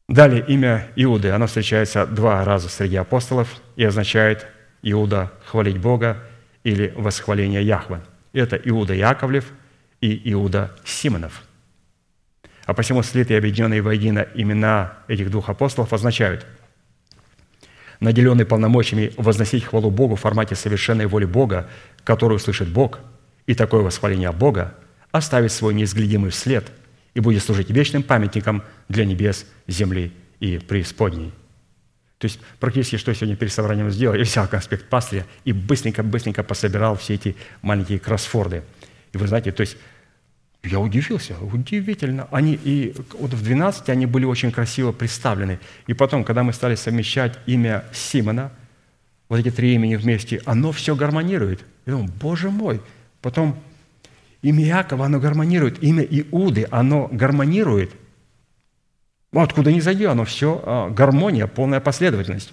Далее 0.09 0.45
имя 0.47 0.89
Иуды, 0.97 1.31
оно 1.31 1.47
встречается 1.47 2.07
два 2.07 2.45
раза 2.45 2.69
среди 2.69 2.97
апостолов 2.97 3.61
и 3.77 3.85
означает 3.85 4.47
Иуда– 4.83 5.33
хвалить 5.45 5.79
Бога 5.79 6.23
или 6.65 6.95
восхваление 6.97 7.63
Яхве. 7.63 8.01
Это 8.33 8.57
Иуда 8.57 8.95
Яковлев 8.95 9.53
и 10.01 10.33
Иуда 10.33 10.75
Симонов. 10.85 11.43
А 12.67 12.75
посему 12.75 13.03
слитые 13.03 13.39
объединенные 13.39 13.83
воедино 13.83 14.27
имена 14.35 14.99
этих 15.09 15.31
двух 15.31 15.49
апостолов 15.49 15.93
означают 15.93 16.47
наделенный 18.01 18.45
полномочиями 18.45 19.13
возносить 19.17 19.65
хвалу 19.65 19.91
Богу 19.91 20.17
в 20.17 20.21
формате 20.21 20.55
совершенной 20.55 21.07
воли 21.07 21.25
Бога, 21.25 21.69
которую 22.05 22.39
слышит 22.39 22.69
Бог, 22.69 23.01
и 23.47 23.55
такое 23.55 23.83
восхваление 23.83 24.33
Бога 24.33 24.75
оставит 25.11 25.53
свой 25.53 25.75
неизглядимый 25.75 26.31
след 26.31 26.71
и 27.15 27.21
будет 27.21 27.43
служить 27.43 27.71
вечным 27.71 28.03
памятником 28.03 28.63
для 28.89 29.05
небес, 29.05 29.47
земли 29.67 30.13
и 30.39 30.59
преисподней. 30.59 31.33
То 32.19 32.27
есть 32.27 32.41
практически, 32.61 32.97
что 32.97 33.11
я 33.11 33.15
сегодня 33.15 33.37
перед 33.37 33.53
собранием 33.53 33.91
сделал, 33.91 34.15
я 34.15 34.25
взял 34.25 34.47
конспект 34.49 34.89
пастыря 34.89 35.25
и 35.45 35.53
быстренько-быстренько 35.53 36.43
пособирал 36.43 36.97
все 36.97 37.15
эти 37.15 37.37
маленькие 37.63 37.99
кроссфорды. 37.99 38.63
И 39.13 39.19
вы 39.19 39.27
знаете, 39.27 39.53
то 39.53 39.63
есть 39.63 39.77
я 40.63 40.81
удивился, 40.81 41.37
удивительно. 41.39 42.29
Они 42.31 42.59
и 42.63 42.95
вот 43.19 43.33
в 43.33 43.43
12 43.43 43.89
они 43.91 44.07
были 44.07 44.25
очень 44.25 44.51
красиво 44.51 44.93
представлены. 44.93 45.61
И 45.87 45.95
потом, 45.95 46.25
когда 46.25 46.43
мы 46.43 46.53
стали 46.53 46.75
совмещать 46.75 47.39
имя 47.47 47.85
Симона, 47.93 48.51
вот 49.29 49.39
эти 49.39 49.51
три 49.51 49.75
имени 49.75 49.97
вместе, 49.97 50.43
оно 50.47 50.73
все 50.73 50.97
гармонирует. 50.97 51.65
Я 51.87 51.93
думаю, 51.93 52.11
боже 52.21 52.51
мой. 52.51 52.81
Потом 53.21 53.59
имя 54.43 54.65
Якова, 54.65 55.07
оно 55.07 55.21
гармонирует. 55.21 55.83
Имя 55.83 56.03
Иуды, 56.03 56.67
оно 56.71 57.09
гармонирует. 57.13 57.93
Ну, 59.33 59.41
откуда 59.41 59.71
ни 59.71 59.81
зайди, 59.81 60.05
оно 60.05 60.25
все 60.25 60.63
а, 60.65 60.91
гармония, 60.91 61.47
полная 61.47 61.81
последовательность. 61.81 62.53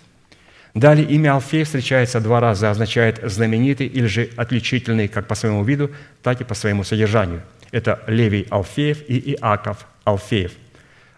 Далее 0.75 1.07
имя 1.07 1.35
Алфей 1.35 1.63
встречается 1.63 2.19
два 2.19 2.41
раза, 2.41 2.69
означает 2.69 3.21
знаменитый 3.23 3.87
или 3.87 4.07
же 4.07 4.29
отличительный 4.35 5.07
как 5.07 5.25
по 5.25 5.33
своему 5.33 5.63
виду, 5.63 5.89
так 6.21 6.41
и 6.41 6.43
по 6.43 6.53
своему 6.53 6.83
содержанию– 6.83 7.41
это 7.71 8.03
Левий 8.07 8.45
Алфеев 8.49 9.01
и 9.07 9.35
Иаков 9.35 9.87
Алфеев. 10.03 10.51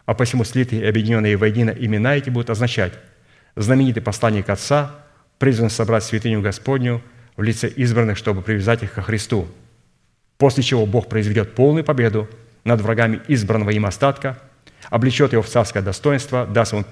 А 0.06 0.14
посему 0.14 0.44
слитые 0.44 0.84
и 0.84 0.86
объединенные 0.86 1.38
воедино 1.38 1.72
имена 1.72 2.16
эти 2.16 2.30
будут 2.30 2.52
означать 2.52 2.94
знаменитый 3.56 4.04
посланник 4.04 4.48
Отца, 4.48 4.92
призван 5.40 5.72
собрать 5.72 6.04
святыню 6.04 6.42
Господню 6.42 7.02
в 7.36 7.42
лице 7.42 7.68
избранных, 7.68 8.18
чтобы 8.18 8.44
привязать 8.44 8.84
их 8.84 8.94
ко 8.94 9.02
Христу. 9.02 9.48
После 10.38 10.62
чего 10.62 10.86
Бог 10.86 11.10
произведет 11.10 11.56
полную 11.56 11.84
победу 11.84 12.30
над 12.64 12.80
врагами 12.82 13.22
избранного 13.28 13.72
им 13.72 13.88
остатка, 13.88 14.38
облечет 14.92 15.34
его 15.34 15.42
в 15.42 15.50
царское 15.50 15.82
достоинство, 15.82 16.46
даст 16.46 16.74
ему 16.74 16.84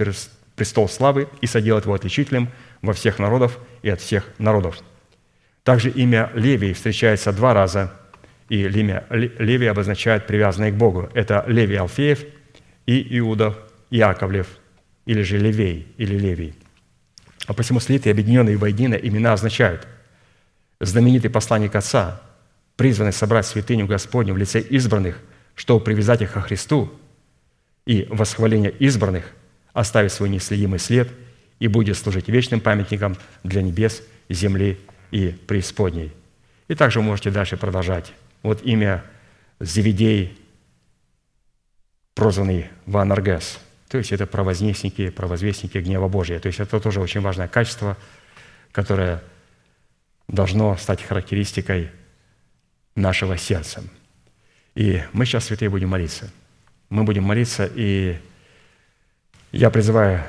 престол 0.56 0.90
славы 0.90 1.27
и 1.41 1.48
соделает 1.48 1.86
его 1.86 1.94
отличительным 1.94 2.49
во 2.82 2.94
всех 2.94 3.19
народов 3.19 3.60
и 3.82 3.90
от 3.90 4.02
всех 4.02 4.30
народов. 4.38 4.80
Также 5.64 5.90
имя 5.90 6.32
Левий 6.34 6.73
встречается 6.73 7.32
два 7.32 7.53
раза– 7.53 7.94
и 8.49 8.64
имя 8.64 9.06
Левий 9.10 9.69
обозначает 9.69 10.27
привязанный 10.27 10.72
к 10.72 10.76
Богу. 10.76 11.10
Это 11.14 11.44
Левий 11.48 11.77
Алфеев 11.77 12.23
и 12.86 13.18
Иуда 13.18 13.57
Яковлев, 13.90 14.48
или 15.06 15.22
же 15.23 15.38
Левей, 15.38 15.88
или 15.98 16.18
Левий. 16.18 16.53
А 17.48 17.53
посему 17.53 17.80
слитые, 17.80 18.11
объединенные 18.11 18.57
воедино 18.57 18.95
имена 18.95 19.34
означают 19.34 19.88
знаменитый 20.80 21.30
посланник 21.30 21.76
Отца, 21.76 22.22
призванный 22.76 23.14
собрать 23.14 23.45
святыню 23.45 23.88
Господню 23.88 24.34
в 24.34 24.38
лице 24.38 24.60
избранных, 24.60 25.19
чтобы 25.56 25.84
привязать 25.84 26.22
их 26.22 26.34
ко 26.34 26.41
Христу, 26.41 26.91
и 27.86 28.07
восхваление 28.10 28.72
избранных 28.72 29.32
оставить 29.76 30.14
свой 30.14 30.30
неследимый 30.30 30.80
след 30.80 31.11
и 31.60 31.68
будет 31.68 31.97
служить 31.97 32.30
вечным 32.30 32.61
памятником 32.61 33.18
для 33.43 33.61
небес, 33.61 34.02
земли 34.30 34.80
и 35.11 35.30
преисподней. 35.47 36.11
И 36.68 36.76
также 36.76 36.99
вы 36.99 37.06
можете 37.06 37.30
дальше 37.30 37.57
продолжать 37.57 38.14
вот 38.41 38.64
имя 38.64 39.03
Зеведей, 39.60 40.38
прозванный 42.15 42.69
Ванаргес. 42.85 43.60
То 43.89 43.97
есть 43.97 44.11
это 44.11 44.26
провознесники, 44.26 45.10
провозвестники 45.10 45.77
гнева 45.77 46.07
Божия. 46.07 46.39
То 46.39 46.47
есть 46.47 46.60
это 46.60 46.80
тоже 46.80 47.02
очень 47.02 47.22
важное 47.22 47.47
качество, 47.47 47.97
которое 48.72 49.22
должно 50.27 50.76
стать 50.77 51.03
характеристикой 51.03 51.91
нашего 52.95 53.38
сердца. 53.38 53.84
И 54.73 55.03
мы 55.11 55.26
сейчас, 55.26 55.45
святые, 55.45 55.69
будем 55.69 55.89
молиться. 55.89 56.31
Мы 56.89 57.03
будем 57.03 57.23
молиться, 57.23 57.69
и 57.73 58.18
я 59.56 59.69
призываю 59.69 60.22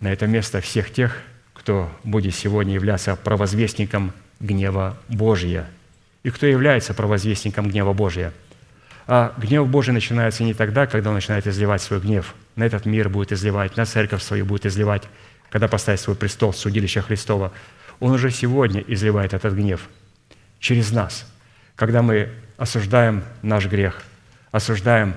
на 0.00 0.12
это 0.12 0.26
место 0.26 0.60
всех 0.60 0.92
тех, 0.92 1.16
кто 1.54 1.90
будет 2.04 2.34
сегодня 2.34 2.74
являться 2.74 3.16
провозвестником 3.16 4.12
гнева 4.40 4.96
Божия– 5.08 5.66
и 6.22 6.30
кто 6.30 6.46
является 6.46 6.94
провозвестником 6.94 7.68
гнева 7.68 7.92
Божия. 7.92 8.32
А 9.06 9.34
гнев 9.36 9.66
Божий 9.68 9.92
начинается 9.92 10.44
не 10.44 10.54
тогда, 10.54 10.86
когда 10.86 11.10
он 11.10 11.16
начинает 11.16 11.46
изливать 11.46 11.82
свой 11.82 12.00
гнев. 12.00 12.34
На 12.54 12.64
этот 12.64 12.86
мир 12.86 13.08
будет 13.08 13.32
изливать, 13.32 13.76
на 13.76 13.84
церковь 13.84 14.22
свою 14.22 14.46
будет 14.46 14.66
изливать, 14.66 15.02
когда 15.50 15.66
поставит 15.66 16.00
свой 16.00 16.16
престол, 16.16 16.52
судилище 16.52 17.02
Христова. 17.02 17.52
Он 17.98 18.12
уже 18.12 18.30
сегодня 18.30 18.82
изливает 18.86 19.34
этот 19.34 19.54
гнев 19.54 19.88
через 20.60 20.92
нас, 20.92 21.26
когда 21.74 22.02
мы 22.02 22.30
осуждаем 22.56 23.24
наш 23.42 23.66
грех, 23.66 24.02
осуждаем 24.52 25.14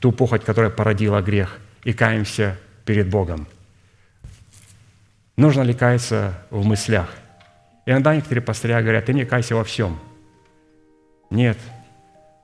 ту 0.00 0.10
похоть, 0.10 0.44
которая 0.44 0.70
породила 0.70 1.20
грех, 1.20 1.58
и 1.88 1.92
каемся 1.92 2.56
перед 2.84 3.08
Богом. 3.08 3.46
Нужно 5.36 5.62
ли 5.62 5.74
каяться 5.74 6.38
в 6.50 6.64
мыслях– 6.64 7.08
Иногда 7.88 8.14
некоторые 8.14 8.42
пастыря 8.42 8.82
говорят, 8.82 9.06
ты 9.06 9.14
не 9.14 9.24
кайся 9.24 9.56
во 9.56 9.64
всем. 9.64 9.98
Нет, 11.30 11.56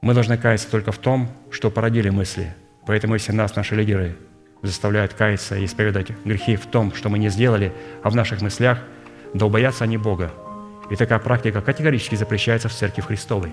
мы 0.00 0.14
должны 0.14 0.38
каяться 0.38 0.70
только 0.70 0.90
в 0.90 0.96
том, 0.96 1.28
что 1.50 1.70
породили 1.70 2.08
мысли. 2.08 2.54
Поэтому 2.86 3.12
если 3.12 3.32
нас 3.32 3.54
наши 3.54 3.74
лидеры 3.74 4.16
заставляют 4.62 5.12
каяться 5.12 5.54
и 5.58 5.66
исповедать 5.66 6.12
грехи 6.24 6.56
в 6.56 6.64
том, 6.64 6.94
что 6.94 7.10
мы 7.10 7.18
не 7.18 7.28
сделали, 7.28 7.74
а 8.02 8.08
в 8.08 8.16
наших 8.16 8.40
мыслях, 8.40 8.78
да 9.34 9.44
убоятся 9.44 9.84
они 9.84 9.98
Бога. 9.98 10.30
И 10.90 10.96
такая 10.96 11.18
практика 11.18 11.60
категорически 11.60 12.14
запрещается 12.14 12.70
в 12.70 12.72
Церкви 12.72 13.02
Христовой. 13.02 13.52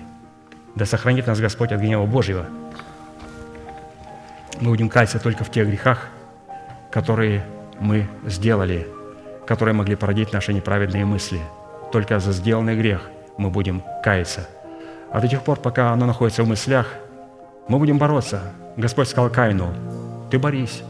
Да 0.74 0.86
сохранит 0.86 1.26
нас 1.26 1.40
Господь 1.40 1.72
от 1.72 1.80
гнева 1.82 2.06
Божьего. 2.06 2.46
Мы 4.62 4.70
будем 4.70 4.88
каяться 4.88 5.18
только 5.18 5.44
в 5.44 5.50
тех 5.50 5.68
грехах, 5.68 6.08
которые 6.90 7.44
мы 7.80 8.06
сделали, 8.24 8.86
которые 9.46 9.74
могли 9.74 9.96
породить 9.96 10.32
наши 10.32 10.54
неправедные 10.54 11.04
мысли– 11.04 11.40
только 11.92 12.18
за 12.18 12.32
сделанный 12.32 12.74
грех 12.74 13.10
мы 13.36 13.50
будем 13.50 13.82
каяться. 14.02 14.48
А 15.12 15.20
до 15.20 15.28
тех 15.28 15.42
пор, 15.42 15.60
пока 15.60 15.92
оно 15.92 16.06
находится 16.06 16.42
в 16.42 16.48
мыслях, 16.48 16.86
мы 17.68 17.78
будем 17.78 17.98
бороться. 17.98 18.40
Господь 18.78 19.08
сказал 19.08 19.28
Каину, 19.28 19.68
ты 20.30 20.38
борись. 20.38 20.82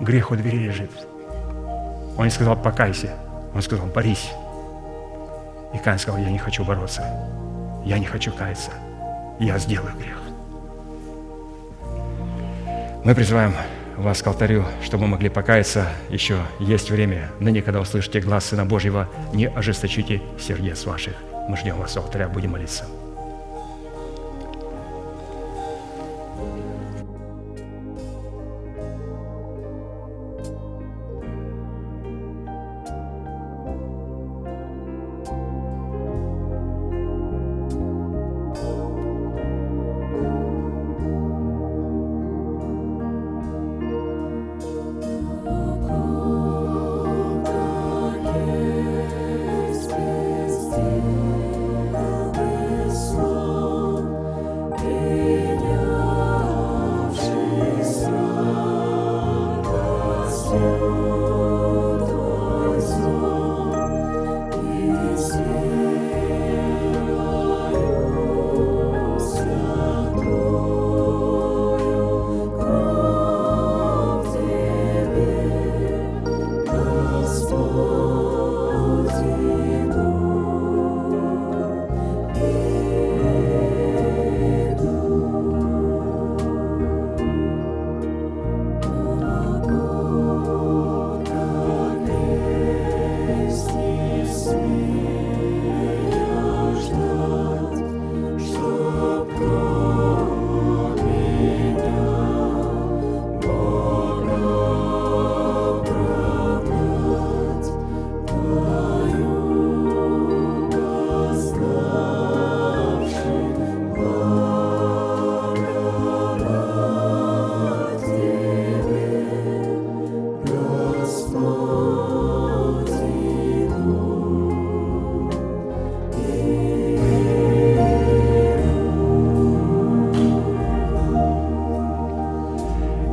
Грех 0.00 0.32
у 0.32 0.36
двери 0.36 0.56
лежит. 0.56 0.90
Он 2.18 2.24
не 2.24 2.30
сказал, 2.30 2.60
покайся. 2.60 3.14
Он 3.54 3.62
сказал, 3.62 3.86
борись. 3.86 4.32
И 5.72 5.78
Каин 5.78 6.00
сказал, 6.00 6.20
я 6.20 6.30
не 6.30 6.38
хочу 6.38 6.64
бороться. 6.64 7.02
Я 7.84 7.98
не 8.00 8.06
хочу 8.06 8.32
каяться. 8.32 8.72
Я 9.38 9.56
сделаю 9.58 9.94
грех. 9.96 10.21
Мы 13.04 13.16
призываем 13.16 13.52
вас 13.96 14.22
к 14.22 14.26
алтарю, 14.28 14.64
чтобы 14.84 15.04
мы 15.04 15.10
могли 15.10 15.28
покаяться. 15.28 15.88
Еще 16.08 16.38
есть 16.60 16.88
время. 16.88 17.32
Ныне, 17.40 17.60
когда 17.60 17.80
услышите 17.80 18.20
глаз 18.20 18.44
Сына 18.44 18.64
Божьего, 18.64 19.08
не 19.32 19.48
ожесточите 19.48 20.22
сердец 20.38 20.86
ваших. 20.86 21.14
Мы 21.48 21.56
ждем 21.56 21.78
вас 21.78 21.96
у 21.96 22.00
алтаря, 22.00 22.28
будем 22.28 22.52
молиться. 22.52 22.86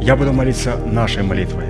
Я 0.09 0.15
буду 0.15 0.33
молиться 0.33 0.75
нашей 0.91 1.21
молитвой. 1.21 1.67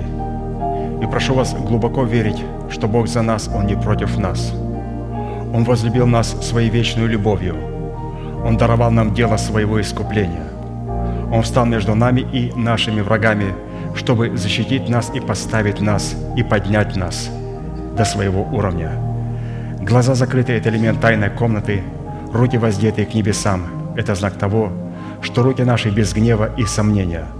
И 1.02 1.06
прошу 1.06 1.34
вас 1.34 1.52
глубоко 1.52 2.04
верить, 2.04 2.42
что 2.70 2.88
Бог 2.88 3.06
за 3.06 3.20
нас, 3.20 3.50
Он 3.54 3.66
не 3.66 3.76
против 3.76 4.16
нас. 4.16 4.54
Он 5.52 5.64
возлюбил 5.64 6.06
нас 6.06 6.28
своей 6.40 6.70
вечной 6.70 7.06
любовью. 7.06 7.54
Он 8.42 8.56
даровал 8.56 8.90
нам 8.92 9.12
дело 9.12 9.36
своего 9.36 9.78
искупления. 9.78 10.46
Он 11.30 11.42
встал 11.42 11.66
между 11.66 11.94
нами 11.94 12.22
и 12.32 12.50
нашими 12.56 13.02
врагами, 13.02 13.52
чтобы 13.94 14.34
защитить 14.38 14.88
нас 14.88 15.10
и 15.12 15.20
поставить 15.20 15.82
нас, 15.82 16.16
и 16.34 16.42
поднять 16.42 16.96
нас 16.96 17.28
до 17.94 18.06
своего 18.06 18.44
уровня. 18.44 18.92
Глаза 19.82 20.14
закрыты– 20.14 20.52
это 20.54 20.70
элемент 20.70 20.98
тайной 20.98 21.28
комнаты, 21.28 21.82
руки 22.32 22.56
воздетые 22.56 23.04
к 23.04 23.12
небесам– 23.12 23.66
это 23.98 24.14
знак 24.14 24.38
того, 24.38 24.72
что 25.20 25.42
руки 25.42 25.60
наши 25.62 25.90
без 25.90 26.14
гнева 26.14 26.48
и 26.56 26.64
сомнения– 26.64 27.26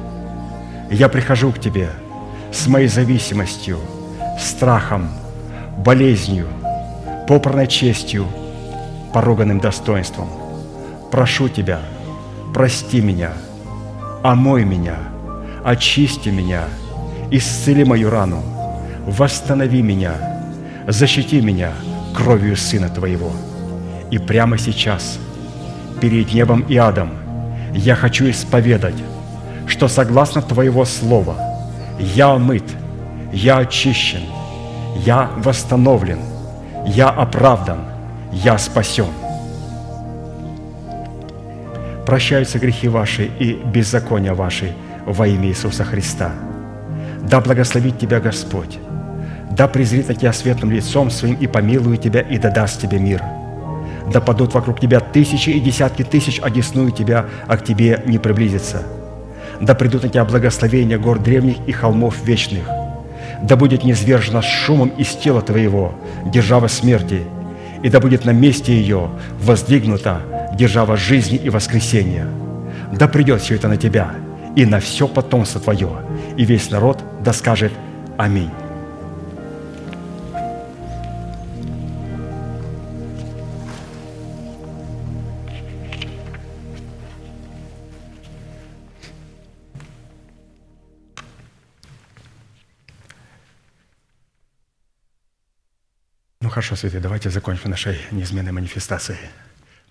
Я 0.91 1.07
прихожу 1.07 1.53
к 1.53 1.59
Тебе 1.59 1.89
с 2.51 2.67
моей 2.67 2.89
зависимостью, 2.89 3.79
страхом, 4.37 5.09
болезнью, 5.77 6.47
попранной 7.29 7.67
честью, 7.67 8.27
поруганным 9.13 9.61
достоинством. 9.61 10.27
Прошу 11.09 11.47
Тебя, 11.47 11.79
прости 12.53 12.99
меня, 12.99 13.31
омой 14.21 14.65
меня, 14.65 14.97
очисти 15.63 16.27
меня, 16.27 16.65
исцели 17.31 17.85
мою 17.85 18.09
рану, 18.09 18.43
восстанови 19.05 19.81
меня, 19.81 20.11
защити 20.89 21.39
меня 21.39 21.71
кровью 22.13 22.57
Сына 22.57 22.89
Твоего. 22.89 23.31
И 24.11 24.17
прямо 24.17 24.57
сейчас, 24.57 25.19
перед 26.01 26.33
небом 26.33 26.65
и 26.67 26.75
адом, 26.75 27.11
я 27.73 27.95
хочу 27.95 28.29
исповедать, 28.29 29.01
что 29.71 29.87
согласно 29.87 30.41
Твоего 30.41 30.83
Слова 30.83 31.37
я 31.97 32.31
омыт, 32.31 32.65
я 33.31 33.59
очищен, 33.59 34.23
я 34.97 35.31
восстановлен, 35.37 36.19
я 36.85 37.07
оправдан, 37.07 37.79
я 38.33 38.57
спасен. 38.57 39.07
Прощаются 42.05 42.59
грехи 42.59 42.89
ваши 42.89 43.31
и 43.39 43.53
беззакония 43.53 44.33
ваши 44.33 44.73
во 45.05 45.25
имя 45.25 45.47
Иисуса 45.47 45.85
Христа. 45.85 46.31
Да 47.21 47.39
благословит 47.39 47.97
тебя 47.97 48.19
Господь, 48.19 48.77
да 49.51 49.69
презрит 49.69 50.09
на 50.09 50.15
тебя 50.15 50.33
светлым 50.33 50.71
лицом 50.71 51.09
своим 51.09 51.35
и 51.35 51.47
помилует 51.47 52.01
тебя 52.01 52.19
и 52.19 52.37
да 52.37 52.49
даст 52.49 52.81
тебе 52.81 52.99
мир. 52.99 53.23
Да 54.11 54.19
падут 54.19 54.53
вокруг 54.53 54.81
тебя 54.81 54.99
тысячи 54.99 55.51
и 55.51 55.61
десятки 55.61 56.03
тысяч, 56.03 56.41
одесную 56.41 56.91
тебя, 56.91 57.27
а 57.47 57.55
к 57.55 57.63
тебе 57.63 58.03
не 58.05 58.17
приблизится– 58.17 58.83
да 59.61 59.75
придут 59.75 60.03
на 60.03 60.09
тебя 60.09 60.25
благословения 60.25 60.97
гор 60.97 61.19
древних 61.19 61.57
и 61.67 61.71
холмов 61.71 62.15
вечных. 62.25 62.65
Да 63.43 63.55
будет 63.55 63.83
низвержена 63.83 64.41
шумом 64.41 64.89
из 64.89 65.09
тела 65.09 65.41
твоего 65.41 65.93
держава 66.25 66.67
смерти, 66.67 67.21
и 67.83 67.89
да 67.89 67.99
будет 67.99 68.25
на 68.25 68.31
месте 68.31 68.73
ее 68.73 69.09
воздвигнута 69.39 70.21
держава 70.53 70.97
жизни 70.97 71.37
и 71.37 71.49
воскресения. 71.49 72.27
Да 72.91 73.07
придет 73.07 73.41
все 73.41 73.55
это 73.55 73.67
на 73.67 73.77
тебя 73.77 74.11
и 74.55 74.65
на 74.65 74.79
все 74.79 75.07
потомство 75.07 75.61
твое, 75.61 75.89
и 76.37 76.43
весь 76.43 76.69
народ 76.69 77.03
да 77.23 77.31
скажет 77.31 77.71
Аминь. 78.17 78.51
Хорошо, 96.61 96.75
святые, 96.75 97.01
давайте 97.01 97.31
закончим 97.31 97.71
нашей 97.71 97.97
неизменной 98.11 98.51
манифестацией. 98.51 99.17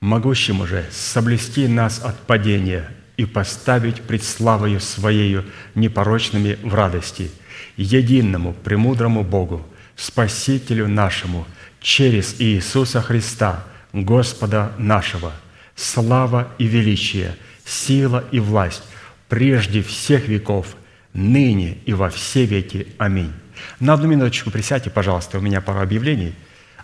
Могущему 0.01 0.69
же 0.69 0.85
соблюсти 0.93 1.67
нас 1.67 1.99
от 1.99 2.17
падения 2.21 2.89
и 3.17 3.25
поставить 3.25 4.03
пред 4.03 4.23
славою 4.23 4.79
Своею 4.79 5.45
непорочными 5.75 6.57
в 6.63 6.73
радости, 6.73 7.33
единому, 7.77 8.53
премудрому 8.53 9.25
Богу, 9.25 9.67
Спасителю 9.97 10.87
нашему, 10.87 11.45
через 11.81 12.41
Иисуса 12.41 13.03
Христа, 13.03 13.65
Господа 13.93 14.71
нашего, 14.79 15.33
слава 15.75 16.53
и 16.59 16.67
величие, 16.67 17.35
сила 17.65 18.23
и 18.31 18.39
власть 18.39 18.85
прежде 19.29 19.83
всех 19.83 20.29
веков, 20.29 20.77
ныне 21.15 21.79
и 21.85 21.95
во 21.95 22.11
все 22.11 22.45
веки. 22.45 22.87
Аминь. 22.97 23.33
На 23.81 23.95
одну 23.95 24.07
минуточку 24.07 24.53
присядьте, 24.53 24.89
пожалуйста, 24.89 25.39
у 25.39 25.41
меня 25.41 25.61
пара 25.61 25.83
объявлений. 25.83 26.33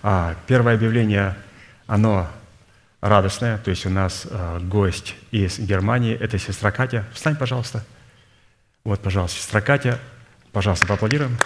А, 0.03 0.35
Первое 0.47 0.75
объявление, 0.75 1.37
оно 1.87 2.29
радостное, 3.01 3.59
то 3.59 3.71
есть 3.71 3.87
у 3.87 3.91
нас 3.91 4.27
а, 4.31 4.59
гость 4.61 5.15
из 5.31 5.59
Германии, 5.59 6.15
это 6.15 6.39
сестра 6.39 6.71
Катя. 6.71 7.05
Встань, 7.13 7.37
пожалуйста. 7.37 7.85
Вот, 8.85 9.01
пожалуйста, 9.01 9.39
сестра 9.39 9.61
Катя. 9.61 9.99
Пожалуйста, 10.53 10.87
поаплодируем. 10.87 11.37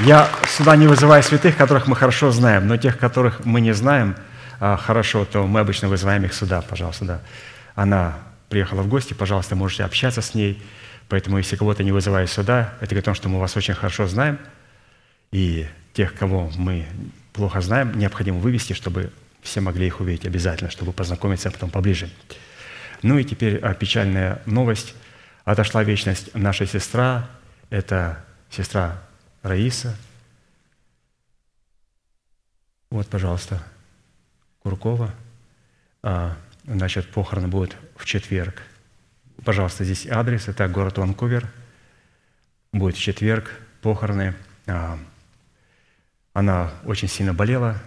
Я 0.00 0.28
сюда 0.48 0.74
не 0.74 0.88
вызываю 0.88 1.22
святых, 1.22 1.56
которых 1.56 1.86
мы 1.86 1.94
хорошо 1.94 2.32
знаем, 2.32 2.66
но 2.66 2.76
тех, 2.76 2.98
которых 2.98 3.44
мы 3.44 3.60
не 3.60 3.72
знаем 3.72 4.16
а, 4.58 4.76
хорошо, 4.76 5.24
то 5.24 5.46
мы 5.46 5.60
обычно 5.60 5.88
вызываем 5.88 6.24
их 6.24 6.34
сюда, 6.34 6.62
пожалуйста, 6.62 7.04
да. 7.04 7.20
Она 7.76 8.16
приехала 8.48 8.82
в 8.82 8.88
гости, 8.88 9.14
пожалуйста, 9.14 9.54
можете 9.54 9.84
общаться 9.84 10.22
с 10.22 10.34
ней. 10.34 10.62
Поэтому, 11.08 11.38
если 11.38 11.56
кого-то 11.56 11.84
не 11.84 11.92
вызываю 11.92 12.26
сюда, 12.26 12.72
это 12.80 12.90
говорит 12.90 13.04
о 13.04 13.06
том, 13.06 13.14
что 13.14 13.28
мы 13.28 13.38
вас 13.38 13.56
очень 13.56 13.74
хорошо 13.74 14.06
знаем, 14.06 14.38
и 15.30 15.68
тех, 15.94 16.14
кого 16.14 16.50
мы 16.56 16.86
плохо 17.32 17.60
знаем, 17.60 17.98
необходимо 17.98 18.38
вывести, 18.38 18.74
чтобы 18.74 19.10
все 19.42 19.60
могли 19.60 19.86
их 19.86 20.00
увидеть 20.00 20.26
обязательно, 20.26 20.70
чтобы 20.70 20.92
познакомиться 20.92 21.50
потом 21.50 21.70
поближе. 21.70 22.10
Ну 23.02 23.18
и 23.18 23.24
теперь 23.24 23.58
а, 23.58 23.74
печальная 23.74 24.42
новость. 24.46 24.94
Отошла 25.44 25.82
вечность 25.84 26.34
наша 26.34 26.66
сестра, 26.66 27.30
это 27.70 28.24
сестра 28.50 29.02
Раиса. 29.42 29.96
Вот, 32.90 33.08
пожалуйста, 33.08 33.62
Куркова. 34.62 35.14
А, 36.02 36.36
Значит, 36.66 37.10
похороны 37.10 37.48
будут 37.48 37.76
в 37.96 38.06
четверг. 38.06 38.62
Пожалуйста, 39.44 39.84
здесь 39.84 40.06
адрес. 40.06 40.48
Это 40.48 40.66
город 40.66 40.96
Ванкувер. 40.96 41.50
Будет 42.72 42.96
в 42.96 43.00
четверг 43.00 43.50
похороны. 43.82 44.34
Она 46.34 46.72
очень 46.84 47.08
сильно 47.08 47.32
болела, 47.32 47.80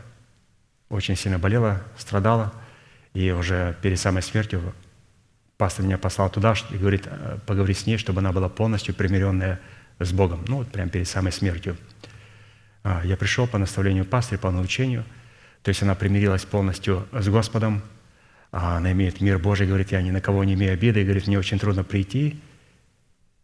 очень 0.89 1.15
сильно 1.15 1.37
болела, 1.37 1.83
страдала. 1.97 2.53
И 3.13 3.29
уже 3.31 3.77
перед 3.81 3.99
самой 3.99 4.23
смертью 4.23 4.73
пастор 5.57 5.85
меня 5.85 5.97
послал 5.97 6.29
туда 6.29 6.55
и 6.71 6.77
говорит, 6.77 7.03
«Э, 7.05 7.37
поговори 7.45 7.73
с 7.73 7.85
ней, 7.85 7.97
чтобы 7.97 8.19
она 8.19 8.31
была 8.31 8.47
полностью 8.47 8.95
примиренная 8.95 9.59
с 9.99 10.11
Богом. 10.13 10.45
Ну, 10.47 10.57
вот 10.57 10.71
прямо 10.71 10.89
перед 10.89 11.07
самой 11.07 11.31
смертью. 11.31 11.77
А, 12.83 13.01
Я 13.03 13.17
пришел 13.17 13.47
по 13.47 13.57
наставлению 13.57 14.05
пастыря, 14.05 14.37
по 14.39 14.49
научению. 14.49 15.03
То 15.63 15.69
есть 15.69 15.83
она 15.83 15.95
примирилась 15.95 16.45
полностью 16.45 17.07
с 17.11 17.27
Господом, 17.27 17.81
а 18.51 18.77
она 18.77 18.93
имеет 18.93 19.19
мир 19.19 19.39
Божий, 19.39 19.67
говорит, 19.67 19.91
я 19.91 20.01
ни 20.01 20.11
на 20.11 20.21
кого 20.21 20.45
не 20.45 20.53
имею 20.53 20.73
обиды, 20.73 21.01
и 21.01 21.03
говорит, 21.03 21.27
мне 21.27 21.37
очень 21.37 21.59
трудно 21.59 21.83
прийти, 21.83 22.39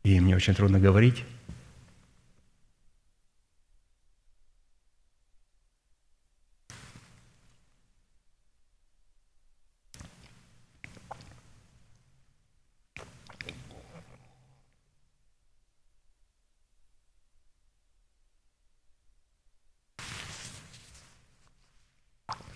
и 0.04 0.20
мне 0.22 0.36
очень 0.36 0.56
трудно 0.56 0.80
говорить. 0.80 1.26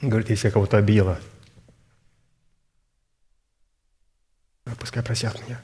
Говорит, 0.01 0.29
если 0.29 0.47
я 0.47 0.51
кого-то 0.51 0.77
обидела, 0.77 1.19
пускай 4.79 5.03
просят 5.03 5.41
меня. 5.45 5.61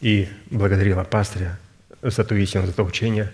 И 0.00 0.28
благодарила 0.50 1.02
пастыря 1.04 1.58
за 2.02 2.24
ту 2.24 2.34
истину, 2.36 2.66
за 2.66 2.72
то 2.72 2.84
учение. 2.84 3.32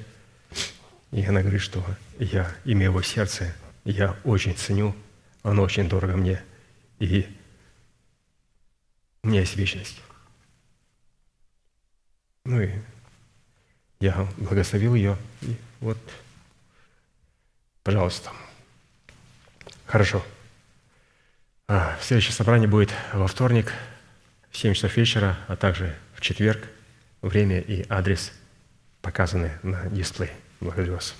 И 1.10 1.24
она 1.24 1.42
говорит, 1.42 1.60
что 1.60 1.84
я 2.18 2.50
имею 2.64 2.90
его 2.90 3.02
сердце, 3.02 3.54
я 3.84 4.16
очень 4.24 4.56
ценю, 4.56 4.96
оно 5.42 5.62
очень 5.62 5.88
дорого 5.88 6.16
мне, 6.16 6.42
и 6.98 7.28
у 9.22 9.28
меня 9.28 9.40
есть 9.40 9.56
вечность. 9.56 10.00
Ну 12.44 12.60
и 12.60 12.72
я 14.00 14.28
благословил 14.36 14.94
ее, 14.94 15.16
и 15.42 15.56
вот, 15.80 15.98
пожалуйста. 17.82 18.30
Хорошо. 19.86 20.24
А, 21.68 21.96
Следующее 22.00 22.32
собрание 22.32 22.68
будет 22.68 22.92
во 23.12 23.26
вторник 23.26 23.72
в 24.50 24.56
7 24.56 24.74
часов 24.74 24.96
вечера, 24.96 25.38
а 25.48 25.56
также 25.56 25.96
в 26.14 26.20
четверг. 26.20 26.68
Время 27.22 27.60
и 27.60 27.86
адрес 27.88 28.32
показаны 29.00 29.52
на 29.62 29.88
дисплее. 29.88 30.32
Благодарю 30.60 30.94
вас. 30.94 31.14